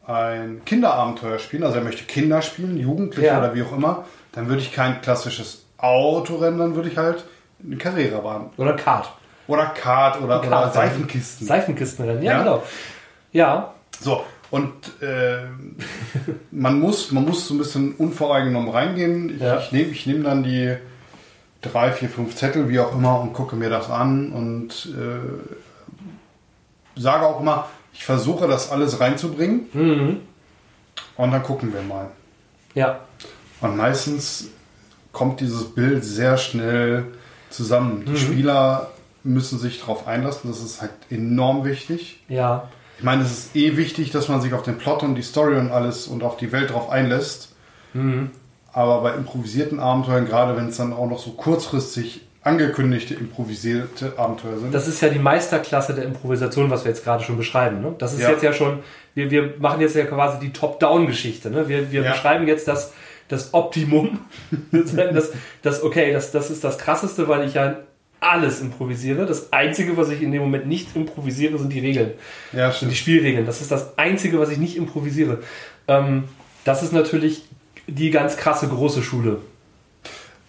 ein 0.06 0.62
Kinderabenteuer 0.64 1.38
spielen, 1.38 1.62
also 1.64 1.78
er 1.78 1.84
möchte 1.84 2.04
Kinder 2.04 2.42
spielen, 2.42 2.76
Jugendliche 2.78 3.28
Ja. 3.28 3.38
oder 3.38 3.54
wie 3.54 3.62
auch 3.62 3.72
immer, 3.72 4.04
dann 4.32 4.48
würde 4.48 4.62
ich 4.62 4.72
kein 4.72 5.00
klassisches 5.00 5.64
Autorennen, 5.78 6.58
dann 6.58 6.74
würde 6.74 6.88
ich 6.88 6.96
halt 6.96 7.24
eine 7.64 7.76
Carrera-Bahn. 7.76 8.50
Oder 8.56 8.74
Kart. 8.74 9.10
Oder 9.46 9.66
Kart 9.66 10.20
oder, 10.20 10.38
oder 10.40 10.48
Kart. 10.48 10.74
Seifenkisten. 10.74 11.46
Seifenkistenrennen, 11.46 12.22
ja, 12.22 12.32
Ja. 12.32 12.38
genau. 12.38 12.62
Ja, 13.32 13.74
So, 14.00 14.24
und 14.50 14.72
äh, 15.02 15.38
man, 16.50 16.78
muss, 16.80 17.10
man 17.12 17.24
muss 17.24 17.46
so 17.48 17.54
ein 17.54 17.58
bisschen 17.58 17.94
unvoreingenommen 17.94 18.70
reingehen. 18.70 19.36
Ich, 19.36 19.40
Ja. 19.42 19.58
ich 19.58 19.72
nehme 19.72 19.90
ich 19.90 20.06
nehm 20.06 20.24
dann 20.24 20.42
die 20.42 20.76
drei, 21.60 21.92
vier, 21.92 22.08
fünf 22.08 22.34
Zettel, 22.36 22.68
wie 22.68 22.80
auch 22.80 22.94
immer, 22.94 23.20
und 23.20 23.32
gucke 23.32 23.56
mir 23.56 23.70
das 23.70 23.90
an 23.90 24.32
und 24.32 24.88
äh, 24.96 27.00
sage 27.00 27.26
auch 27.26 27.40
immer, 27.40 27.68
ich 27.92 28.04
versuche 28.04 28.46
das 28.48 28.70
alles 28.70 29.00
reinzubringen 29.00 29.66
Mhm. 29.72 30.16
und 31.16 31.30
dann 31.30 31.42
gucken 31.42 31.72
wir 31.72 31.82
mal. 31.82 32.08
ja. 32.74 33.00
Und 33.62 33.76
meistens 33.76 34.48
kommt 35.12 35.40
dieses 35.40 35.74
Bild 35.74 36.02
sehr 36.02 36.38
schnell 36.38 37.04
zusammen. 37.50 38.00
Mhm. 38.00 38.04
Die 38.06 38.16
Spieler 38.16 38.88
müssen 39.22 39.58
sich 39.58 39.80
darauf 39.80 40.08
einlassen, 40.08 40.50
das 40.50 40.62
ist 40.62 40.80
halt 40.80 40.92
enorm 41.10 41.64
wichtig. 41.66 42.22
Ja, 42.28 42.68
Ich 42.96 43.04
meine, 43.04 43.22
es 43.22 43.30
ist 43.32 43.56
eh 43.56 43.76
wichtig, 43.76 44.12
dass 44.12 44.28
man 44.28 44.40
sich 44.40 44.54
auf 44.54 44.62
den 44.62 44.78
Plot 44.78 45.02
und 45.02 45.14
die 45.14 45.20
Story 45.22 45.58
und 45.58 45.72
alles 45.72 46.06
und 46.06 46.22
auf 46.22 46.38
die 46.38 46.52
Welt 46.52 46.70
drauf 46.70 46.88
einlässt. 46.88 47.52
Mhm. 47.92 48.30
Aber 48.72 49.00
bei 49.02 49.14
improvisierten 49.14 49.80
Abenteuern, 49.80 50.26
gerade 50.26 50.56
wenn 50.56 50.68
es 50.68 50.76
dann 50.76 50.92
auch 50.92 51.08
noch 51.08 51.18
so 51.18 51.30
kurzfristig 51.32 52.22
angekündigte 52.42 53.14
improvisierte 53.14 54.14
Abenteuer 54.16 54.58
sind, 54.58 54.72
das 54.72 54.88
ist 54.88 55.02
ja 55.02 55.08
die 55.10 55.18
Meisterklasse 55.18 55.94
der 55.94 56.04
Improvisation, 56.04 56.70
was 56.70 56.84
wir 56.84 56.90
jetzt 56.90 57.04
gerade 57.04 57.22
schon 57.22 57.36
beschreiben. 57.36 57.82
Ne? 57.82 57.94
Das 57.98 58.14
ist 58.14 58.20
Ja. 58.20 58.30
jetzt 58.30 58.42
ja 58.42 58.52
schon, 58.52 58.78
wir, 59.14 59.30
wir 59.30 59.54
machen 59.58 59.80
jetzt 59.80 59.94
ja 59.96 60.04
quasi 60.06 60.38
die 60.38 60.52
Top-Down-Geschichte. 60.52 61.50
Ne? 61.50 61.68
Wir, 61.68 61.92
wir 61.92 62.02
Ja. 62.02 62.12
beschreiben 62.12 62.46
jetzt 62.48 62.66
das, 62.68 62.92
das 63.28 63.52
Optimum. 63.52 64.20
das, 64.72 65.30
das, 65.62 65.82
okay, 65.82 66.12
das, 66.12 66.30
das 66.32 66.50
ist 66.50 66.64
das 66.64 66.78
Krasseste, 66.78 67.28
weil 67.28 67.46
ich 67.46 67.54
ja 67.54 67.76
alles 68.20 68.60
improvisiere. 68.60 69.26
Das 69.26 69.52
Einzige, 69.52 69.96
was 69.96 70.08
ich 70.10 70.22
in 70.22 70.30
dem 70.32 70.42
Moment 70.42 70.66
nicht 70.66 70.94
improvisiere, 70.96 71.58
sind 71.58 71.72
die 71.72 71.80
Regeln. 71.80 72.12
ja, 72.52 72.66
Und 72.66 72.72
die 72.72 72.76
stimmt. 72.76 72.96
Spielregeln. 72.96 73.46
Das 73.46 73.60
ist 73.60 73.70
das 73.70 73.98
Einzige, 73.98 74.38
was 74.38 74.50
ich 74.50 74.58
nicht 74.58 74.76
improvisiere. 74.76 75.38
Ähm, 75.88 76.24
das 76.64 76.82
ist 76.82 76.92
natürlich 76.92 77.44
die 77.94 78.10
ganz 78.10 78.36
krasse 78.36 78.68
große 78.68 79.02
Schule. 79.02 79.38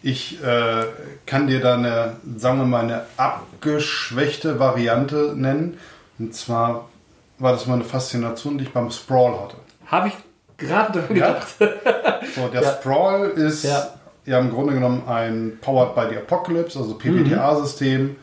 Ich 0.03 0.43
äh, 0.43 0.85
kann 1.25 1.47
dir 1.47 1.59
da 1.59 1.75
eine, 1.75 2.15
sagen 2.37 2.57
wir 2.59 2.65
mal, 2.65 2.83
eine 2.83 3.03
abgeschwächte 3.17 4.59
Variante 4.59 5.33
nennen. 5.35 5.77
Und 6.17 6.33
zwar 6.33 6.89
war 7.37 7.51
das 7.51 7.67
mal 7.67 7.75
eine 7.75 7.83
Faszination, 7.83 8.57
die 8.57 8.63
ich 8.65 8.73
beim 8.73 8.89
Sprawl 8.91 9.39
hatte. 9.39 9.57
Habe 9.87 10.07
ich 10.09 10.13
gerade 10.57 10.99
dran 11.01 11.15
Ja. 11.15 11.27
gedacht. 11.33 11.47
So, 12.35 12.47
der 12.47 12.61
Ja. 12.61 12.71
Sprawl 12.73 13.29
ist 13.31 13.63
ja. 13.63 13.87
Ja. 14.25 14.39
im 14.39 14.51
Grunde 14.51 14.73
genommen 14.73 15.03
ein 15.07 15.57
Powered 15.61 15.95
by 15.95 16.05
the 16.09 16.17
Apocalypse, 16.17 16.79
also 16.79 16.95
PBTA-System, 16.95 18.15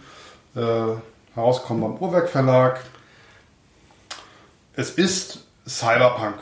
äh, 0.57 0.61
herausgekommen 1.35 1.83
beim 1.83 1.97
Uhrwerk 2.03 2.29
Verlag. 2.29 2.81
Es 4.75 4.91
ist 4.93 5.41
Cyberpunk. 5.67 6.37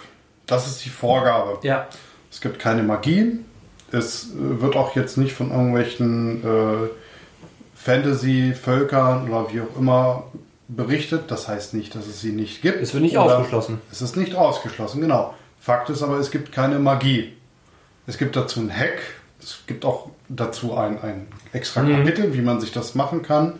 Das 0.46 0.66
ist 0.66 0.84
die 0.84 0.90
Vorgabe. 0.90 1.58
Ja. 1.62 1.88
Es 2.30 2.40
gibt 2.40 2.58
keine 2.58 2.82
Magie. 2.82 3.38
Es 3.92 4.30
äh, 4.32 4.60
wird 4.60 4.76
auch 4.76 4.96
jetzt 4.96 5.16
nicht 5.16 5.32
von 5.32 5.50
irgendwelchen 5.50 6.42
äh, 6.44 6.88
Fantasy-Völkern 7.74 9.28
oder 9.28 9.52
wie 9.52 9.60
auch 9.60 9.76
immer 9.78 10.24
berichtet. 10.68 11.30
Das 11.30 11.48
heißt 11.48 11.74
nicht, 11.74 11.94
dass 11.94 12.06
es 12.06 12.20
sie 12.20 12.32
nicht 12.32 12.62
gibt. 12.62 12.80
Es 12.82 12.92
wird 12.92 13.02
nicht 13.02 13.16
Oder- 13.16 13.38
ausgeschlossen. 13.38 13.80
Es 13.92 14.02
ist 14.02 14.16
nicht 14.16 14.34
ausgeschlossen, 14.34 15.00
genau. 15.00 15.34
Fakt 15.60 15.90
ist 15.90 16.02
aber, 16.02 16.18
es 16.18 16.30
gibt 16.30 16.52
keine 16.52 16.78
Magie. 16.78 17.32
Es 18.06 18.18
gibt 18.18 18.36
dazu 18.36 18.60
einen 18.60 18.70
Hack. 18.76 18.98
Es 19.40 19.58
gibt 19.66 19.84
auch 19.84 20.10
dazu 20.28 20.74
ein, 20.76 21.00
ein 21.02 21.26
extra 21.52 21.82
Mhm. 21.82 21.98
Kapitel, 21.98 22.34
wie 22.34 22.40
man 22.42 22.60
sich 22.60 22.72
das 22.72 22.94
machen 22.94 23.22
kann. 23.22 23.54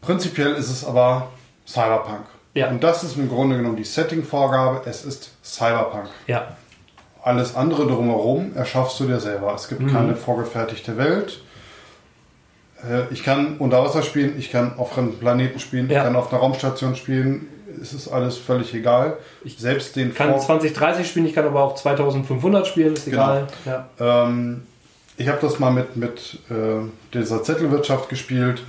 Prinzipiell 0.00 0.54
ist 0.54 0.70
es 0.70 0.84
aber 0.84 1.28
Cyberpunk. 1.66 2.26
Ja. 2.54 2.68
Und 2.70 2.82
das 2.82 3.04
ist 3.04 3.16
im 3.16 3.28
Grunde 3.28 3.56
genommen 3.56 3.76
die 3.76 3.84
Setting-Vorgabe. 3.84 4.82
Es 4.88 5.04
ist 5.04 5.30
Cyberpunk. 5.44 6.08
Ja. 6.26 6.56
Alles 7.22 7.56
andere 7.56 7.86
drumherum 7.86 8.52
erschaffst 8.54 8.98
du 9.00 9.06
dir 9.06 9.20
selber. 9.20 9.52
Es 9.54 9.70
Mhm. 9.70 9.78
gibt 9.78 9.92
keine 9.92 10.14
vorgefertigte 10.16 10.96
Welt. 10.96 11.40
Äh, 12.88 13.12
Ich 13.12 13.24
kann 13.24 13.56
unter 13.58 13.82
Wasser 13.82 14.02
spielen, 14.02 14.34
ich 14.38 14.50
kann 14.52 14.78
auf 14.78 14.92
fremden 14.92 15.18
Planeten 15.18 15.58
spielen, 15.58 15.88
Ja. 15.90 15.98
ich 15.98 16.04
kann 16.04 16.16
auf 16.16 16.30
einer 16.32 16.40
Raumstation 16.40 16.94
spielen. 16.94 17.48
Es 17.82 17.92
ist 17.92 18.08
alles 18.08 18.36
völlig 18.38 18.72
egal. 18.74 19.16
Ich 19.44 19.58
Selbst 19.58 19.94
den 19.96 20.14
kann 20.14 20.30
Vor- 20.30 20.40
2030 20.40 21.08
spielen, 21.08 21.26
ich 21.26 21.34
kann 21.34 21.44
aber 21.46 21.62
auch 21.62 21.74
2500 21.74 22.66
spielen, 22.66 22.94
ist 22.94 23.06
egal. 23.08 23.46
Ja. 23.64 23.88
Ähm, 24.00 24.62
ich 25.16 25.28
habe 25.28 25.38
das 25.40 25.58
mal 25.58 25.70
mit, 25.70 25.96
mit 25.96 26.38
äh, 26.50 26.54
dieser 27.14 27.42
Zettelwirtschaft 27.42 28.08
gespielt, 28.08 28.62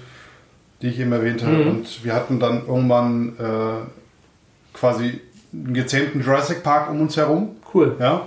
die 0.81 0.87
ich 0.89 0.99
eben 0.99 1.11
erwähnte. 1.11 1.45
Mhm. 1.45 1.67
Und 1.69 2.03
wir 2.03 2.13
hatten 2.13 2.39
dann 2.39 2.65
irgendwann 2.67 3.35
äh, 3.39 4.77
quasi 4.77 5.21
einen 5.53 5.73
gezähmten 5.73 6.21
Jurassic 6.21 6.61
Park 6.63 6.89
um 6.91 7.01
uns 7.01 7.15
herum. 7.17 7.55
Cool. 7.73 7.95
Ja. 7.99 8.23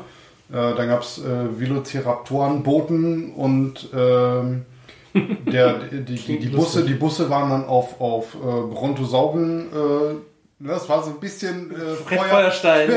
Äh, 0.52 0.74
dann 0.74 0.88
gab 0.88 1.00
es 1.00 1.18
äh, 1.18 1.60
Velociraptoren, 1.60 2.62
Booten 2.62 3.32
und 3.32 3.88
ähm, 3.94 4.66
der, 5.14 5.74
die, 5.90 6.14
die, 6.14 6.38
die, 6.38 6.48
Busse, 6.48 6.84
die 6.84 6.94
Busse 6.94 7.30
waren 7.30 7.50
dann 7.50 7.64
auf, 7.64 8.00
auf 8.00 8.34
äh, 8.34 8.38
Brontosaugen. 8.38 9.68
Äh, 9.72 10.14
das 10.58 10.88
war 10.88 11.02
so 11.02 11.10
ein 11.10 11.20
bisschen 11.20 11.70
äh, 11.72 11.94
Fred 11.94 12.20
Feuerstein. 12.20 12.88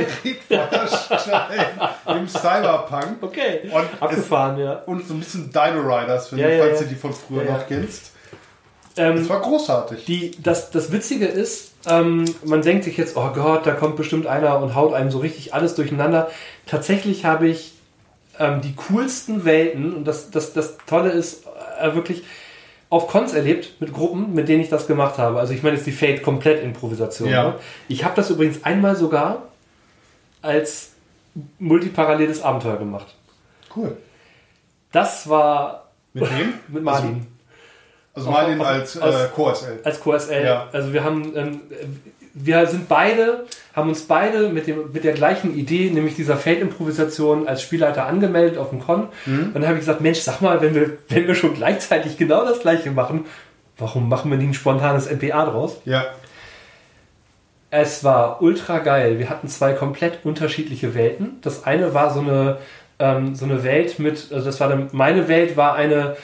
Feuerstein 0.47 1.65
im 2.07 2.27
Cyberpunk. 2.27 3.21
Okay. 3.21 3.71
Und 3.71 4.01
Abgefahren, 4.01 4.59
es, 4.59 4.65
ja. 4.65 4.73
Und 4.85 5.07
so 5.07 5.13
ein 5.13 5.19
bisschen 5.19 5.49
Dino 5.51 5.81
Riders, 5.81 6.27
finde 6.27 6.43
Ja, 6.43 6.49
ja, 6.49 6.63
falls 6.63 6.81
ja. 6.81 6.85
du 6.85 6.89
die 6.93 6.99
von 6.99 7.13
früher 7.13 7.45
ja. 7.45 7.53
noch 7.53 7.67
kennst. 7.67 8.14
Ähm, 8.97 9.17
Das 9.17 9.29
war 9.29 9.41
großartig. 9.41 10.05
Die, 10.05 10.31
das, 10.41 10.71
das 10.71 10.91
Witzige 10.91 11.25
ist, 11.25 11.73
ähm, 11.87 12.25
man 12.43 12.61
denkt 12.61 12.83
sich 12.85 12.97
jetzt, 12.97 13.17
oh 13.17 13.29
Gott, 13.33 13.65
da 13.65 13.73
kommt 13.73 13.95
bestimmt 13.95 14.27
einer 14.27 14.59
und 14.59 14.75
haut 14.75 14.93
einem 14.93 15.11
so 15.11 15.19
richtig 15.19 15.53
alles 15.53 15.75
durcheinander. 15.75 16.29
Tatsächlich 16.65 17.25
habe 17.25 17.47
ich 17.47 17.73
ähm, 18.39 18.61
die 18.61 18.75
coolsten 18.75 19.45
Welten 19.45 19.93
und 19.93 20.05
das, 20.05 20.31
das, 20.31 20.53
das 20.53 20.77
Tolle 20.87 21.11
ist 21.11 21.45
äh, 21.79 21.93
wirklich 21.93 22.23
auf 22.89 23.07
Cons 23.07 23.33
erlebt 23.33 23.73
mit 23.79 23.93
Gruppen, 23.93 24.33
mit 24.33 24.47
denen 24.47 24.61
ich 24.61 24.69
das 24.69 24.87
gemacht 24.87 25.17
habe. 25.17 25.39
Also 25.39 25.53
ich 25.53 25.63
meine 25.63 25.75
jetzt 25.75 25.85
die 25.85 25.91
Fate 25.91 26.21
komplett 26.23 26.63
Improvisation. 26.63 27.29
Ja. 27.29 27.49
Ne? 27.49 27.55
Ich 27.87 28.03
habe 28.03 28.15
das 28.15 28.29
übrigens 28.29 28.63
einmal 28.63 28.95
sogar 28.95 29.43
als 30.41 30.91
multiparalleles 31.59 32.41
Abenteuer 32.41 32.77
gemacht. 32.77 33.15
Cool. 33.75 33.97
Das 34.91 35.27
war 35.27 35.89
Mit 36.13 36.23
wem? 36.29 36.53
mit 36.69 36.83
Martin. 36.83 37.09
Also 37.09 37.27
Martin 38.15 38.61
Auf- 38.61 38.67
als 38.67 38.95
äh, 38.95 38.99
aus- 38.99 39.31
Co-SL. 39.33 39.79
als 39.83 39.99
QSL. 40.01 40.45
Ja. 40.45 40.67
Also 40.71 40.93
wir 40.93 41.03
haben, 41.03 41.33
ähm, 41.35 41.59
wir 42.33 42.65
sind 42.67 42.87
beide, 42.89 43.45
haben 43.75 43.89
uns 43.89 44.01
beide 44.03 44.49
mit, 44.49 44.67
dem, 44.67 44.91
mit 44.91 45.03
der 45.03 45.13
gleichen 45.13 45.55
Idee, 45.57 45.89
nämlich 45.89 46.15
dieser 46.15 46.35
Feldimprovisation 46.37 47.47
als 47.47 47.61
Spielleiter 47.61 48.05
angemeldet 48.07 48.57
auf 48.57 48.69
dem 48.71 48.81
Con. 48.81 49.07
Und 49.25 49.53
dann 49.53 49.63
habe 49.65 49.73
ich 49.75 49.79
gesagt, 49.81 50.01
Mensch, 50.01 50.19
sag 50.19 50.41
mal, 50.41 50.61
wenn 50.61 50.75
wir, 50.75 50.97
wenn 51.09 51.27
wir 51.27 51.35
schon 51.35 51.53
gleichzeitig 51.53 52.17
genau 52.17 52.43
das 52.45 52.59
gleiche 52.59 52.91
machen, 52.91 53.25
warum 53.77 54.09
machen 54.09 54.31
wir 54.31 54.37
nicht 54.37 54.49
ein 54.49 54.53
spontanes 54.53 55.09
MPA 55.09 55.45
draus? 55.45 55.77
Ja. 55.85 56.05
Es 57.71 58.03
war 58.03 58.41
ultra 58.41 58.79
geil. 58.79 59.19
Wir 59.19 59.29
hatten 59.29 59.47
zwei 59.47 59.73
komplett 59.73 60.19
unterschiedliche 60.23 60.93
Welten. 60.95 61.39
Das 61.41 61.65
eine 61.65 61.93
war 61.93 62.13
so 62.13 62.21
eine, 62.21 62.57
ähm, 62.99 63.35
so 63.35 63.45
eine 63.45 63.63
Welt 63.63 63.99
mit, 63.99 64.29
also 64.31 64.45
das 64.45 64.59
war 64.59 64.69
dann, 64.69 64.89
meine 64.93 65.27
Welt 65.27 65.57
war 65.57 65.75
eine, 65.75 66.15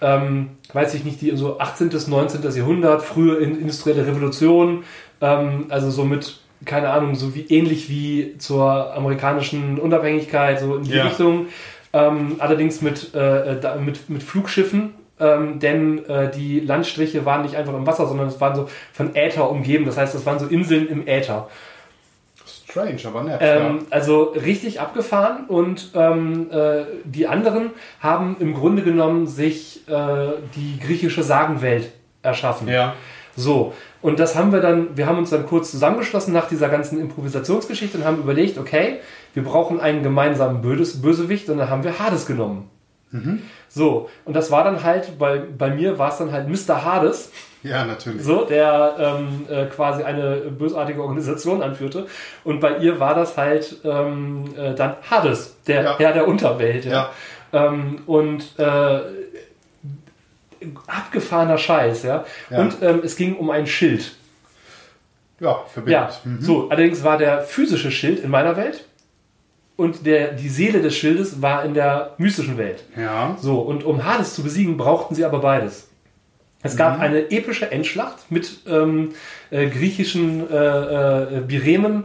ähm, 0.00 0.50
weiß 0.72 0.94
ich 0.94 1.04
nicht, 1.04 1.20
die 1.20 1.36
so 1.36 1.58
18. 1.58 1.88
bis 1.90 2.06
19. 2.08 2.42
Jahrhundert, 2.56 3.02
frühe 3.02 3.36
in- 3.36 3.60
industrielle 3.60 4.06
Revolution, 4.06 4.84
ähm, 5.20 5.66
also 5.68 5.90
so 5.90 6.04
mit, 6.04 6.38
keine 6.64 6.90
Ahnung, 6.90 7.14
so 7.14 7.34
wie 7.34 7.46
ähnlich 7.48 7.88
wie 7.90 8.36
zur 8.38 8.94
amerikanischen 8.94 9.78
Unabhängigkeit, 9.78 10.60
so 10.60 10.76
in 10.76 10.84
die 10.84 10.92
Ja. 10.94 11.04
Richtung. 11.04 11.46
Ähm, 11.92 12.36
allerdings 12.38 12.82
mit, 12.82 13.14
äh, 13.14 13.58
da, 13.60 13.74
mit, 13.76 14.08
mit 14.08 14.22
Flugschiffen, 14.22 14.94
ähm, 15.18 15.58
denn 15.58 16.04
äh, 16.06 16.30
die 16.30 16.60
Landstriche 16.60 17.26
waren 17.26 17.42
nicht 17.42 17.56
einfach 17.56 17.74
im 17.74 17.86
Wasser, 17.86 18.06
sondern 18.06 18.28
es 18.28 18.40
waren 18.40 18.54
so 18.54 18.68
von 18.92 19.14
Äther 19.16 19.50
umgeben. 19.50 19.84
Das 19.84 19.96
heißt, 19.96 20.14
es 20.14 20.24
waren 20.24 20.38
so 20.38 20.46
Inseln 20.46 20.88
im 20.88 21.06
Äther. 21.06 21.48
Strange, 22.70 23.00
aber 23.04 23.22
nett. 23.22 23.40
Ähm, 23.40 23.86
also 23.90 24.22
richtig 24.22 24.80
abgefahren 24.80 25.44
und 25.48 25.90
ähm, 25.94 26.48
äh, 26.50 26.84
die 27.04 27.26
anderen 27.26 27.70
haben 28.00 28.36
im 28.40 28.54
Grunde 28.54 28.82
genommen 28.82 29.26
sich 29.26 29.88
äh, 29.88 29.92
die 30.54 30.78
griechische 30.78 31.22
Sagenwelt 31.22 31.90
erschaffen. 32.22 32.68
ja. 32.68 32.74
ja. 32.74 32.94
So, 33.36 33.74
und 34.02 34.18
das 34.18 34.34
haben 34.34 34.52
wir 34.52 34.60
dann, 34.60 34.96
wir 34.96 35.06
haben 35.06 35.16
uns 35.16 35.30
dann 35.30 35.46
kurz 35.46 35.70
zusammengeschlossen 35.70 36.34
nach 36.34 36.48
dieser 36.48 36.68
ganzen 36.68 37.00
Improvisationsgeschichte 37.00 37.96
und 37.96 38.04
haben 38.04 38.18
überlegt, 38.18 38.58
okay, 38.58 38.98
wir 39.34 39.44
brauchen 39.44 39.80
einen 39.80 40.02
gemeinsamen 40.02 40.60
Bödes, 40.60 41.00
Bösewicht 41.00 41.48
und 41.48 41.58
dann 41.58 41.70
haben 41.70 41.84
wir 41.84 41.98
Hades 41.98 42.26
genommen. 42.26 42.68
So, 43.68 44.08
und 44.24 44.34
das 44.34 44.50
war 44.50 44.64
dann 44.64 44.84
halt, 44.84 45.18
bei, 45.18 45.38
bei 45.38 45.70
mir 45.70 45.98
war 45.98 46.10
es 46.10 46.18
dann 46.18 46.32
halt 46.32 46.48
Mr. 46.48 46.84
Hades, 46.84 47.32
Ja, 47.62 47.84
natürlich. 47.84 48.22
so, 48.22 48.44
der 48.44 48.96
ähm, 48.98 49.46
äh, 49.50 49.66
quasi 49.66 50.02
eine 50.02 50.36
bösartige 50.36 51.02
Organisation 51.02 51.62
anführte. 51.62 52.06
Und 52.44 52.60
bei 52.60 52.78
ihr 52.78 52.98
war 53.00 53.14
das 53.14 53.36
halt 53.36 53.76
ähm, 53.84 54.44
äh, 54.56 54.74
dann 54.74 54.96
Hades, 55.10 55.56
der 55.66 55.82
Ja. 55.82 55.98
Herr 55.98 56.12
der 56.12 56.26
Unterwelt. 56.28 56.84
Ja. 56.86 57.10
Ähm, 57.52 58.00
und 58.06 58.58
äh, 58.58 59.00
abgefahrener 60.86 61.58
Scheiß, 61.58 62.02
ja. 62.04 62.24
Ja. 62.50 62.58
Und 62.60 62.76
ähm, 62.82 63.00
es 63.04 63.16
ging 63.16 63.36
um 63.36 63.50
ein 63.50 63.66
Schild. 63.66 64.12
Ja, 65.40 65.60
verbindet. 65.72 66.20
Ja, 66.24 66.30
so, 66.40 66.68
allerdings 66.68 67.02
war 67.02 67.16
der 67.16 67.42
physische 67.42 67.90
Schild 67.90 68.22
in 68.22 68.30
meiner 68.30 68.56
Welt 68.56 68.84
und 69.76 70.04
der, 70.04 70.32
die 70.32 70.50
Seele 70.50 70.82
des 70.82 70.94
Schildes 70.94 71.40
war 71.40 71.64
in 71.64 71.72
der 71.72 72.14
mystischen 72.18 72.58
Welt. 72.58 72.84
Ja. 72.94 73.38
So, 73.40 73.60
und 73.60 73.82
um 73.84 74.04
Hades 74.04 74.34
zu 74.34 74.42
besiegen, 74.42 74.76
brauchten 74.76 75.14
sie 75.14 75.24
aber 75.24 75.38
beides. 75.38 75.88
Es 76.62 76.76
gab 76.76 77.00
eine 77.00 77.30
epische 77.30 77.70
Endschlacht 77.70 78.30
mit 78.30 78.60
ähm, 78.68 79.12
äh, 79.50 79.68
griechischen 79.68 80.50
äh, 80.50 80.56
äh, 80.56 81.40
Biremen 81.40 82.04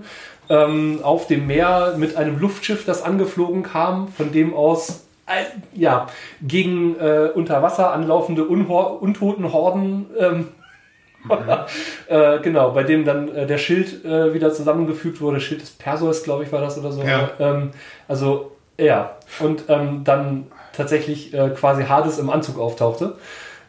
ähm, 0.49 0.99
auf 1.03 1.27
dem 1.27 1.47
Meer 1.47 1.95
mit 1.97 2.15
einem 2.15 2.39
Luftschiff, 2.39 2.85
das 2.85 3.03
angeflogen 3.03 3.63
kam, 3.63 4.07
von 4.07 4.31
dem 4.31 4.53
aus 4.53 5.07
äh, 5.27 5.43
ja, 5.73 6.07
gegen 6.41 6.97
äh, 6.99 7.29
unter 7.33 7.61
Wasser 7.63 7.91
anlaufende 7.91 8.45
Unhor 8.45 9.01
untoten 9.01 9.51
Horden 9.51 10.05
ähm, 10.17 10.47
äh, 12.07 12.39
genau, 12.39 12.71
bei 12.71 12.83
dem 12.83 13.03
dann 13.03 13.33
äh, 13.35 13.47
der 13.47 13.57
Schild 13.57 14.05
äh, 14.05 14.33
wieder 14.33 14.53
zusammengefügt 14.53 15.21
wurde. 15.21 15.39
Schild 15.39 15.61
des 15.61 15.71
Perseus, 15.71 16.23
glaube 16.23 16.43
ich, 16.43 16.51
war 16.51 16.61
das 16.61 16.77
oder 16.77 16.91
so. 16.91 17.01
Ja. 17.01 17.31
Ähm, 17.39 17.71
also, 18.07 18.51
ja. 18.77 19.17
Und 19.39 19.63
ähm, 19.67 20.03
dann 20.03 20.47
tatsächlich 20.73 21.33
äh, 21.33 21.49
quasi 21.49 21.85
Hades 21.85 22.19
im 22.19 22.29
Anzug 22.29 22.59
auftauchte. 22.59 23.15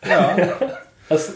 Ja. 0.09 0.36
Das 1.09 1.34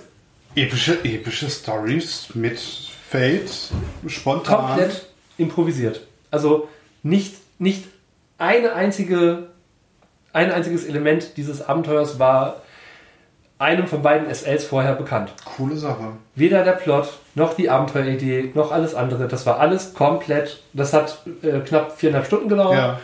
epische, 0.57 1.05
epische 1.05 1.49
Stories 1.49 2.29
mit 2.35 2.59
Fate, 2.59 3.71
spontan. 4.09 4.67
komplett 4.67 5.07
improvisiert. 5.39 6.07
Also 6.33 6.69
nicht, 7.05 7.37
nicht 7.59 7.85
eine 8.39 8.73
einzige, 8.75 9.49
ein 10.33 10.51
einziges 10.51 10.85
Element 10.87 11.37
dieses 11.37 11.63
Abenteuers 11.63 12.19
war 12.19 12.63
einem 13.59 13.87
von 13.87 14.03
beiden 14.03 14.33
SLs 14.35 14.65
vorher 14.65 14.95
bekannt. 14.95 15.33
Coole 15.45 15.77
Sache. 15.77 16.15
Weder 16.35 16.65
der 16.65 16.73
Plot, 16.73 17.19
noch 17.35 17.55
die 17.55 17.69
Abenteueridee, 17.69 18.51
noch 18.55 18.73
alles 18.73 18.95
andere. 18.95 19.29
Das 19.29 19.45
war 19.47 19.61
alles 19.61 19.93
komplett. 19.95 20.63
Das 20.73 20.93
hat 20.95 21.19
äh, 21.43 21.61
knapp 21.61 21.93
viereinhalb 21.99 22.27
Stunden 22.27 22.49
gedauert, 22.49 22.75
Ja. 22.77 23.01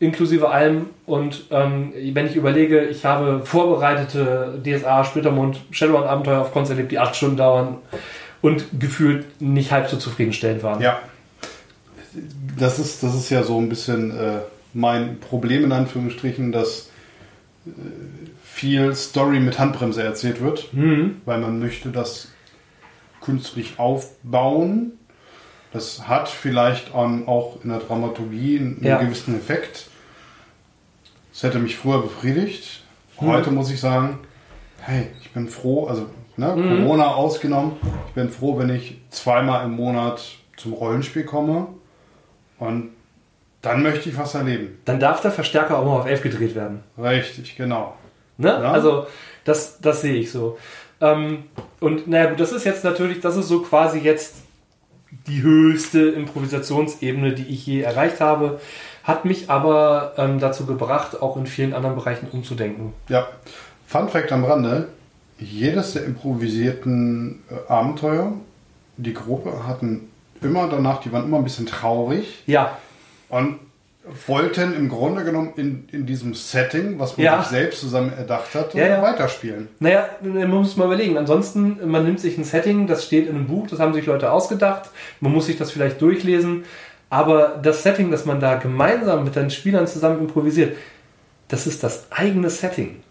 Inklusive 0.00 0.48
allem. 0.48 0.86
Und 1.06 1.44
ähm, 1.50 1.92
wenn 2.14 2.26
ich 2.26 2.34
überlege, 2.34 2.84
ich 2.86 3.04
habe 3.04 3.42
vorbereitete 3.44 4.60
DSA, 4.64 5.04
Splittermund, 5.04 5.60
Shadowrun-Abenteuer 5.70 6.40
auf 6.40 6.52
Cons 6.52 6.70
erlebt, 6.70 6.90
die 6.90 6.98
acht 6.98 7.14
Stunden 7.14 7.36
dauern 7.36 7.76
und 8.42 8.64
gefühlt 8.80 9.40
nicht 9.40 9.70
halb 9.70 9.88
so 9.88 9.96
zufriedenstellend 9.98 10.62
waren. 10.62 10.80
Ja. 10.80 10.98
Das 12.58 12.78
ist, 12.78 13.02
das 13.02 13.14
ist 13.14 13.30
ja 13.30 13.42
so 13.44 13.58
ein 13.58 13.68
bisschen 13.68 14.10
äh, 14.10 14.38
mein 14.74 15.20
Problem 15.20 15.64
in 15.64 15.72
Anführungsstrichen, 15.72 16.50
dass 16.50 16.90
äh, 17.66 17.70
viel 18.42 18.94
Story 18.94 19.38
mit 19.38 19.58
Handbremse 19.58 20.02
erzählt 20.02 20.40
wird, 20.40 20.72
Mhm. 20.72 21.20
weil 21.24 21.38
man 21.38 21.60
möchte 21.60 21.90
das 21.90 22.28
künstlich 23.20 23.74
aufbauen. 23.78 24.92
Das 25.72 26.08
hat 26.08 26.28
vielleicht 26.28 26.92
auch 26.94 27.58
in 27.62 27.70
der 27.70 27.78
Dramaturgie 27.78 28.58
einen 28.58 28.78
Ja. 28.82 28.98
gewissen 28.98 29.36
Effekt. 29.36 29.86
Das 31.32 31.42
hätte 31.44 31.58
mich 31.58 31.76
früher 31.76 32.02
befriedigt. 32.02 32.82
Mhm. 33.20 33.26
Heute 33.28 33.50
muss 33.50 33.70
ich 33.70 33.80
sagen, 33.80 34.18
hey, 34.80 35.08
ich 35.20 35.30
bin 35.32 35.48
froh, 35.48 35.86
also 35.86 36.06
ne, 36.36 36.54
Mhm. 36.56 36.82
Corona 36.84 37.08
ausgenommen, 37.14 37.72
ich 38.08 38.14
bin 38.14 38.30
froh, 38.30 38.58
wenn 38.58 38.70
ich 38.70 38.98
zweimal 39.10 39.64
im 39.64 39.72
Monat 39.72 40.22
zum 40.56 40.72
Rollenspiel 40.72 41.24
komme 41.24 41.68
und 42.58 42.90
dann 43.62 43.82
möchte 43.82 44.08
ich 44.08 44.16
was 44.18 44.34
erleben. 44.34 44.78
Dann 44.86 44.98
darf 44.98 45.20
der 45.20 45.30
Verstärker 45.30 45.78
auch 45.78 45.84
mal 45.84 46.00
auf 46.00 46.06
11 46.06 46.22
gedreht 46.22 46.54
werden. 46.54 46.82
Richtig, 46.98 47.56
genau. 47.56 47.94
Ne? 48.38 48.48
Ja. 48.48 48.72
Also 48.72 49.06
das, 49.44 49.80
das 49.80 50.00
sehe 50.00 50.14
ich 50.14 50.32
so. 50.32 50.58
Ähm, 51.02 51.44
und 51.78 52.08
naja 52.08 52.30
gut, 52.30 52.40
das 52.40 52.52
ist 52.52 52.64
jetzt 52.64 52.84
natürlich, 52.84 53.20
das 53.20 53.36
ist 53.36 53.48
so 53.48 53.60
quasi 53.60 53.98
jetzt 54.00 54.36
die 55.26 55.42
höchste 55.42 56.08
Improvisationsebene, 56.10 57.32
die 57.34 57.44
ich 57.44 57.66
je 57.66 57.82
erreicht 57.82 58.20
habe, 58.20 58.60
hat 59.02 59.24
mich 59.24 59.50
aber 59.50 60.14
ähm, 60.16 60.38
dazu 60.38 60.66
gebracht, 60.66 61.20
auch 61.20 61.36
in 61.36 61.46
vielen 61.46 61.72
anderen 61.72 61.96
Bereichen 61.96 62.28
umzudenken. 62.30 62.92
Ja. 63.08 63.28
Fun 63.86 64.08
Fact 64.08 64.30
am 64.32 64.44
Rande: 64.44 64.88
Jedes 65.38 65.94
der 65.94 66.04
improvisierten 66.04 67.42
äh, 67.50 67.72
Abenteuer, 67.72 68.32
die 68.96 69.14
Gruppe 69.14 69.66
hatten 69.66 70.10
immer 70.42 70.68
danach, 70.68 71.00
die 71.00 71.12
waren 71.12 71.24
immer 71.24 71.38
ein 71.38 71.44
bisschen 71.44 71.66
traurig 71.66 72.42
Ja, 72.46 72.78
und 73.28 73.58
wollten 74.26 74.74
im 74.74 74.88
Grunde 74.88 75.24
genommen 75.24 75.52
in, 75.56 75.88
in 75.92 76.06
diesem 76.06 76.34
Setting, 76.34 76.98
was 76.98 77.16
man 77.16 77.24
Ja. 77.24 77.40
sich 77.42 77.50
selbst 77.50 77.80
zusammen 77.80 78.12
erdacht 78.16 78.54
hat, 78.54 78.74
Ja, 78.74 78.86
ja. 78.86 79.02
weiterspielen. 79.02 79.68
Naja, 79.78 80.08
man 80.22 80.48
muss 80.50 80.76
mal 80.76 80.86
überlegen. 80.86 81.18
Ansonsten, 81.18 81.78
man 81.90 82.04
nimmt 82.04 82.18
sich 82.18 82.38
ein 82.38 82.44
Setting, 82.44 82.86
das 82.86 83.04
steht 83.04 83.28
in 83.28 83.36
einem 83.36 83.46
Buch, 83.46 83.66
das 83.68 83.78
haben 83.78 83.92
sich 83.92 84.06
Leute 84.06 84.32
ausgedacht. 84.32 84.90
Man 85.20 85.32
muss 85.32 85.46
sich 85.46 85.58
das 85.58 85.70
vielleicht 85.70 86.00
durchlesen. 86.00 86.64
Aber 87.10 87.58
das 87.62 87.82
Setting, 87.82 88.10
das 88.10 88.24
man 88.24 88.40
da 88.40 88.54
gemeinsam 88.56 89.24
mit 89.24 89.36
den 89.36 89.50
Spielern 89.50 89.86
zusammen 89.86 90.20
improvisiert, 90.20 90.76
das 91.48 91.66
ist 91.66 91.82
das 91.82 92.06
eigene 92.10 92.48
Setting. 92.50 93.02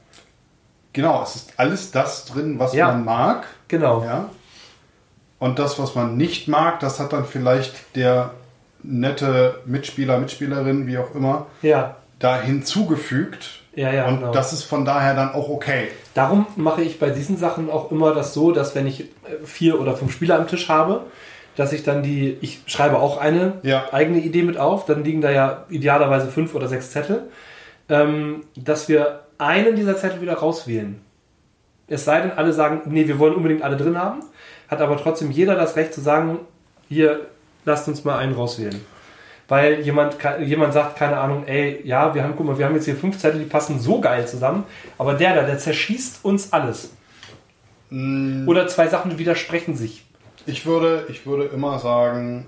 Genau, 0.94 1.22
es 1.22 1.36
ist 1.36 1.54
alles 1.58 1.92
das 1.92 2.26
drin, 2.26 2.58
was 2.58 2.74
Ja. 2.74 2.88
man 2.88 3.06
mag. 3.06 3.46
Genau. 3.68 4.04
Ja. 4.04 4.30
Und 5.38 5.60
das, 5.60 5.78
was 5.80 5.94
man 5.96 6.18
nicht 6.18 6.48
mag, 6.48 6.80
das 6.80 7.00
hat 7.00 7.14
dann 7.14 7.26
vielleicht 7.26 7.96
der 7.96 8.32
nette 8.84 9.60
Mitspieler, 9.66 10.20
Mitspielerin, 10.20 10.88
wie 10.88 10.98
auch 10.98 11.14
immer, 11.16 11.48
Ja. 11.62 11.98
da 12.20 12.42
hinzugefügt. 12.42 13.62
Ja, 13.76 13.92
ja, 13.94 14.08
Und 14.08 14.20
genau. 14.20 14.32
das 14.32 14.52
ist 14.54 14.64
von 14.64 14.84
daher 14.86 15.14
dann 15.14 15.32
auch 15.34 15.48
okay. 15.50 15.88
Darum 16.14 16.46
mache 16.56 16.82
ich 16.82 17.00
bei 17.00 17.10
diesen 17.12 17.38
Sachen 17.38 17.70
auch 17.70 17.92
immer 17.92 18.14
das 18.14 18.34
so, 18.34 18.52
dass 18.52 18.76
wenn 18.76 18.88
ich 18.88 19.02
äh, 19.02 19.06
vier 19.46 19.80
oder 19.80 19.96
fünf 19.96 20.12
Spieler 20.12 20.38
am 20.38 20.48
Tisch 20.48 20.68
habe, 20.70 21.02
dass 21.56 21.72
ich 21.74 21.84
dann 21.84 22.04
die, 22.04 22.38
ich 22.42 22.62
schreibe 22.66 22.98
auch 23.00 23.18
eine 23.18 23.54
Ja. 23.64 23.86
eigene 23.92 24.20
Idee 24.20 24.44
mit 24.44 24.58
auf, 24.58 24.86
dann 24.86 25.04
liegen 25.04 25.22
da 25.22 25.32
ja 25.32 25.66
idealerweise 25.70 26.28
fünf 26.28 26.56
oder 26.56 26.68
sechs 26.68 26.92
Zettel, 26.92 27.24
ähm, 27.90 28.42
dass 28.56 28.90
wir 28.90 29.22
einen 29.38 29.76
dieser 29.76 29.98
Zettel 29.98 30.22
wieder 30.22 30.36
rauswählen. 30.36 31.00
Es 31.88 32.06
sei 32.06 32.22
denn, 32.22 32.32
alle 32.32 32.54
sagen, 32.54 32.82
nee, 32.86 33.08
wir 33.08 33.18
wollen 33.20 33.34
unbedingt 33.36 33.62
alle 33.64 33.78
drin 33.78 33.98
haben, 33.98 34.20
hat 34.68 34.82
aber 34.82 34.98
trotzdem 34.98 35.32
jeder 35.32 35.56
das 35.56 35.76
Recht 35.76 35.94
zu 35.94 36.02
sagen, 36.02 36.40
hier, 36.88 37.22
lasst 37.66 37.88
uns 37.88 38.03
mal 38.03 38.18
einen 38.18 38.34
rauswählen. 38.34 38.80
Weil 39.47 39.82
jemand, 39.82 40.18
jemand 40.45 40.74
sagt, 40.74 40.97
keine 40.97 41.18
Ahnung, 41.18 41.43
ey, 41.47 41.82
ja, 41.84 42.14
wir 42.14 42.24
haben, 42.24 42.34
guck 42.38 42.45
mal, 42.45 42.57
wir 42.60 42.66
haben 42.66 42.76
jetzt 42.76 42.86
hier 42.86 42.95
fünf 42.95 43.18
Zettel, 43.18 43.39
die 43.39 43.47
passen 43.47 43.80
so 43.80 43.99
geil 43.99 44.28
zusammen, 44.28 44.64
aber 44.97 45.16
der 45.16 45.34
da, 45.36 45.41
der 45.41 45.57
zerschießt 45.57 46.24
uns 46.24 46.53
alles. 46.53 46.91
Oder 47.91 48.68
zwei 48.68 48.88
Sachen 48.88 49.18
widersprechen 49.18 49.76
sich. 49.76 50.05
Ich 50.45 50.68
würde, 50.68 51.05
ich 51.10 51.26
würde 51.26 51.45
immer 51.45 51.80
sagen, 51.80 52.45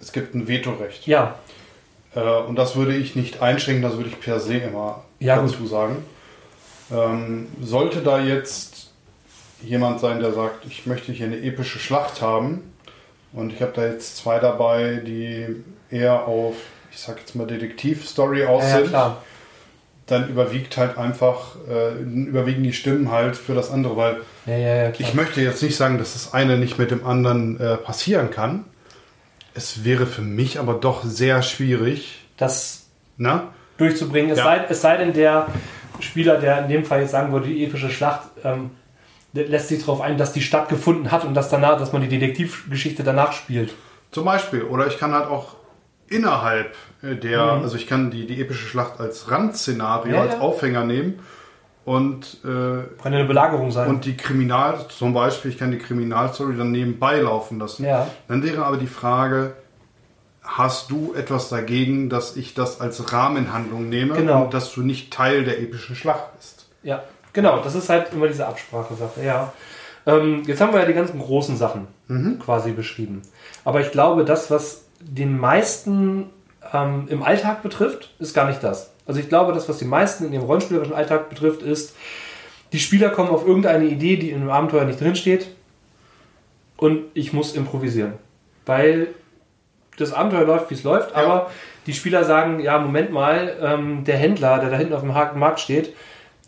es 0.00 0.12
gibt 0.12 0.34
ein 0.34 0.46
Vetorecht. 0.48 1.06
Ja, 1.06 1.36
Äh, 2.14 2.20
und 2.20 2.56
das 2.56 2.74
würde 2.76 2.94
ich 2.96 3.16
nicht 3.16 3.42
einschränken, 3.42 3.82
das 3.82 3.96
würde 3.96 4.08
ich 4.08 4.18
per 4.20 4.40
se 4.40 4.56
immer 4.58 5.04
Ja, 5.20 5.36
dazu 5.36 5.66
sagen. 5.66 5.96
Ähm, 6.90 7.48
sollte 7.60 8.00
da 8.00 8.18
jetzt 8.18 8.92
jemand 9.62 10.00
sein, 10.00 10.20
der 10.20 10.32
sagt, 10.32 10.64
ich 10.66 10.86
möchte 10.86 11.12
hier 11.12 11.26
eine 11.26 11.38
epische 11.42 11.78
Schlacht 11.78 12.22
haben 12.22 12.62
und 13.32 13.52
ich 13.52 13.60
habe 13.62 13.72
da 13.74 13.86
jetzt 13.86 14.16
zwei 14.16 14.38
dabei, 14.38 15.00
die 15.04 15.46
eher 15.90 16.26
auf, 16.26 16.54
ich 16.90 16.98
sag 16.98 17.18
jetzt 17.20 17.34
mal, 17.34 17.46
Detektiv-Story 17.46 18.44
aus 18.44 18.62
ja, 18.64 18.68
ja 18.68 18.76
sind, 18.78 18.88
klar. 18.88 19.22
dann 20.06 20.28
überwiegt 20.28 20.76
halt 20.76 20.96
einfach, 20.98 21.56
äh, 21.68 22.00
überwiegen 22.02 22.62
die 22.62 22.72
Stimmen 22.72 23.10
halt 23.10 23.36
für 23.36 23.54
das 23.54 23.70
andere, 23.70 23.96
weil 23.96 24.16
Ja, 24.46 24.56
ja, 24.56 24.74
ja, 24.84 24.92
ich 24.96 25.14
möchte 25.14 25.40
jetzt 25.40 25.62
nicht 25.62 25.76
sagen, 25.76 25.98
dass 25.98 26.14
das 26.14 26.32
eine 26.34 26.56
nicht 26.58 26.78
mit 26.78 26.90
dem 26.90 27.06
anderen 27.06 27.60
äh, 27.60 27.76
passieren 27.76 28.30
kann. 28.30 28.64
Es 29.54 29.84
wäre 29.84 30.06
für 30.06 30.22
mich 30.22 30.58
aber 30.58 30.74
doch 30.74 31.02
sehr 31.04 31.42
schwierig, 31.42 32.20
das 32.36 32.86
ne? 33.16 33.42
durchzubringen. 33.76 34.30
Es, 34.30 34.38
Ja. 34.38 34.44
sei, 34.44 34.64
es 34.68 34.80
sei 34.80 34.96
denn, 34.98 35.12
der 35.12 35.48
Spieler, 36.00 36.38
der 36.38 36.62
in 36.62 36.68
dem 36.68 36.84
Fall 36.84 37.00
jetzt 37.02 37.10
sagen 37.10 37.32
würde, 37.32 37.48
die 37.48 37.64
epische 37.64 37.90
Schlacht, 37.90 38.28
ähm, 38.44 38.70
lässt 39.32 39.68
sich 39.68 39.80
darauf 39.80 40.00
ein, 40.00 40.16
dass 40.18 40.32
die 40.32 40.40
stattgefunden 40.40 41.10
hat 41.10 41.24
und 41.24 41.34
dass, 41.34 41.48
danach, 41.50 41.78
dass 41.78 41.92
man 41.92 42.02
die 42.02 42.08
Detektivgeschichte 42.08 43.02
danach 43.04 43.32
spielt. 43.32 43.74
Zum 44.10 44.24
Beispiel. 44.24 44.62
Oder 44.62 44.86
ich 44.86 44.98
kann 44.98 45.12
halt 45.12 45.28
auch 45.28 45.56
innerhalb 46.08 46.74
äh, 47.02 47.14
der, 47.14 47.42
also 47.42 47.76
ich 47.76 47.86
kann 47.86 48.10
die, 48.10 48.26
die 48.26 48.40
epische 48.40 48.66
Schlacht 48.66 48.98
als 49.00 49.30
Randszenario, 49.30 50.08
Mhm. 50.10 50.14
Ja, 50.14 50.22
als 50.22 50.34
ja. 50.34 50.40
Aufhänger 50.40 50.84
nehmen 50.84 51.18
und, 51.84 52.38
äh, 52.44 52.48
Kann 53.02 53.12
eine 53.14 53.24
Belagerung 53.26 53.70
sein. 53.70 53.88
und 53.88 54.04
die 54.06 54.16
Kriminal, 54.16 54.86
zum 54.88 55.12
Beispiel, 55.12 55.50
ich 55.50 55.58
kann 55.58 55.70
die 55.70 55.78
Kriminalstory 55.78 56.56
dann 56.56 56.70
nebenbei 56.72 57.20
laufen 57.20 57.58
lassen. 57.58 57.84
Ja. 57.84 58.06
Dann 58.28 58.42
wäre 58.42 58.64
aber 58.64 58.78
die 58.78 58.86
Frage, 58.86 59.52
hast 60.42 60.90
du 60.90 61.12
etwas 61.14 61.50
dagegen, 61.50 62.08
dass 62.08 62.36
ich 62.36 62.54
das 62.54 62.80
als 62.80 63.12
Rahmenhandlung 63.12 63.90
nehme 63.90 64.14
Genau. 64.14 64.44
und 64.44 64.54
dass 64.54 64.72
du 64.72 64.80
nicht 64.82 65.12
Teil 65.12 65.44
der 65.44 65.60
epischen 65.60 65.94
Schlacht 65.94 66.34
bist? 66.38 66.66
Ja, 66.82 67.02
genau, 67.38 67.60
das 67.60 67.76
ist 67.76 67.88
halt 67.88 68.12
immer 68.12 68.26
diese 68.26 68.44
Absprachesache, 68.48 69.22
ja. 69.24 69.52
Ähm, 70.08 70.42
jetzt 70.44 70.60
haben 70.60 70.72
wir 70.72 70.80
ja 70.80 70.86
die 70.86 70.92
ganzen 70.92 71.20
großen 71.20 71.56
Sachen 71.56 71.86
quasi 72.40 72.72
beschrieben. 72.72 73.22
Aber 73.64 73.80
ich 73.80 73.92
glaube, 73.92 74.24
das, 74.24 74.50
was 74.50 74.86
den 74.98 75.38
meisten 75.38 76.30
ähm, 76.72 77.06
im 77.08 77.22
Alltag 77.22 77.62
betrifft, 77.62 78.12
ist 78.18 78.34
gar 78.34 78.48
nicht 78.48 78.64
das. 78.64 78.90
Also 79.06 79.20
ich 79.20 79.28
glaube, 79.28 79.52
das, 79.52 79.68
was 79.68 79.78
die 79.78 79.84
meisten 79.84 80.24
in 80.24 80.32
ihrem 80.32 80.46
rollenspielerischen 80.46 80.94
Alltag 80.94 81.30
betrifft, 81.30 81.62
ist, 81.62 81.94
die 82.72 82.80
Spieler 82.80 83.10
kommen 83.10 83.30
auf 83.30 83.46
irgendeine 83.46 83.84
Idee, 83.84 84.16
die 84.16 84.30
in 84.30 84.40
einem 84.40 84.50
Abenteuer 84.50 84.84
nicht 84.84 85.00
drinsteht 85.00 85.46
und 86.76 87.04
ich 87.14 87.32
muss 87.32 87.54
improvisieren. 87.54 88.14
Weil 88.66 89.08
das 89.96 90.12
Abenteuer 90.12 90.44
läuft, 90.44 90.70
wie 90.70 90.74
es 90.74 90.82
läuft, 90.82 91.14
aber 91.14 91.50
die 91.86 91.94
Spieler 91.94 92.24
sagen, 92.24 92.58
ja, 92.58 92.78
Moment 92.78 93.12
mal, 93.12 93.56
ähm, 93.62 94.02
der 94.04 94.16
Händler, 94.16 94.58
der 94.58 94.70
da 94.70 94.76
hinten 94.76 94.92
auf 94.92 95.02
dem 95.02 95.38
Markt 95.38 95.60
steht, 95.60 95.94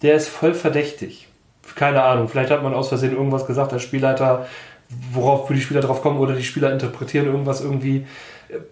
der 0.03 0.15
ist 0.15 0.29
voll 0.29 0.55
verdächtig. 0.55 1.29
Keine 1.75 2.03
Ahnung, 2.03 2.29
vielleicht 2.29 2.51
hat 2.51 2.63
man 2.63 2.75
aus 2.75 2.89
Versehen 2.89 3.13
irgendwas 3.13 3.47
gesagt, 3.47 3.73
der 3.73 3.79
Spielleiter, 3.79 4.47
worauf 5.13 5.49
die 5.49 5.61
Spieler 5.61 5.81
drauf 5.81 6.03
kommen 6.03 6.19
oder 6.19 6.35
die 6.35 6.43
Spieler 6.43 6.73
interpretieren 6.73 7.27
irgendwas 7.27 7.61
irgendwie. 7.61 8.07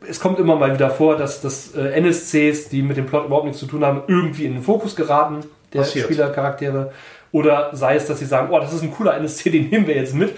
Es 0.08 0.18
kommt 0.18 0.40
immer 0.40 0.56
mal 0.56 0.74
wieder 0.74 0.90
vor, 0.90 1.16
dass, 1.16 1.40
dass 1.40 1.74
äh, 1.74 2.00
NSCs, 2.00 2.68
die 2.70 2.82
mit 2.82 2.96
dem 2.96 3.06
Plot 3.06 3.26
überhaupt 3.26 3.44
nichts 3.44 3.60
zu 3.60 3.66
tun 3.66 3.84
haben, 3.84 4.02
irgendwie 4.08 4.46
in 4.46 4.54
den 4.54 4.62
Fokus 4.62 4.96
geraten, 4.96 5.40
der 5.72 5.80
Passiert. 5.80 6.06
Spielercharaktere. 6.06 6.92
Oder 7.30 7.70
sei 7.74 7.94
es, 7.94 8.06
dass 8.06 8.18
sie 8.18 8.24
sagen, 8.24 8.48
oh, 8.50 8.58
das 8.58 8.72
ist 8.72 8.82
ein 8.82 8.92
cooler 8.92 9.16
NSC, 9.16 9.50
den 9.50 9.68
nehmen 9.68 9.86
wir 9.86 9.94
jetzt 9.94 10.14
mit. 10.14 10.34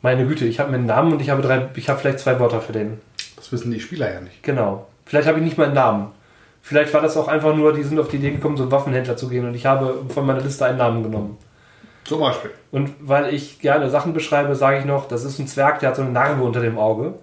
Meine 0.00 0.26
Güte, 0.26 0.46
ich 0.46 0.60
habe 0.60 0.72
einen 0.72 0.86
Namen 0.86 1.12
und 1.12 1.20
ich 1.20 1.28
habe 1.28 1.42
drei, 1.42 1.68
ich 1.74 1.88
habe 1.90 1.98
vielleicht 1.98 2.20
zwei 2.20 2.40
Wörter 2.40 2.60
für 2.60 2.72
den. 2.72 3.00
Das 3.36 3.52
wissen 3.52 3.70
die 3.70 3.80
Spieler 3.80 4.12
ja 4.12 4.20
nicht. 4.20 4.42
Genau. 4.42 4.86
Vielleicht 5.04 5.28
habe 5.28 5.38
ich 5.38 5.44
nicht 5.44 5.58
mal 5.58 5.64
einen 5.64 5.74
Namen. 5.74 6.12
Vielleicht 6.62 6.92
war 6.92 7.00
das 7.00 7.16
auch 7.16 7.28
einfach 7.28 7.54
nur, 7.54 7.72
die 7.72 7.82
sind 7.82 7.98
auf 7.98 8.08
die 8.08 8.16
Idee 8.16 8.30
gekommen, 8.30 8.56
so 8.56 8.64
einen 8.64 8.72
Waffenhändler 8.72 9.16
zu 9.16 9.28
gehen 9.28 9.46
und 9.46 9.54
ich 9.54 9.66
habe 9.66 10.04
von 10.08 10.26
meiner 10.26 10.40
Liste 10.40 10.66
einen 10.66 10.78
Namen 10.78 11.02
genommen. 11.02 11.38
Zum 12.04 12.20
Beispiel. 12.20 12.50
Und 12.70 12.94
weil 13.00 13.32
ich 13.32 13.60
gerne 13.60 13.88
Sachen 13.90 14.12
beschreibe, 14.12 14.54
sage 14.54 14.78
ich 14.78 14.84
noch, 14.84 15.08
das 15.08 15.24
ist 15.24 15.38
ein 15.38 15.46
Zwerg, 15.46 15.80
der 15.80 15.90
hat 15.90 15.96
so 15.96 16.02
eine 16.02 16.10
Narbe 16.10 16.42
unter 16.42 16.60
dem 16.60 16.78
Auge. 16.78 17.14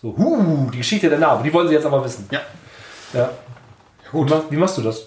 So, 0.00 0.16
huh, 0.16 0.70
die 0.72 0.78
Geschichte 0.78 1.08
der 1.08 1.18
Narbe, 1.18 1.44
die 1.44 1.52
wollen 1.52 1.68
sie 1.68 1.74
jetzt 1.74 1.86
aber 1.86 2.04
wissen. 2.04 2.28
Ja. 2.30 2.40
Ja. 3.12 3.30
Gut. 4.10 4.30
Wie, 4.30 4.56
wie 4.56 4.56
machst 4.56 4.78
du 4.78 4.82
das? 4.82 5.06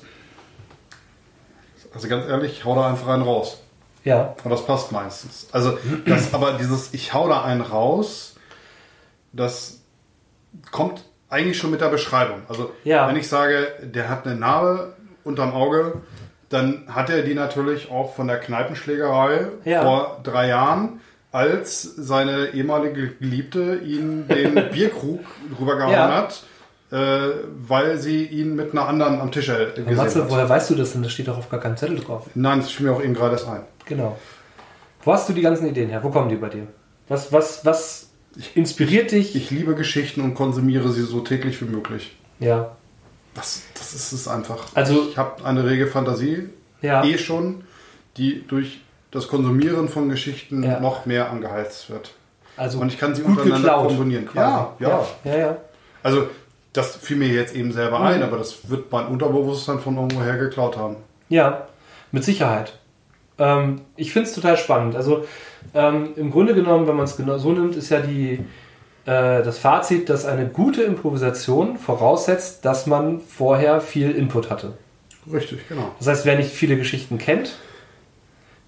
Also 1.93 2.07
ganz 2.07 2.27
ehrlich, 2.27 2.51
ich 2.53 2.65
hau 2.65 2.75
da 2.75 2.89
einfach 2.89 3.07
einen 3.07 3.23
raus. 3.23 3.61
Ja. 4.03 4.35
Und 4.43 4.51
das 4.51 4.65
passt 4.65 4.91
meistens. 4.91 5.47
Also, 5.51 5.77
das, 6.05 6.33
aber 6.33 6.53
dieses 6.53 6.93
Ich 6.93 7.13
hau 7.13 7.27
da 7.27 7.43
einen 7.43 7.61
raus, 7.61 8.35
das 9.33 9.81
kommt 10.71 11.03
eigentlich 11.29 11.57
schon 11.57 11.71
mit 11.71 11.81
der 11.81 11.89
Beschreibung. 11.89 12.41
Also, 12.47 12.71
Ja. 12.83 13.07
wenn 13.07 13.15
ich 13.15 13.27
sage, 13.27 13.67
der 13.81 14.09
hat 14.09 14.25
eine 14.25 14.35
Narbe 14.35 14.93
unterm 15.23 15.53
Auge, 15.53 16.01
dann 16.49 16.83
hat 16.87 17.09
er 17.09 17.23
die 17.23 17.33
natürlich 17.33 17.89
auch 17.91 18.13
von 18.15 18.27
der 18.27 18.37
Kneipenschlägerei 18.39 19.47
Ja. 19.65 19.81
vor 19.81 20.19
drei 20.23 20.47
Jahren, 20.49 20.99
als 21.31 21.81
seine 21.81 22.47
ehemalige 22.53 23.09
Geliebte 23.15 23.75
ihn 23.83 24.27
den 24.27 24.53
Bierkrug 24.71 25.19
rübergehauen 25.59 25.93
Ja. 25.93 26.11
hat, 26.15 26.43
äh, 26.91 27.31
weil 27.67 27.97
sie 27.97 28.25
ihn 28.25 28.55
mit 28.55 28.71
einer 28.71 28.87
anderen 28.87 29.19
am 29.19 29.31
Tisch 29.31 29.49
äh, 29.49 29.71
gesehen 29.75 29.95
Matze, 29.97 30.23
hat. 30.23 30.29
woher 30.29 30.47
weißt 30.47 30.69
du 30.69 30.75
das 30.75 30.93
denn? 30.93 31.03
Das 31.03 31.11
steht 31.11 31.27
doch 31.27 31.37
auf 31.37 31.49
gar 31.49 31.59
keinem 31.59 31.75
Zettel 31.75 31.99
drauf. 31.99 32.27
Nein, 32.35 32.59
das 32.59 32.69
fiel 32.71 32.85
mir 32.85 32.93
auch 32.93 33.01
eben 33.03 33.13
gerade 33.15 33.33
erst 33.33 33.49
ein. 33.49 33.61
Genau. 33.85 34.17
Wo 35.03 35.11
hast 35.13 35.27
du 35.27 35.33
die 35.33 35.41
ganzen 35.41 35.67
Ideen 35.67 35.89
her? 35.89 36.01
Wo 36.03 36.09
kommen 36.09 36.29
die 36.29 36.35
bei 36.35 36.49
dir? 36.49 36.67
Was, 37.09 37.31
was, 37.33 37.65
was 37.65 38.09
inspiriert 38.55 39.11
dich? 39.11 39.35
Ich 39.35 39.51
liebe 39.51 39.75
Geschichten 39.75 40.21
und 40.21 40.35
konsumiere 40.35 40.91
sie 40.91 41.03
so 41.03 41.21
täglich 41.21 41.61
wie 41.61 41.65
möglich. 41.65 42.15
ja. 42.39 42.75
Das, 43.33 43.63
das 43.73 43.93
ist 43.93 44.13
es 44.13 44.27
einfach. 44.29 44.67
Also- 44.75 45.09
ich 45.09 45.17
habe 45.17 45.43
eine 45.43 45.65
rege 45.65 45.87
Fantasie, 45.87 46.47
Ja. 46.81 47.03
eh 47.03 47.17
schon, 47.17 47.65
die 48.15 48.47
durch 48.47 48.79
das 49.11 49.27
Konsumieren 49.27 49.89
von 49.89 50.07
Geschichten 50.07 50.63
Ja. 50.63 50.79
noch 50.79 51.05
mehr 51.05 51.29
angeheizt 51.31 51.89
wird. 51.89 52.13
Also 52.55 52.79
Und 52.79 52.87
ich 52.93 52.97
kann 52.97 53.13
sie 53.13 53.23
gut 53.23 53.31
untereinander 53.31 53.67
geklaut, 53.71 53.87
kombinieren. 53.89 54.25
quasi. 54.27 54.83
Ja, 54.83 55.05
ja, 55.25 55.31
ja, 55.33 55.37
ja. 55.37 55.57
Also 56.01 56.29
das 56.71 56.95
fiel 56.95 57.17
mir 57.17 57.27
jetzt 57.27 57.53
eben 57.53 57.73
selber 57.73 57.99
Mhm. 57.99 58.05
ein, 58.05 58.23
aber 58.23 58.37
das 58.37 58.69
wird 58.69 58.89
mein 58.89 59.07
Unterbewusstsein 59.07 59.79
von 59.81 59.97
irgendwoher 59.97 60.37
geklaut 60.37 60.77
haben. 60.77 60.95
Ja, 61.27 61.67
mit 62.13 62.23
Sicherheit. 62.23 62.79
Ähm, 63.37 63.81
ich 63.95 64.13
finde 64.13 64.29
es 64.29 64.35
total 64.35 64.57
spannend. 64.57 64.95
Also 64.95 65.25
ähm, 65.73 66.09
im 66.15 66.31
Grunde 66.31 66.53
genommen, 66.55 66.87
wenn 66.87 66.95
man 66.95 67.05
es 67.05 67.17
genau 67.17 67.37
so 67.37 67.51
nimmt, 67.51 67.75
ist 67.75 67.89
ja 67.89 67.99
die, 67.99 68.33
äh, 69.05 69.43
das 69.43 69.57
Fazit, 69.57 70.09
dass 70.09 70.25
eine 70.25 70.47
gute 70.47 70.83
Improvisation 70.83 71.77
voraussetzt, 71.77 72.63
dass 72.65 72.85
man 72.87 73.19
vorher 73.19 73.81
viel 73.81 74.11
Input 74.11 74.49
hatte. 74.49 74.73
Richtig, 75.31 75.67
genau. 75.67 75.91
Das 75.97 76.07
heißt, 76.07 76.25
wer 76.25 76.37
nicht 76.37 76.51
viele 76.51 76.77
Geschichten 76.77 77.17
kennt, 77.17 77.57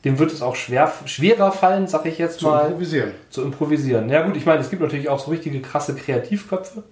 dem 0.05 0.19
wird 0.19 0.31
es 0.31 0.41
auch 0.41 0.55
schwer, 0.55 0.91
schwerer 1.05 1.51
fallen, 1.51 1.87
sag 1.87 2.05
ich 2.05 2.17
jetzt 2.17 2.39
Zu 2.39 2.47
mal, 2.47 2.65
improvisieren. 2.67 3.11
zu 3.29 3.43
improvisieren. 3.43 4.09
Ja 4.09 4.23
gut, 4.23 4.37
ich 4.37 4.45
meine, 4.45 4.61
es 4.61 4.69
gibt 4.69 4.81
natürlich 4.81 5.09
auch 5.09 5.19
so 5.19 5.31
richtige 5.31 5.59
krasse 5.59 5.95
Kreativköpfe, 5.95 6.83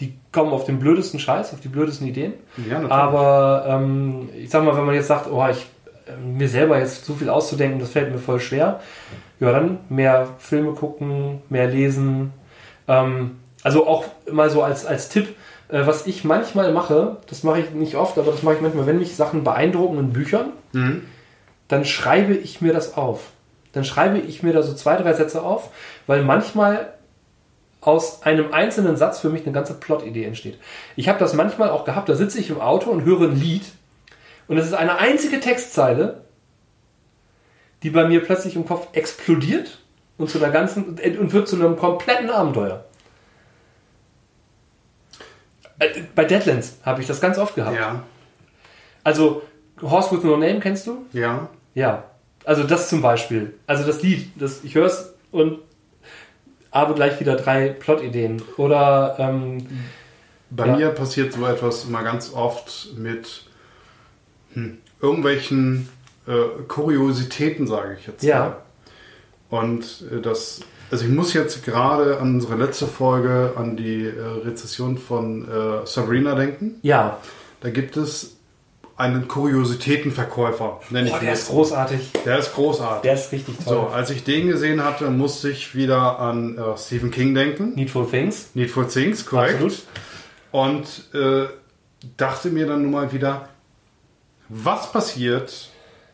die 0.00 0.14
kommen 0.32 0.52
auf 0.52 0.64
den 0.64 0.78
blödesten 0.78 1.20
Scheiß, 1.20 1.52
auf 1.52 1.60
die 1.60 1.68
blödesten 1.68 2.06
Ideen. 2.06 2.34
Ja, 2.56 2.74
natürlich. 2.74 2.92
Aber 2.92 3.64
ähm, 3.68 4.28
ich 4.36 4.48
sag 4.50 4.64
mal, 4.64 4.76
wenn 4.76 4.86
man 4.86 4.94
jetzt 4.94 5.08
sagt, 5.08 5.30
oh, 5.30 5.46
ich 5.50 5.66
mir 6.18 6.48
selber 6.48 6.78
jetzt 6.78 7.04
so 7.04 7.14
viel 7.14 7.28
auszudenken, 7.28 7.78
das 7.80 7.90
fällt 7.90 8.12
mir 8.12 8.18
voll 8.18 8.40
schwer, 8.40 8.80
ja, 9.38 9.52
dann 9.52 9.78
mehr 9.88 10.28
Filme 10.38 10.72
gucken, 10.72 11.42
mehr 11.48 11.66
lesen. 11.66 12.32
Ähm, 12.88 13.38
also 13.62 13.86
auch 13.86 14.04
mal 14.30 14.50
so 14.50 14.62
als, 14.62 14.86
als 14.86 15.08
Tipp, 15.08 15.28
äh, 15.68 15.86
was 15.86 16.06
ich 16.06 16.24
manchmal 16.24 16.72
mache, 16.72 17.18
das 17.28 17.42
mache 17.42 17.60
ich 17.60 17.70
nicht 17.70 17.94
oft, 17.94 18.18
aber 18.18 18.30
das 18.32 18.42
mache 18.42 18.56
ich 18.56 18.60
manchmal, 18.60 18.86
wenn 18.86 18.98
mich 18.98 19.16
Sachen 19.16 19.44
beeindrucken 19.44 19.98
in 19.98 20.12
Büchern, 20.12 20.52
Mhm. 20.72 21.02
dann 21.68 21.84
schreibe 21.84 22.34
ich 22.34 22.60
mir 22.60 22.72
das 22.72 22.96
auf. 22.96 23.30
Dann 23.72 23.84
schreibe 23.84 24.18
ich 24.18 24.42
mir 24.42 24.52
da 24.52 24.62
so 24.62 24.74
zwei, 24.74 24.96
drei 24.96 25.12
Sätze 25.14 25.42
auf, 25.42 25.70
weil 26.06 26.22
manchmal 26.22 26.92
aus 27.80 28.22
einem 28.24 28.52
einzelnen 28.52 28.96
Satz 28.96 29.20
für 29.20 29.30
mich 29.30 29.44
eine 29.44 29.52
ganze 29.52 29.74
Plotidee 29.74 30.24
entsteht. 30.24 30.58
Ich 30.96 31.08
habe 31.08 31.18
das 31.18 31.32
manchmal 31.34 31.70
auch 31.70 31.84
gehabt, 31.84 32.08
da 32.08 32.14
sitze 32.14 32.38
ich 32.38 32.50
im 32.50 32.60
Auto 32.60 32.90
und 32.90 33.04
höre 33.04 33.22
ein 33.22 33.40
Lied 33.40 33.62
und 34.50 34.58
es 34.58 34.66
ist 34.66 34.74
eine 34.74 34.98
einzige 34.98 35.38
Textzeile, 35.40 36.24
die 37.84 37.90
bei 37.90 38.04
mir 38.06 38.22
plötzlich 38.22 38.56
im 38.56 38.66
Kopf 38.66 38.88
explodiert 38.92 39.78
und 40.18 40.28
zu 40.28 40.38
einer 40.42 40.52
ganzen 40.52 40.98
und 41.18 41.32
wird 41.32 41.48
zu 41.48 41.56
einem 41.56 41.76
kompletten 41.76 42.28
Abenteuer. 42.28 42.84
Äh, 45.78 46.02
Bei 46.14 46.24
Deadlands 46.24 46.78
habe 46.84 47.00
ich 47.00 47.06
das 47.06 47.20
ganz 47.20 47.38
oft 47.38 47.54
gehabt. 47.54 47.76
Ja, 47.76 48.02
Also 49.04 49.42
Horse 49.80 50.14
with 50.14 50.24
No 50.24 50.36
Name 50.36 50.60
kennst 50.60 50.86
du? 50.86 51.06
ja. 51.12 51.48
Ja, 51.72 52.02
also 52.44 52.64
das 52.64 52.88
zum 52.88 53.00
Beispiel. 53.00 53.54
Also 53.68 53.84
das 53.86 54.02
Lied, 54.02 54.32
das, 54.34 54.64
ich 54.64 54.74
höre 54.74 54.86
es 54.86 55.14
und 55.30 55.60
habe 56.72 56.94
gleich 56.94 57.20
wieder 57.20 57.36
drei 57.36 57.68
Plotideen. 57.68 58.42
Oder 58.56 59.14
ähm, 59.20 59.64
Bei 60.50 60.66
Ja. 60.66 60.76
mir 60.76 60.88
passiert 60.90 61.32
so 61.32 61.46
etwas 61.46 61.84
immer 61.84 62.02
ganz 62.02 62.32
oft 62.34 62.88
mit 62.96 63.44
hm, 64.54 64.78
irgendwelchen 65.00 65.88
äh, 66.26 66.62
Kuriositäten, 66.68 67.66
sage 67.66 67.96
ich 67.98 68.06
jetzt. 68.06 68.22
Ja. 68.22 68.38
mal. 68.38 68.56
Und 69.50 70.04
äh, 70.12 70.20
das, 70.20 70.60
also 70.90 71.04
ich 71.04 71.10
muss 71.10 71.32
jetzt 71.32 71.64
gerade 71.64 72.18
an 72.20 72.34
unsere 72.34 72.56
letzte 72.56 72.86
Folge, 72.86 73.54
an 73.56 73.76
die 73.76 74.04
äh, 74.04 74.20
Rezession 74.44 74.98
von 74.98 75.48
äh, 75.48 75.86
Sabrina 75.86 76.34
denken. 76.34 76.76
ja, 76.82 77.18
Da 77.60 77.70
gibt 77.70 77.96
es 77.96 78.36
einen 78.96 79.28
Kuriositätenverkäufer, 79.28 80.80
nenne 80.90 81.08
ich 81.08 81.14
oh, 81.14 81.18
der 81.20 81.32
ist 81.32 81.48
großartig. 81.48 82.10
Der 82.26 82.38
ist 82.38 82.54
großartig. 82.54 83.02
Der 83.02 83.14
ist 83.14 83.32
richtig 83.32 83.54
so, 83.64 83.70
toll. 83.70 83.88
als 83.94 84.10
ich 84.10 84.24
den 84.24 84.46
gesehen 84.48 84.84
hatte, 84.84 85.08
musste 85.08 85.48
ich 85.48 85.74
wieder 85.74 86.18
an 86.18 86.58
äh, 86.58 86.76
Stephen 86.76 87.10
King 87.10 87.34
denken. 87.34 87.74
Needful 87.74 88.06
Things. 88.06 88.50
Needful 88.52 88.86
Things, 88.86 89.24
korrekt. 89.24 89.54
Absolut. 89.54 89.82
Und 90.52 90.84
äh, 91.14 91.46
dachte 92.18 92.50
mir 92.50 92.66
dann 92.66 92.82
nun 92.82 92.90
mal 92.90 93.10
wieder, 93.12 93.48
was 94.50 94.92
passiert, 94.92 95.68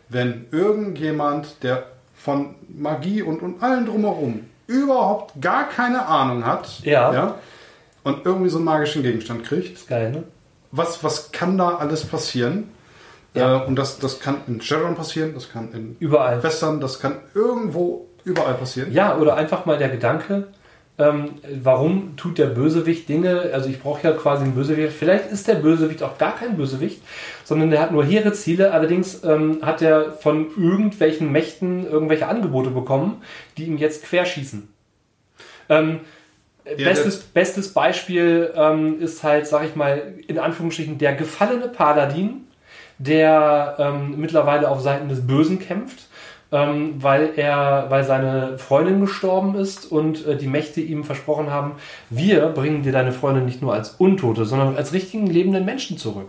wenn 0.09 0.47
irgendjemand, 0.53 1.63
der 1.63 1.85
von 2.15 2.55
Magie 2.69 3.23
und, 3.23 3.43
und 3.43 3.63
allen 3.63 3.87
drumherum 3.87 4.45
überhaupt 4.67 5.41
gar 5.41 5.69
keine 5.69 6.07
Ahnung 6.07 6.45
hat 6.45 6.81
Ja. 6.83 7.35
und 8.05 8.25
irgendwie 8.27 8.51
so 8.51 8.59
einen 8.59 8.65
magischen 8.67 9.03
Gegenstand 9.03 9.45
kriegt, 9.45 9.75
Ist 9.79 9.89
geil, 9.89 10.11
ne? 10.13 10.25
was, 10.71 11.03
was 11.03 11.33
kann 11.33 11.57
da 11.59 11.77
alles 11.77 12.05
passieren? 12.05 12.69
Ja. 13.35 13.63
Äh, 13.63 13.67
und 13.67 13.77
das, 13.77 13.99
das 13.99 14.21
kann 14.21 14.39
in 14.47 14.61
Shadowrun 14.61 14.95
passieren, 14.97 15.33
das 15.35 15.51
kann 15.51 15.73
in 15.73 15.97
Überall. 15.99 16.43
Western, 16.43 16.81
das 16.81 17.01
kann 17.01 17.17
irgendwo 17.35 18.07
überall 18.25 18.55
passieren. 18.55 18.93
Ja, 18.93 19.17
oder 19.17 19.37
einfach 19.37 19.67
mal 19.67 19.79
der 19.79 19.89
Gedanke, 19.89 20.49
ähm, 20.99 21.31
warum 21.63 22.17
tut 22.17 22.39
der 22.39 22.47
Bösewicht 22.47 23.09
Dinge, 23.09 23.51
also 23.53 23.69
ich 23.69 23.81
brauche 23.81 24.03
ja 24.03 24.13
quasi 24.13 24.45
einen 24.45 24.55
Bösewicht, 24.55 24.93
vielleicht 24.93 25.31
ist 25.31 25.47
der 25.47 25.57
Bösewicht 25.57 26.03
auch 26.03 26.19
gar 26.19 26.35
kein 26.37 26.57
Bösewicht, 26.57 27.03
sondern 27.45 27.71
der 27.71 27.81
hat 27.81 27.93
nur 27.93 28.05
hehre 28.05 28.33
Ziele, 28.33 28.73
allerdings 28.73 29.23
ähm, 29.25 29.59
hat 29.63 29.83
er 29.83 30.13
von 30.13 30.47
irgendwelchen 30.57 31.31
Mächten 31.33 31.87
irgendwelche 31.87 32.27
Angebote 32.27 32.71
bekommen, 32.71 33.23
die 33.57 33.65
ihm 33.65 33.77
jetzt 33.77 34.05
querschießen. 34.05 34.69
Ähm, 35.69 36.01
Ja, 36.65 36.75
bestes, 36.77 37.21
bestes 37.21 37.73
Beispiel 37.73 38.53
ähm, 38.57 39.01
ist 39.01 39.23
halt, 39.23 39.47
sag 39.47 39.65
ich 39.65 39.77
mal, 39.77 40.15
in 40.27 40.39
Anführungsstrichen 40.39 40.99
der 40.99 41.15
gefallene 41.15 41.69
Paladin, 41.69 42.49
der 42.99 43.77
ähm, 43.79 44.15
mittlerweile 44.17 44.69
auf 44.69 44.81
Seiten 44.81 45.09
des 45.09 45.25
Bösen 45.27 45.61
kämpft, 45.61 46.09
ähm, 46.53 46.95
weil 46.99 47.31
er, 47.37 47.87
weil 47.89 48.05
seine 48.05 48.59
Freundin 48.59 49.01
gestorben 49.01 49.55
ist 49.57 49.91
und 49.91 50.27
äh, 50.27 50.37
die 50.37 50.47
Mächte 50.47 50.81
ihm 50.81 51.05
versprochen 51.05 51.51
haben, 51.51 51.73
wir 52.11 52.47
bringen 52.49 52.83
dir 52.83 52.93
deine 52.93 53.13
Freundin 53.13 53.45
nicht 53.47 53.63
nur 53.63 53.75
als 53.75 53.91
Untote, 53.99 54.45
sondern 54.45 54.77
als 54.77 54.93
richtigen 54.93 55.27
lebenden 55.27 55.65
Menschen 55.65 55.99
zurück. 55.99 56.29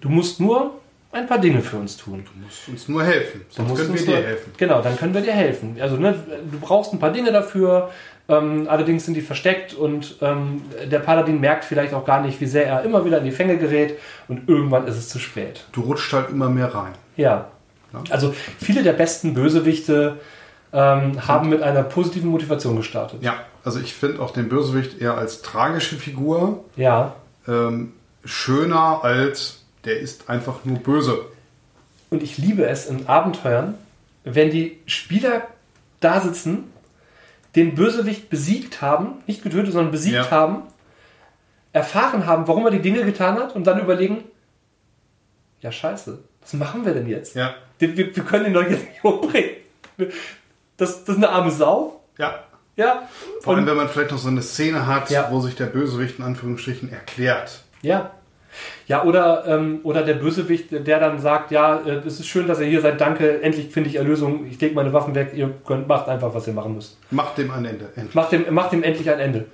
Du 0.00 0.08
musst 0.08 0.40
nur 0.40 0.72
ein 1.12 1.26
paar 1.28 1.38
Dinge 1.38 1.60
für 1.60 1.76
uns 1.76 1.96
tun. 1.96 2.24
Du 2.24 2.42
musst 2.44 2.68
uns 2.68 2.88
nur 2.88 3.04
helfen, 3.04 3.42
sonst 3.48 3.68
musst 3.68 3.82
können 3.82 3.94
wir 3.94 4.04
dir 4.04 4.14
nur- 4.16 4.22
helfen. 4.24 4.52
Genau, 4.56 4.82
dann 4.82 4.96
können 4.96 5.14
wir 5.14 5.20
dir 5.20 5.32
helfen. 5.32 5.76
Also 5.80 5.96
ne, 5.96 6.14
du 6.50 6.58
brauchst 6.58 6.92
ein 6.92 6.98
paar 6.98 7.12
Dinge 7.12 7.30
dafür. 7.30 7.90
Ähm, 8.28 8.66
allerdings 8.68 9.04
sind 9.04 9.14
die 9.14 9.20
versteckt 9.20 9.74
und 9.74 10.16
ähm, 10.22 10.62
der 10.90 11.00
Paladin 11.00 11.40
merkt 11.40 11.64
vielleicht 11.64 11.92
auch 11.92 12.04
gar 12.04 12.22
nicht, 12.22 12.40
wie 12.40 12.46
sehr 12.46 12.66
er 12.66 12.82
immer 12.82 13.04
wieder 13.04 13.18
in 13.18 13.24
die 13.24 13.30
Fänge 13.32 13.56
gerät 13.58 13.98
und 14.28 14.48
irgendwann 14.48 14.86
ist 14.86 14.96
es 14.96 15.08
zu 15.08 15.18
spät. 15.18 15.64
Du 15.72 15.80
rutscht 15.82 16.12
halt 16.12 16.30
immer 16.30 16.48
mehr 16.48 16.72
rein. 16.74 16.92
Ja. 17.16 17.46
Ja. 17.92 18.02
Also 18.10 18.34
viele 18.58 18.82
der 18.82 18.92
besten 18.94 19.34
Bösewichte 19.34 20.20
ähm, 20.72 21.26
haben 21.28 21.48
mit 21.50 21.62
einer 21.62 21.82
positiven 21.82 22.30
Motivation 22.30 22.76
gestartet. 22.76 23.22
Ja, 23.22 23.34
also 23.64 23.78
ich 23.80 23.92
finde 23.94 24.20
auch 24.22 24.30
den 24.30 24.48
Bösewicht 24.48 25.00
eher 25.00 25.16
als 25.18 25.42
tragische 25.42 25.96
Figur 25.96 26.64
Ja. 26.76 27.14
ähm, 27.46 27.92
schöner 28.24 29.00
als 29.04 29.58
der 29.84 29.98
ist 29.98 30.30
einfach 30.30 30.64
nur 30.64 30.78
böse. 30.78 31.18
Und 32.10 32.22
ich 32.22 32.38
liebe 32.38 32.64
es 32.66 32.86
in 32.86 33.08
Abenteuern, 33.08 33.74
wenn 34.24 34.50
die 34.50 34.78
Spieler 34.86 35.42
da 36.00 36.20
sitzen, 36.20 36.64
den 37.56 37.74
Bösewicht 37.74 38.30
besiegt 38.30 38.80
haben, 38.80 39.14
nicht 39.26 39.42
getötet, 39.42 39.72
sondern 39.72 39.90
besiegt 39.90 40.14
Ja. 40.14 40.30
haben, 40.30 40.62
erfahren 41.72 42.26
haben, 42.26 42.46
warum 42.48 42.64
er 42.64 42.70
die 42.70 42.80
Dinge 42.80 43.04
getan 43.04 43.36
hat 43.38 43.54
und 43.56 43.66
dann 43.66 43.80
überlegen, 43.80 44.24
ja 45.60 45.72
scheiße, 45.72 46.18
was 46.40 46.52
machen 46.54 46.84
wir 46.84 46.94
denn 46.94 47.08
jetzt? 47.08 47.34
Ja, 47.34 47.54
Wir, 47.82 47.96
wir, 47.96 48.14
wir 48.16 48.22
können 48.24 48.44
den 48.44 48.54
doch 48.54 48.62
jetzt 48.62 48.88
nicht 48.88 49.04
umbringen. 49.04 49.50
Das, 50.76 51.04
das 51.04 51.08
ist 51.08 51.16
eine 51.16 51.28
arme 51.28 51.50
Sau. 51.50 52.00
ja. 52.18 52.44
Ja. 52.74 53.06
Vor 53.42 53.54
allem, 53.54 53.66
wenn 53.66 53.76
man 53.76 53.86
vielleicht 53.88 54.12
noch 54.12 54.18
so 54.18 54.28
eine 54.28 54.40
Szene 54.40 54.86
hat, 54.86 55.10
Ja. 55.10 55.28
wo 55.30 55.40
sich 55.40 55.54
der 55.56 55.66
Bösewicht 55.66 56.18
in 56.18 56.24
Anführungsstrichen 56.24 56.90
erklärt. 56.92 57.60
ja. 57.82 58.12
Ja, 58.86 59.04
oder, 59.04 59.46
ähm, 59.46 59.80
oder 59.82 60.02
der 60.02 60.14
Bösewicht, 60.14 60.70
der 60.72 61.00
dann 61.00 61.18
sagt, 61.18 61.50
ja, 61.52 61.78
äh, 61.80 62.02
es 62.06 62.20
ist 62.20 62.26
schön, 62.26 62.46
dass 62.46 62.60
ihr 62.60 62.66
hier 62.66 62.82
seid, 62.82 63.00
danke, 63.00 63.40
endlich 63.42 63.70
finde 63.70 63.88
ich 63.88 63.96
Erlösung, 63.96 64.46
ich 64.46 64.60
lege 64.60 64.74
meine 64.74 64.92
Waffen 64.92 65.14
weg, 65.14 65.32
ihr 65.34 65.50
könnt, 65.66 65.88
macht 65.88 66.06
einfach, 66.08 66.34
was 66.34 66.46
ihr 66.46 66.52
machen 66.52 66.74
müsst. 66.74 66.98
Macht 67.10 67.38
dem 67.38 67.50
ein 67.50 67.64
Ende. 67.64 67.86
Endlich. 67.96 68.14
Macht 68.14 68.32
dem, 68.32 68.52
macht 68.54 68.72
dem 68.72 68.82
endlich 68.82 69.08
ein 69.10 69.18
Ende. 69.20 69.46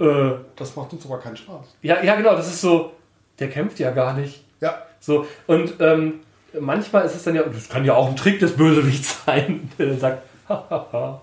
Äh, 0.00 0.30
Das 0.56 0.74
macht 0.76 0.92
uns 0.92 1.04
aber 1.06 1.18
keinen 1.18 1.36
Spaß. 1.36 1.66
ja, 1.82 2.02
ja, 2.02 2.14
genau, 2.16 2.34
das 2.34 2.48
ist 2.48 2.60
so, 2.60 2.92
der 3.38 3.48
kämpft 3.50 3.78
ja 3.78 3.90
gar 3.90 4.14
nicht. 4.14 4.44
Ja, 4.60 4.82
So, 5.00 5.26
und 5.46 5.74
ähm, 5.80 6.20
manchmal 6.58 7.04
ist 7.04 7.14
es 7.14 7.22
dann 7.24 7.34
ja, 7.34 7.42
das 7.42 7.68
kann 7.68 7.84
ja 7.84 7.94
auch 7.94 8.08
ein 8.08 8.16
Trick 8.16 8.38
des 8.40 8.52
Bösewichts 8.56 9.18
sein, 9.26 9.70
der 9.78 9.86
dann 9.86 10.00
sagt, 10.00 10.22
hahaha, 10.48 11.20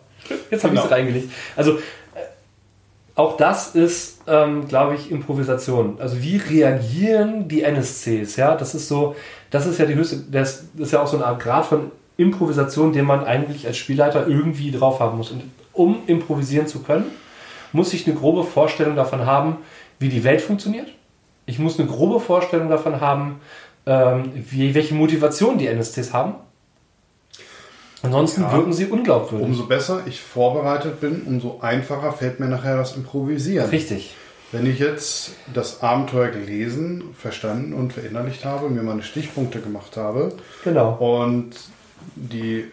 jetzt 0.51 0.63
habe 0.63 0.73
ich 0.73 0.81
Genau. 0.81 0.85
es 0.85 0.91
reingelegt. 0.91 1.31
Also, 1.55 1.73
äh, 1.73 1.79
auch 3.15 3.37
das 3.37 3.75
ist, 3.75 4.21
ähm, 4.27 4.67
glaube 4.67 4.95
ich, 4.95 5.09
Improvisation. 5.11 5.97
Also, 5.99 6.21
wie 6.21 6.37
reagieren 6.37 7.47
die 7.47 7.63
NSCs? 7.63 8.35
Ja, 8.35 8.55
das 8.55 8.75
ist 8.75 8.87
so, 8.87 9.15
das 9.51 9.65
ist 9.65 9.79
ja 9.79 9.85
die 9.85 9.95
höchste, 9.95 10.17
das 10.31 10.65
ist 10.77 10.91
ja 10.91 11.01
auch 11.01 11.07
so 11.07 11.17
eine 11.17 11.25
Art 11.25 11.41
Grad 11.41 11.65
von 11.65 11.91
Improvisation, 12.17 12.93
den 12.93 13.05
man 13.05 13.23
eigentlich 13.25 13.65
als 13.67 13.77
Spielleiter 13.77 14.27
irgendwie 14.27 14.71
drauf 14.71 14.99
haben 14.99 15.17
muss. 15.17 15.31
Und 15.31 15.43
um 15.73 15.99
improvisieren 16.07 16.67
zu 16.67 16.79
können, 16.79 17.05
muss 17.73 17.93
ich 17.93 18.07
eine 18.07 18.15
grobe 18.15 18.43
Vorstellung 18.43 18.95
davon 18.95 19.25
haben, 19.25 19.57
wie 19.99 20.07
die 20.09 20.23
Welt 20.23 20.41
funktioniert. 20.41 20.87
Ich 21.45 21.59
muss 21.59 21.77
eine 21.77 21.87
grobe 21.87 22.19
Vorstellung 22.19 22.69
davon 22.69 23.01
haben, 23.01 23.39
ähm, 23.85 24.31
wie, 24.49 24.73
welche 24.75 24.93
Motivation 24.95 25.57
die 25.57 25.67
NSCs 25.67 26.13
haben. 26.13 26.35
Ansonsten 28.01 28.41
Ja. 28.41 28.53
wirken 28.53 28.73
sie 28.73 28.85
unglaubwürdig. 28.85 29.47
umso 29.47 29.65
besser 29.65 30.01
ich 30.05 30.21
vorbereitet 30.21 30.99
bin, 31.01 31.23
umso 31.25 31.59
einfacher 31.61 32.11
fällt 32.13 32.39
mir 32.39 32.47
nachher 32.47 32.77
das 32.77 32.95
Improvisieren. 32.95 33.69
Richtig. 33.69 34.13
Wenn 34.51 34.67
ich 34.67 34.77
jetzt 34.79 35.31
das 35.53 35.81
Abenteuer 35.81 36.27
gelesen, 36.29 37.03
verstanden 37.17 37.73
und 37.73 37.93
verinnerlicht 37.93 38.45
habe, 38.45 38.69
mir 38.69 38.83
meine 38.83 39.01
Stichpunkte 39.01 39.59
gemacht 39.59 39.97
habe 39.97 40.33
Genau. 40.63 40.93
und 40.93 41.49
die 42.15 42.65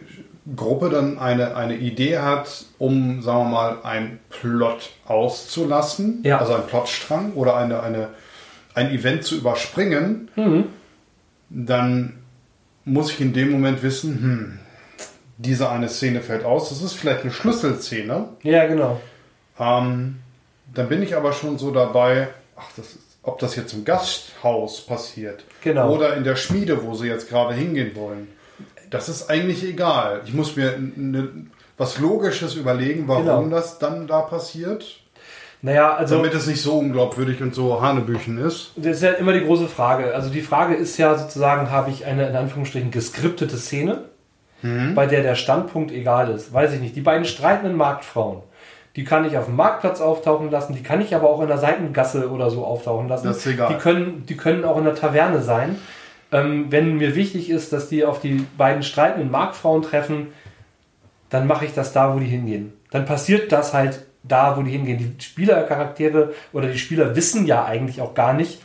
Gruppe 0.55 0.89
dann 0.89 1.17
eine, 1.17 1.55
eine 1.55 1.77
Idee 1.77 2.19
hat, 2.19 2.65
um, 2.77 3.21
sagen 3.23 3.39
wir 3.45 3.49
mal, 3.49 3.77
einen 3.83 4.19
Plot 4.29 4.91
auszulassen, 5.07 6.19
Ja. 6.23 6.37
also 6.37 6.53
einen 6.53 6.67
Plotstrang 6.67 7.33
oder 7.33 7.55
eine, 7.57 7.81
eine, 7.81 8.09
ein 8.75 8.91
Event 8.91 9.23
zu 9.23 9.35
überspringen, 9.35 10.29
Mhm. 10.35 10.65
Dann 11.53 12.13
muss 12.85 13.11
ich 13.11 13.21
in 13.21 13.31
dem 13.33 13.51
Moment 13.51 13.83
wissen, 13.83 14.19
hm, 14.21 14.59
diese 15.37 15.69
eine 15.69 15.87
Szene 15.89 16.21
fällt 16.21 16.43
aus. 16.43 16.69
Das 16.69 16.81
ist 16.81 16.93
vielleicht 16.93 17.21
eine 17.21 17.31
Schlüsselszene. 17.31 18.29
Ja, 18.43 18.65
genau. 18.67 18.99
Ähm, 19.59 20.17
Dann 20.73 20.89
bin 20.89 21.03
ich 21.03 21.15
aber 21.15 21.33
schon 21.33 21.57
so 21.59 21.69
dabei, 21.71 22.29
ach, 22.55 22.69
das 22.75 22.87
ist, 22.87 22.99
ob 23.21 23.37
das 23.39 23.55
jetzt 23.55 23.73
im 23.73 23.85
Gasthaus 23.85 24.81
passiert 24.81 25.43
Genau. 25.61 25.93
oder 25.93 26.15
in 26.17 26.23
der 26.23 26.35
Schmiede, 26.35 26.83
wo 26.83 26.95
sie 26.95 27.07
jetzt 27.07 27.29
gerade 27.29 27.53
hingehen 27.53 27.95
wollen. 27.95 28.27
Das 28.89 29.07
ist 29.09 29.29
eigentlich 29.29 29.63
egal. 29.63 30.21
Ich 30.25 30.33
muss 30.33 30.55
mir 30.55 30.77
ne, 30.77 31.29
was 31.77 31.99
Logisches 31.99 32.55
überlegen, 32.55 33.07
warum 33.07 33.25
Genau. 33.25 33.49
das 33.49 33.77
dann 33.79 34.07
da 34.07 34.21
passiert, 34.21 34.99
Naja, 35.65 35.95
also 35.95 36.17
damit 36.17 36.33
es 36.33 36.45
nicht 36.45 36.61
so 36.61 36.77
unglaubwürdig 36.77 37.41
und 37.41 37.55
so 37.55 37.81
Hanebüchen 37.81 38.37
ist. 38.37 38.73
das 38.75 38.97
ist 38.97 39.03
ja 39.03 39.11
immer 39.11 39.31
die 39.31 39.45
große 39.45 39.69
Frage. 39.69 40.13
Also 40.13 40.29
die 40.29 40.41
Frage 40.41 40.75
ist 40.75 40.97
ja 40.97 41.17
sozusagen, 41.17 41.71
habe 41.71 41.89
ich 41.89 42.05
eine 42.05 42.27
in 42.27 42.35
Anführungsstrichen 42.35 42.91
geskriptete 42.91 43.55
Szene, 43.55 44.03
bei 44.61 45.07
der 45.07 45.23
der 45.23 45.35
Standpunkt 45.35 45.91
egal 45.91 46.29
ist. 46.29 46.53
Weiß 46.53 46.73
ich 46.73 46.81
nicht. 46.81 46.97
Die 46.97 47.01
beiden 47.01 47.23
streitenden 47.23 47.77
Marktfrauen, 47.77 48.43
die 48.97 49.05
kann 49.05 49.23
ich 49.23 49.37
auf 49.37 49.45
dem 49.45 49.55
Marktplatz 49.55 50.01
auftauchen 50.01 50.51
lassen, 50.51 50.73
die 50.73 50.83
kann 50.83 50.99
ich 50.99 51.15
aber 51.15 51.29
auch 51.29 51.41
in 51.41 51.47
der 51.47 51.57
Seitengasse 51.57 52.29
oder 52.29 52.49
so 52.49 52.65
auftauchen 52.65 53.07
lassen. 53.07 53.27
Das 53.27 53.37
ist 53.37 53.47
egal. 53.47 53.69
Die 53.73 53.79
können, 53.79 54.25
die 54.27 54.35
können 54.35 54.65
auch 54.65 54.77
in 54.77 54.83
der 54.83 54.95
Taverne 54.95 55.41
sein. 55.41 55.77
Ähm, 56.33 56.67
wenn 56.71 56.97
mir 56.97 57.15
wichtig 57.15 57.49
ist, 57.49 57.71
dass 57.71 57.87
die 57.87 58.03
auf 58.03 58.19
die 58.19 58.45
beiden 58.57 58.83
streitenden 58.83 59.31
Marktfrauen 59.31 59.81
treffen, 59.81 60.27
dann 61.29 61.47
mache 61.47 61.63
ich 61.63 61.73
das 61.73 61.93
da, 61.93 62.13
wo 62.13 62.19
die 62.19 62.25
hingehen. 62.25 62.73
Dann 62.91 63.05
passiert 63.05 63.51
das 63.53 63.73
halt 63.73 64.05
da, 64.23 64.57
wo 64.57 64.63
die 64.63 64.71
hingehen. 64.71 64.97
Die 64.97 65.23
Spielercharaktere 65.23 66.33
oder 66.51 66.67
die 66.67 66.79
Spieler 66.79 67.15
wissen 67.15 67.45
ja 67.45 67.65
eigentlich 67.65 68.01
auch 68.01 68.13
gar 68.13 68.33
nicht, 68.33 68.59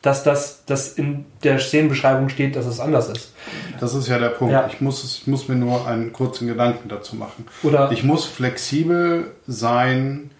dass 0.00 0.24
das 0.24 0.64
dass 0.64 0.92
in 0.92 1.26
der 1.44 1.58
Szenenbeschreibung 1.58 2.28
steht, 2.28 2.56
dass 2.56 2.66
es 2.66 2.80
anders 2.80 3.08
ist. 3.08 3.34
Das 3.78 3.94
ist 3.94 4.08
ja 4.08 4.18
der 4.18 4.30
Punkt. 4.30 4.52
Ja. 4.52 4.66
Ich, 4.66 4.80
muss, 4.80 5.04
ich 5.04 5.26
muss 5.26 5.48
mir 5.48 5.54
nur 5.54 5.86
einen 5.86 6.12
kurzen 6.12 6.48
Gedanken 6.48 6.88
dazu 6.88 7.16
machen. 7.16 7.46
Oder 7.62 7.92
Ich 7.92 8.02
muss 8.02 8.26
flexibel 8.26 9.32
sein. 9.46 10.30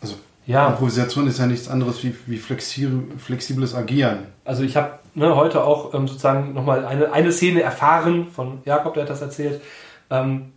Also 0.00 0.14
ja, 0.46 0.68
Improvisation 0.68 1.26
ist 1.26 1.38
ja 1.38 1.46
nichts 1.46 1.68
anderes 1.68 2.04
wie, 2.04 2.14
wie 2.26 2.38
flexi 2.38 2.88
flexibles 3.18 3.74
Agieren. 3.74 4.26
also 4.44 4.62
ich 4.62 4.76
habe 4.76 4.98
ne, 5.14 5.34
heute 5.36 5.64
auch 5.64 5.94
ähm, 5.94 6.06
sozusagen 6.06 6.52
nochmal 6.52 6.84
eine, 6.84 7.12
eine 7.12 7.32
Szene 7.32 7.62
erfahren 7.62 8.28
von 8.30 8.60
Jakob, 8.64 8.94
der 8.94 9.04
hat 9.04 9.10
das 9.10 9.22
erzählt. 9.22 9.60
Ähm, 10.10 10.52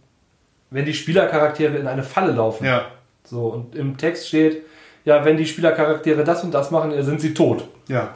wenn 0.72 0.86
die 0.86 0.94
Spielercharaktere 0.94 1.78
in 1.78 1.88
eine 1.88 2.04
Falle 2.04 2.32
laufen, 2.32 2.66
Ja, 2.66 2.86
so 3.26 3.48
und 3.48 3.76
im 3.76 3.98
Text 3.98 4.28
steht, 4.28 4.64
ja, 5.04 5.24
wenn 5.26 5.38
die 5.38 5.46
Spielercharaktere 5.46 6.24
das 6.24 6.44
und 6.44 6.52
das 6.54 6.72
machen, 6.72 6.92
sind 7.04 7.22
sie 7.22 7.34
tot. 7.34 7.68
ja. 7.88 8.14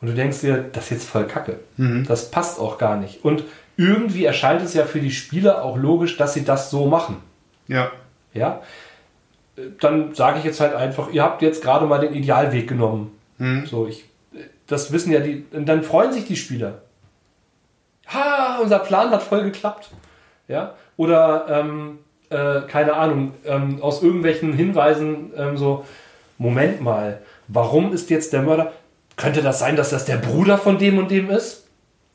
Und 0.00 0.06
du 0.06 0.14
denkst 0.14 0.42
dir, 0.42 0.58
das 0.72 0.84
ist 0.84 0.90
jetzt 0.90 1.08
voll 1.08 1.26
Kacke. 1.26 1.58
Mhm. 1.76 2.06
Das 2.06 2.30
passt 2.30 2.60
auch 2.60 2.78
gar 2.78 2.96
nicht. 2.96 3.24
Und 3.24 3.42
irgendwie 3.76 4.26
erscheint 4.26 4.62
es 4.62 4.72
ja 4.72 4.84
für 4.84 5.00
die 5.00 5.10
Spieler 5.10 5.64
auch 5.64 5.76
logisch, 5.76 6.16
dass 6.16 6.34
sie 6.34 6.44
das 6.44 6.70
so 6.70 6.86
machen. 6.86 7.16
Ja, 7.66 7.90
Ja? 8.32 8.62
Dann 9.80 10.14
sage 10.14 10.38
ich 10.38 10.44
jetzt 10.44 10.60
halt 10.60 10.72
einfach, 10.76 11.10
ihr 11.10 11.24
habt 11.24 11.42
jetzt 11.42 11.64
gerade 11.64 11.84
mal 11.86 11.98
den 11.98 12.14
Idealweg 12.14 12.68
genommen. 12.68 13.10
Mhm. 13.38 13.66
So, 13.66 13.88
ich, 13.88 14.04
das 14.68 14.92
wissen 14.92 15.10
ja 15.10 15.18
die, 15.18 15.44
und 15.50 15.66
dann 15.66 15.82
freuen 15.82 16.12
sich 16.12 16.26
die 16.26 16.36
Spieler. 16.36 16.82
Ha, 18.06 18.60
unser 18.62 18.78
Plan 18.78 19.10
hat 19.10 19.24
voll 19.24 19.42
geklappt. 19.42 19.90
Ja? 20.46 20.74
Oder, 20.96 21.46
ähm, 21.50 21.98
äh, 22.30 22.60
keine 22.68 22.94
Ahnung, 22.94 23.32
ähm, 23.44 23.78
aus 23.82 24.02
irgendwelchen 24.02 24.52
Hinweisen 24.52 25.32
ähm, 25.36 25.56
so, 25.56 25.84
Moment 26.38 26.80
mal, 26.80 27.20
warum 27.48 27.92
ist 27.92 28.10
jetzt 28.10 28.32
der 28.32 28.42
Mörder? 28.42 28.72
Könnte 29.16 29.42
das 29.42 29.58
sein, 29.58 29.74
dass 29.76 29.90
das 29.90 30.04
der 30.04 30.16
Bruder 30.16 30.58
von 30.58 30.78
dem 30.78 30.98
und 30.98 31.10
dem 31.10 31.30
ist? 31.30 31.66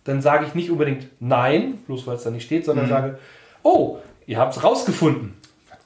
Dann 0.05 0.21
sage 0.21 0.45
ich 0.45 0.53
nicht 0.55 0.69
unbedingt 0.71 1.07
nein, 1.19 1.79
bloß 1.87 2.07
weil 2.07 2.15
es 2.15 2.23
da 2.23 2.29
nicht 2.29 2.45
steht, 2.45 2.65
sondern 2.65 2.87
sage, 2.89 3.17
oh, 3.63 3.97
ihr 4.25 4.37
habt 4.37 4.55
es 4.55 4.63
rausgefunden. 4.63 5.33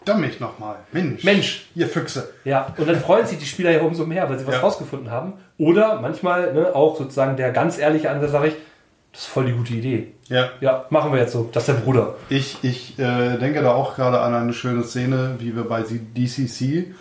verdammt 0.05 0.39
nochmal. 0.39 0.75
Mensch. 0.91 1.23
Mensch, 1.23 1.67
Ihr 1.75 1.87
Füchse. 1.87 2.29
ja, 2.43 2.73
und 2.77 2.87
dann 2.87 2.99
freuen 2.99 3.25
sich 3.25 3.37
die 3.39 3.45
Spieler 3.45 3.71
ja 3.71 3.81
umso 3.81 4.05
mehr, 4.05 4.29
weil 4.29 4.37
sie 4.39 4.47
was 4.47 4.55
Ja. 4.55 4.61
rausgefunden 4.61 5.11
haben. 5.11 5.33
Oder 5.57 5.99
manchmal 6.01 6.53
ne, 6.53 6.75
auch 6.75 6.97
sozusagen 6.97 7.35
der 7.37 7.51
ganz 7.51 7.77
ehrliche 7.77 8.09
Ansatz, 8.09 8.31
sage 8.31 8.47
ich, 8.49 8.55
das 9.17 9.25
ist 9.25 9.31
voll 9.31 9.45
die 9.45 9.53
gute 9.53 9.73
Idee. 9.73 10.13
Ja. 10.27 10.51
Ja, 10.61 10.85
machen 10.91 11.11
wir 11.11 11.19
jetzt 11.19 11.33
so. 11.33 11.49
Das 11.51 11.67
ist 11.67 11.75
der 11.75 11.81
Bruder. 11.81 12.13
Ich, 12.29 12.63
ich 12.63 12.99
äh, 12.99 13.39
denke 13.39 13.63
da 13.63 13.73
auch 13.73 13.95
gerade 13.95 14.19
an 14.19 14.35
eine 14.35 14.53
schöne 14.53 14.83
Szene, 14.83 15.37
wie 15.39 15.55
wir 15.55 15.63
bei 15.63 15.81
DCC 15.81 16.93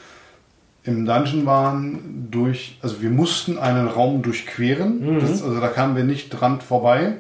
im 0.85 1.05
Dungeon 1.05 1.45
waren, 1.45 2.29
durch, 2.31 2.79
also 2.81 3.03
wir 3.03 3.11
mussten 3.11 3.59
einen 3.59 3.87
Raum 3.87 4.23
durchqueren, 4.23 5.21
das, 5.21 5.43
also 5.43 5.61
da 5.61 5.69
kamen 5.69 5.95
wir 5.95 6.05
nicht 6.05 6.31
dran 6.31 6.63
vorbei. 6.63 7.17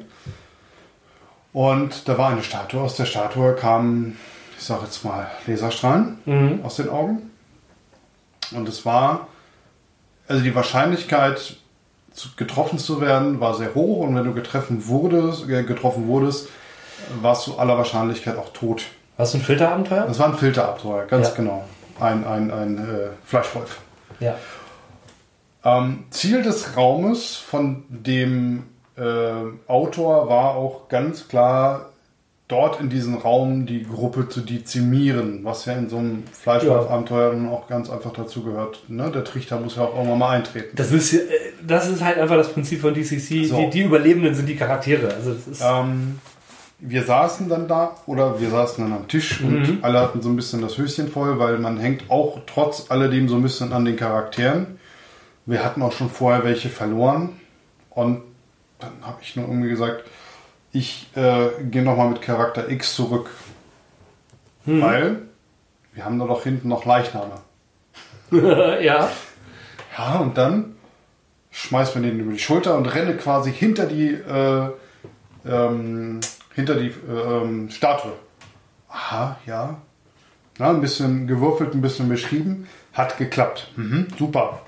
Und 1.52 2.08
da 2.08 2.16
war 2.16 2.30
eine 2.30 2.42
Statue, 2.42 2.80
aus 2.80 2.96
der 2.96 3.04
Statue 3.04 3.54
kamen, 3.54 4.16
ich 4.56 4.64
sag 4.64 4.80
jetzt 4.80 5.04
mal, 5.04 5.30
Laserstrahlen 5.46 6.60
aus 6.62 6.76
den 6.76 6.88
Augen. 6.88 7.30
Und 8.52 8.66
es 8.66 8.86
war, 8.86 9.26
also 10.26 10.42
die 10.42 10.54
Wahrscheinlichkeit, 10.54 11.56
getroffen 12.36 12.78
zu 12.78 13.00
werden, 13.00 13.40
war 13.40 13.54
sehr 13.54 13.74
hoch. 13.74 14.00
Und 14.00 14.14
wenn 14.16 14.24
du 14.24 14.34
getroffen 14.34 14.86
wurdest, 14.86 15.48
äh, 15.48 15.62
getroffen 15.62 16.06
wurdest, 16.06 16.48
warst 17.20 17.46
du 17.46 17.56
aller 17.56 17.76
Wahrscheinlichkeit 17.76 18.36
auch 18.36 18.52
tot. 18.52 18.82
Hast 19.18 19.34
du 19.34 19.38
ein 19.38 19.42
Filterabenteuer? 19.44 20.06
Das 20.06 20.18
war 20.18 20.26
ein 20.26 20.36
Filterabenteuer, 20.36 21.04
ganz 21.06 21.28
Ja. 21.28 21.34
genau. 21.34 21.64
Ein, 22.00 22.26
ein, 22.26 22.50
ein 22.50 22.78
äh, 22.78 23.08
Fleischwolf. 23.24 23.80
Ja. 24.20 24.34
Ähm, 25.64 26.04
Ziel 26.10 26.42
des 26.42 26.76
Raumes 26.76 27.36
von 27.36 27.84
dem 27.88 28.64
äh, 28.96 29.02
Autor 29.66 30.28
war 30.28 30.54
auch 30.56 30.88
ganz 30.88 31.28
klar, 31.28 31.90
dort 32.48 32.80
in 32.80 32.88
diesem 32.88 33.16
Raum 33.16 33.66
die 33.66 33.82
Gruppe 33.82 34.28
zu 34.28 34.40
dezimieren, 34.40 35.40
was 35.42 35.64
ja 35.64 35.72
in 35.72 35.88
so 35.88 35.96
einem 35.98 36.22
Fleischwolf-Abenteuer 36.30 37.32
dann 37.32 37.48
auch 37.48 37.66
ganz 37.66 37.90
einfach 37.90 38.12
dazu 38.12 38.44
gehört. 38.44 38.84
Ne? 38.88 39.10
Der 39.10 39.24
Trichter 39.24 39.58
muss 39.58 39.76
ja 39.76 39.82
auch 39.82 39.96
irgendwann 39.96 40.18
mal 40.18 40.30
eintreten. 40.36 40.76
Das 40.76 40.92
ist, 40.92 41.12
äh, 41.12 41.26
das 41.66 41.88
ist 41.88 42.04
halt 42.04 42.18
einfach 42.18 42.36
das 42.36 42.52
Prinzip 42.52 42.80
von 42.80 42.94
DCC. 42.94 43.46
So. 43.46 43.56
Die, 43.58 43.70
die 43.70 43.82
Überlebenden 43.82 44.34
sind 44.34 44.48
die 44.48 44.54
Charaktere. 44.54 45.12
Also 45.12 45.34
das 45.34 45.48
ist, 45.48 45.62
Ähm, 45.64 46.20
wir 46.78 47.02
saßen 47.02 47.48
dann 47.48 47.66
da 47.66 47.96
oder 48.06 48.40
wir 48.40 48.50
saßen 48.50 48.84
dann 48.84 48.92
am 48.92 49.08
Tisch 49.08 49.40
und 49.40 49.78
alle 49.82 49.98
hatten 49.98 50.20
so 50.20 50.28
ein 50.28 50.36
bisschen 50.36 50.60
das 50.60 50.76
Höschen 50.76 51.08
voll, 51.08 51.38
weil 51.38 51.58
man 51.58 51.78
hängt 51.78 52.10
auch 52.10 52.40
trotz 52.46 52.90
alledem 52.90 53.28
so 53.28 53.36
ein 53.36 53.42
bisschen 53.42 53.72
an 53.72 53.84
den 53.86 53.96
Charakteren. 53.96 54.78
Wir 55.46 55.64
hatten 55.64 55.80
auch 55.80 55.92
schon 55.92 56.10
vorher 56.10 56.44
welche 56.44 56.68
verloren 56.68 57.30
und 57.90 58.20
dann 58.78 58.92
habe 59.02 59.18
ich 59.22 59.34
nur 59.36 59.46
irgendwie 59.48 59.70
gesagt, 59.70 60.04
ich 60.76 61.08
äh, 61.16 61.48
gehe 61.70 61.82
nochmal 61.82 62.10
mit 62.10 62.20
Charakter 62.20 62.68
X 62.68 62.94
zurück, 62.94 63.30
weil 64.64 65.22
wir 65.94 66.04
haben 66.04 66.18
da 66.18 66.26
doch 66.26 66.42
hinten 66.42 66.68
noch 66.68 66.84
Leichname. 66.84 67.40
ja. 68.30 69.08
Ja, 69.96 70.18
und 70.18 70.36
dann 70.36 70.76
schmeißt 71.50 71.94
man 71.94 72.04
den 72.04 72.20
über 72.20 72.32
die 72.32 72.38
Schulter 72.38 72.76
und 72.76 72.86
renne 72.86 73.16
quasi 73.16 73.52
hinter 73.52 73.86
die, 73.86 74.10
äh, 74.10 74.68
ähm, 75.48 76.20
hinter 76.54 76.74
die 76.74 76.88
äh, 76.88 77.42
ähm, 77.42 77.70
Statue. 77.70 78.12
Aha, 78.90 79.38
ja. 79.46 79.78
Na, 80.58 80.70
ein 80.70 80.80
bisschen 80.80 81.26
gewürfelt, 81.26 81.74
ein 81.74 81.80
bisschen 81.80 82.08
beschrieben. 82.08 82.68
Hat 82.92 83.16
geklappt. 83.16 83.70
Mhm, 83.76 84.08
super. 84.18 84.60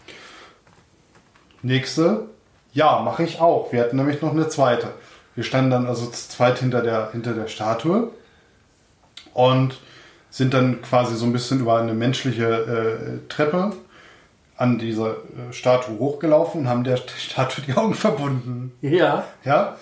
Nächste. 1.63 2.29
Ja, 2.73 3.01
mache 3.01 3.25
ich 3.25 3.41
auch. 3.41 3.73
Wir 3.73 3.81
hatten 3.83 3.97
nämlich 3.97 4.23
noch 4.23 4.33
eine 4.33 4.49
zweite. 4.49 4.93
Wir 5.39 5.45
standen 5.45 5.71
dann 5.71 5.87
also 5.87 6.07
zu 6.07 6.31
zweit 6.31 6.59
hinter 6.59 6.83
der, 6.83 7.13
hinter 7.13 7.33
der 7.33 7.47
Statue 7.47 8.11
und 9.35 9.79
sind 10.31 10.53
dann 10.53 10.83
quasi 10.83 11.15
so 11.15 11.27
ein 11.27 11.33
bisschen 11.33 11.61
über 11.61 11.79
eine 11.79 11.95
menschliche 11.95 13.21
äh, 13.23 13.29
Treppe 13.29 13.71
an 14.57 14.79
diese 14.79 15.11
äh, 15.11 15.53
Statue 15.53 15.97
hochgelaufen 16.01 16.63
und 16.63 16.69
haben 16.69 16.83
der 16.83 16.97
Statue 17.17 17.65
die 17.65 17.75
Augen 17.75 17.95
verbunden. 17.95 18.73
Ja. 18.81 19.27
Ja. 19.45 19.77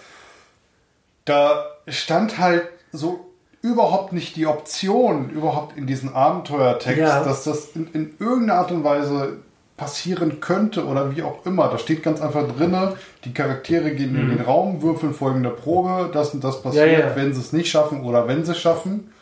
Da 1.24 1.64
stand 1.88 2.36
halt 2.36 2.68
so 2.92 3.26
überhaupt 3.62 4.12
nicht 4.12 4.36
die 4.36 4.44
Option, 4.46 5.30
überhaupt 5.30 5.74
in 5.78 5.86
diesem 5.86 6.14
Abenteuertext, 6.14 6.98
Ja. 7.00 7.24
dass 7.24 7.44
das 7.44 7.70
in, 7.70 7.90
in 7.94 8.14
irgendeiner 8.18 8.60
Art 8.60 8.72
und 8.72 8.84
Weise 8.84 9.38
passieren 9.76 10.40
könnte 10.40 10.86
oder 10.86 11.14
wie 11.14 11.22
auch 11.22 11.44
immer. 11.44 11.68
Da 11.68 11.76
steht 11.78 12.02
ganz 12.02 12.20
einfach 12.22 12.46
drinne, 12.56 12.94
die 13.24 13.34
Charaktere 13.34 13.90
gehen 13.90 14.16
in 14.16 14.30
den 14.30 14.40
Raum, 14.40 14.80
würfeln 14.82 15.12
folgende 15.12 15.50
Probe, 15.50 16.08
das 16.12 16.30
und 16.32 16.42
das 16.42 16.62
passiert, 16.62 16.86
Mhm. 16.86 16.92
Ja, 16.92 16.98
ja. 17.00 17.16
wenn 17.16 17.34
sie 17.34 17.40
es 17.40 17.52
nicht 17.52 17.70
schaffen 17.70 18.02
oder 18.02 18.26
wenn 18.26 18.44
sie 18.44 18.52
es 18.52 18.58
schaffen. 18.60 19.12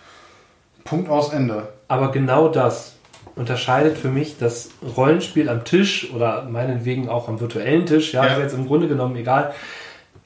Punkt 0.85 1.09
aus 1.09 1.33
Ende. 1.33 1.69
Aber 1.89 2.13
genau 2.13 2.49
das 2.49 2.93
unterscheidet 3.37 3.99
für 3.99 4.09
mich 4.11 4.39
das 4.39 4.69
Rollenspiel 4.97 5.49
am 5.49 5.65
Tisch 5.65 6.13
oder 6.15 6.45
meinetwegen 6.49 7.09
auch 7.09 7.29
am 7.29 7.41
virtuellen 7.41 7.85
Tisch, 7.87 8.13
ja, 8.13 8.25
Ja. 8.25 8.33
ist 8.35 8.39
jetzt 8.39 8.55
im 8.55 8.67
Grunde 8.67 8.87
genommen 8.87 9.17
egal, 9.17 9.55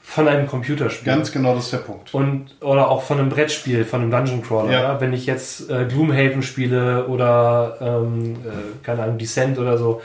von 0.09 0.27
einem 0.27 0.47
Computerspiel. 0.47 1.05
Ganz 1.05 1.31
genau, 1.31 1.53
das 1.53 1.65
ist 1.65 1.73
der 1.73 1.77
Punkt. 1.77 2.15
Und, 2.15 2.55
oder 2.61 2.89
auch 2.89 3.03
von 3.03 3.19
einem 3.19 3.29
Brettspiel, 3.29 3.85
von 3.85 4.01
einem 4.01 4.09
Dungeon 4.09 4.41
Crawler. 4.41 4.71
Ja. 4.71 4.99
Wenn 4.99 5.13
ich 5.13 5.27
jetzt 5.27 5.69
äh, 5.69 5.85
Gloomhaven 5.85 6.41
spiele 6.41 7.05
oder, 7.05 7.77
ähm, 7.79 8.37
äh, 8.43 8.83
keine 8.83 9.03
Ahnung, 9.03 9.19
Descent 9.19 9.59
oder 9.59 9.77
so. 9.77 10.01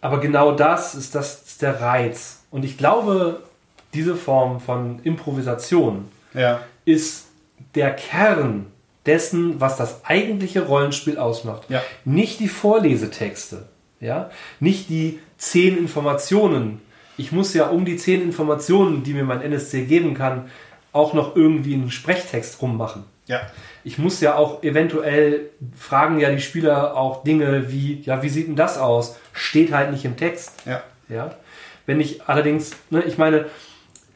Aber 0.00 0.18
genau 0.18 0.50
das 0.50 0.96
ist, 0.96 1.14
das 1.14 1.42
ist 1.46 1.62
der 1.62 1.80
Reiz. 1.80 2.42
Und 2.50 2.64
ich 2.64 2.76
glaube, 2.76 3.44
diese 3.94 4.16
Form 4.16 4.58
von 4.58 4.98
Improvisation 5.04 6.08
Ja. 6.34 6.62
ist 6.84 7.26
der 7.76 7.92
Kern 7.92 8.66
dessen, 9.06 9.60
was 9.60 9.76
das 9.76 10.04
eigentliche 10.04 10.66
Rollenspiel 10.66 11.18
ausmacht. 11.18 11.62
Ja. 11.68 11.82
Nicht 12.04 12.40
die 12.40 12.48
Vorlesetexte. 12.48 13.68
Ja? 14.00 14.30
Nicht 14.58 14.88
die 14.88 15.20
zehn 15.38 15.78
Informationen. 15.78 16.80
Ich 17.20 17.32
muss 17.32 17.52
ja 17.52 17.66
um 17.66 17.84
die 17.84 17.98
zehn 17.98 18.22
Informationen, 18.22 19.02
die 19.02 19.12
mir 19.12 19.24
mein 19.24 19.42
NSC 19.42 19.84
geben 19.84 20.14
kann, 20.14 20.50
auch 20.92 21.12
noch 21.12 21.36
irgendwie 21.36 21.74
einen 21.74 21.90
Sprechtext 21.90 22.62
rummachen. 22.62 23.04
Ja. 23.26 23.42
Ich 23.84 23.98
muss 23.98 24.22
ja 24.22 24.36
auch 24.36 24.62
eventuell 24.62 25.50
fragen 25.76 26.18
ja 26.18 26.30
die 26.30 26.40
Spieler 26.40 26.96
auch 26.96 27.22
Dinge 27.22 27.70
wie, 27.70 28.00
ja, 28.00 28.22
wie 28.22 28.30
sieht 28.30 28.48
denn 28.48 28.56
das 28.56 28.78
aus? 28.78 29.18
Steht 29.34 29.70
halt 29.70 29.92
nicht 29.92 30.06
im 30.06 30.16
Text. 30.16 30.54
Ja. 30.64 30.82
Ja. 31.10 31.34
Wenn 31.84 32.00
ich 32.00 32.22
allerdings, 32.26 32.72
ne, 32.88 33.02
ich 33.02 33.18
meine, 33.18 33.46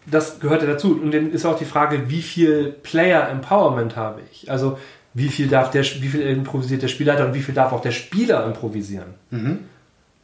das 0.06 0.40
gehört 0.40 0.62
ja 0.62 0.68
dazu. 0.68 0.98
Und 0.98 1.12
dann 1.12 1.30
ist 1.30 1.44
auch 1.44 1.58
die 1.58 1.66
Frage, 1.66 2.08
wie 2.08 2.22
viel 2.22 2.72
Player 2.82 3.28
Empowerment 3.28 3.96
habe 3.96 4.22
ich? 4.32 4.50
Also, 4.50 4.78
wie 5.12 5.28
viel 5.28 5.48
darf 5.48 5.70
der, 5.70 5.82
wie 5.82 6.08
viel 6.08 6.22
improvisiert 6.22 6.80
der 6.80 6.88
Spielleiter 6.88 7.26
und 7.26 7.34
wie 7.34 7.42
viel 7.42 7.54
darf 7.54 7.72
auch 7.72 7.82
der 7.82 7.92
Spieler 7.92 8.46
improvisieren? 8.46 9.14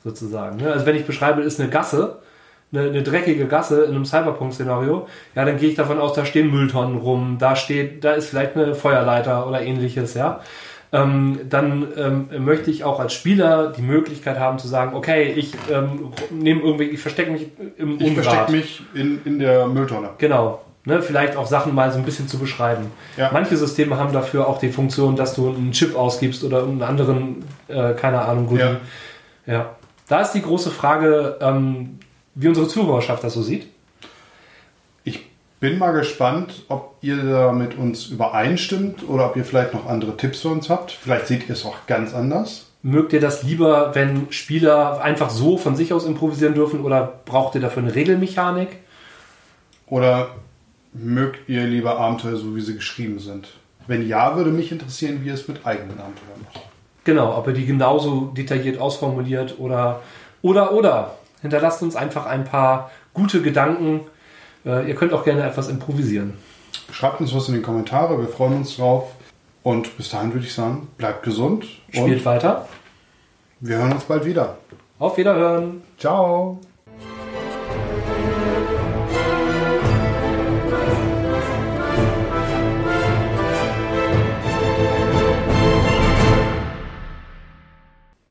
Sozusagen. 0.02 0.56
Ne? 0.56 0.72
Also, 0.72 0.86
wenn 0.86 0.96
ich 0.96 1.04
beschreibe, 1.04 1.42
ist 1.42 1.60
eine 1.60 1.68
Gasse, 1.68 2.19
eine, 2.72 2.88
eine 2.88 3.02
dreckige 3.02 3.46
Gasse 3.46 3.82
in 3.84 3.90
einem 3.90 4.04
Cyberpunk-Szenario, 4.04 5.06
ja, 5.34 5.44
dann 5.44 5.58
gehe 5.58 5.70
ich 5.70 5.74
davon 5.74 5.98
aus, 5.98 6.14
da 6.14 6.24
stehen 6.24 6.50
Mülltonnen 6.50 6.98
rum, 6.98 7.36
da 7.38 7.56
steht, 7.56 8.04
da 8.04 8.12
ist 8.12 8.30
vielleicht 8.30 8.56
eine 8.56 8.74
Feuerleiter 8.74 9.46
oder 9.46 9.62
ähnliches, 9.62 10.14
ja. 10.14 10.40
Ähm, 10.92 11.38
dann 11.48 11.86
ähm, 11.96 12.44
möchte 12.44 12.70
ich 12.70 12.82
auch 12.82 12.98
als 12.98 13.12
Spieler 13.14 13.72
die 13.76 13.82
Möglichkeit 13.82 14.40
haben 14.40 14.58
zu 14.58 14.66
sagen, 14.66 14.96
okay, 14.96 15.32
ich 15.36 15.54
ähm, 15.70 16.12
nehme 16.30 16.62
irgendwie, 16.62 16.84
ich 16.84 17.00
verstecke 17.00 17.30
mich 17.30 17.46
im 17.76 18.00
Ich 18.00 18.08
Unrat. 18.08 18.24
verstecke 18.24 18.52
mich 18.52 18.82
in, 18.94 19.20
in 19.24 19.38
der 19.38 19.68
Mülltonne. 19.68 20.10
Genau. 20.18 20.62
Ne, 20.86 21.02
vielleicht 21.02 21.36
auch 21.36 21.46
Sachen 21.46 21.74
mal 21.74 21.92
so 21.92 21.98
ein 21.98 22.04
bisschen 22.04 22.26
zu 22.26 22.38
beschreiben. 22.38 22.86
Ja. 23.16 23.30
Manche 23.32 23.56
Systeme 23.56 23.98
haben 23.98 24.12
dafür 24.14 24.48
auch 24.48 24.58
die 24.58 24.70
Funktion, 24.70 25.14
dass 25.14 25.34
du 25.34 25.50
einen 25.50 25.72
Chip 25.72 25.94
ausgibst 25.94 26.42
oder 26.42 26.62
einen 26.64 26.82
anderen, 26.82 27.44
äh, 27.68 27.92
keine 27.92 28.22
Ahnung, 28.22 28.46
Goodie. 28.46 28.62
Ja. 28.62 28.76
Ja. 29.46 29.70
Da 30.08 30.22
ist 30.22 30.32
die 30.32 30.42
große 30.42 30.70
Frage, 30.70 31.36
ähm, 31.40 31.98
wie 32.34 32.48
unsere 32.48 32.68
Zuhörerschaft 32.68 33.24
das 33.24 33.34
so 33.34 33.42
sieht. 33.42 33.66
Ich 35.04 35.26
bin 35.60 35.78
mal 35.78 35.92
gespannt, 35.92 36.64
ob 36.68 36.96
ihr 37.00 37.16
da 37.22 37.52
mit 37.52 37.76
uns 37.76 38.06
übereinstimmt 38.06 39.08
oder 39.08 39.26
ob 39.26 39.36
ihr 39.36 39.44
vielleicht 39.44 39.74
noch 39.74 39.86
andere 39.86 40.16
Tipps 40.16 40.40
für 40.40 40.48
uns 40.48 40.70
habt. 40.70 40.92
Vielleicht 40.92 41.26
seht 41.26 41.48
ihr 41.48 41.54
es 41.54 41.64
auch 41.64 41.86
ganz 41.86 42.14
anders. 42.14 42.66
Mögt 42.82 43.12
ihr 43.12 43.20
das 43.20 43.42
lieber, 43.42 43.94
wenn 43.94 44.32
Spieler 44.32 45.02
einfach 45.02 45.28
so 45.28 45.58
von 45.58 45.76
sich 45.76 45.92
aus 45.92 46.06
improvisieren 46.06 46.54
dürfen 46.54 46.80
oder 46.80 47.20
braucht 47.26 47.54
ihr 47.54 47.60
dafür 47.60 47.82
eine 47.82 47.94
Regelmechanik? 47.94 48.68
Oder 49.86 50.28
mögt 50.94 51.48
ihr 51.48 51.64
lieber 51.66 51.98
Abenteuer 51.98 52.36
so, 52.36 52.56
wie 52.56 52.60
sie 52.62 52.74
geschrieben 52.74 53.18
sind? 53.18 53.48
Wenn 53.86 54.08
ja, 54.08 54.36
würde 54.36 54.50
mich 54.50 54.72
interessieren, 54.72 55.18
wie 55.22 55.28
ihr 55.28 55.34
es 55.34 55.46
mit 55.46 55.66
eigenen 55.66 55.98
Abenteuern 55.98 56.40
macht. 56.44 56.60
Genau, 57.04 57.36
ob 57.36 57.46
ihr 57.48 57.54
die 57.54 57.66
genauso 57.66 58.32
detailliert 58.36 58.80
ausformuliert 58.80 59.58
oder 59.58 60.00
oder 60.42 60.72
oder. 60.72 61.16
Hinterlasst 61.42 61.82
uns 61.82 61.96
einfach 61.96 62.26
ein 62.26 62.44
paar 62.44 62.90
gute 63.14 63.42
Gedanken. 63.42 64.02
Äh, 64.64 64.88
ihr 64.88 64.94
könnt 64.94 65.12
auch 65.12 65.24
gerne 65.24 65.42
etwas 65.44 65.68
improvisieren. 65.68 66.34
Schreibt 66.92 67.20
uns 67.20 67.34
was 67.34 67.48
in 67.48 67.54
die 67.54 67.62
Kommentare, 67.62 68.18
wir 68.18 68.28
freuen 68.28 68.54
uns 68.56 68.76
drauf. 68.76 69.12
Und 69.62 69.96
bis 69.96 70.10
dahin 70.10 70.32
würde 70.32 70.46
ich 70.46 70.54
sagen, 70.54 70.88
bleibt 70.96 71.22
gesund 71.22 71.64
Spielt 71.90 72.18
und 72.18 72.24
weiter. 72.24 72.66
wir 73.60 73.76
hören 73.76 73.92
uns 73.92 74.04
bald 74.04 74.24
wieder. 74.24 74.56
Auf 74.98 75.16
Wiederhören. 75.18 75.82
Ciao! 75.98 76.60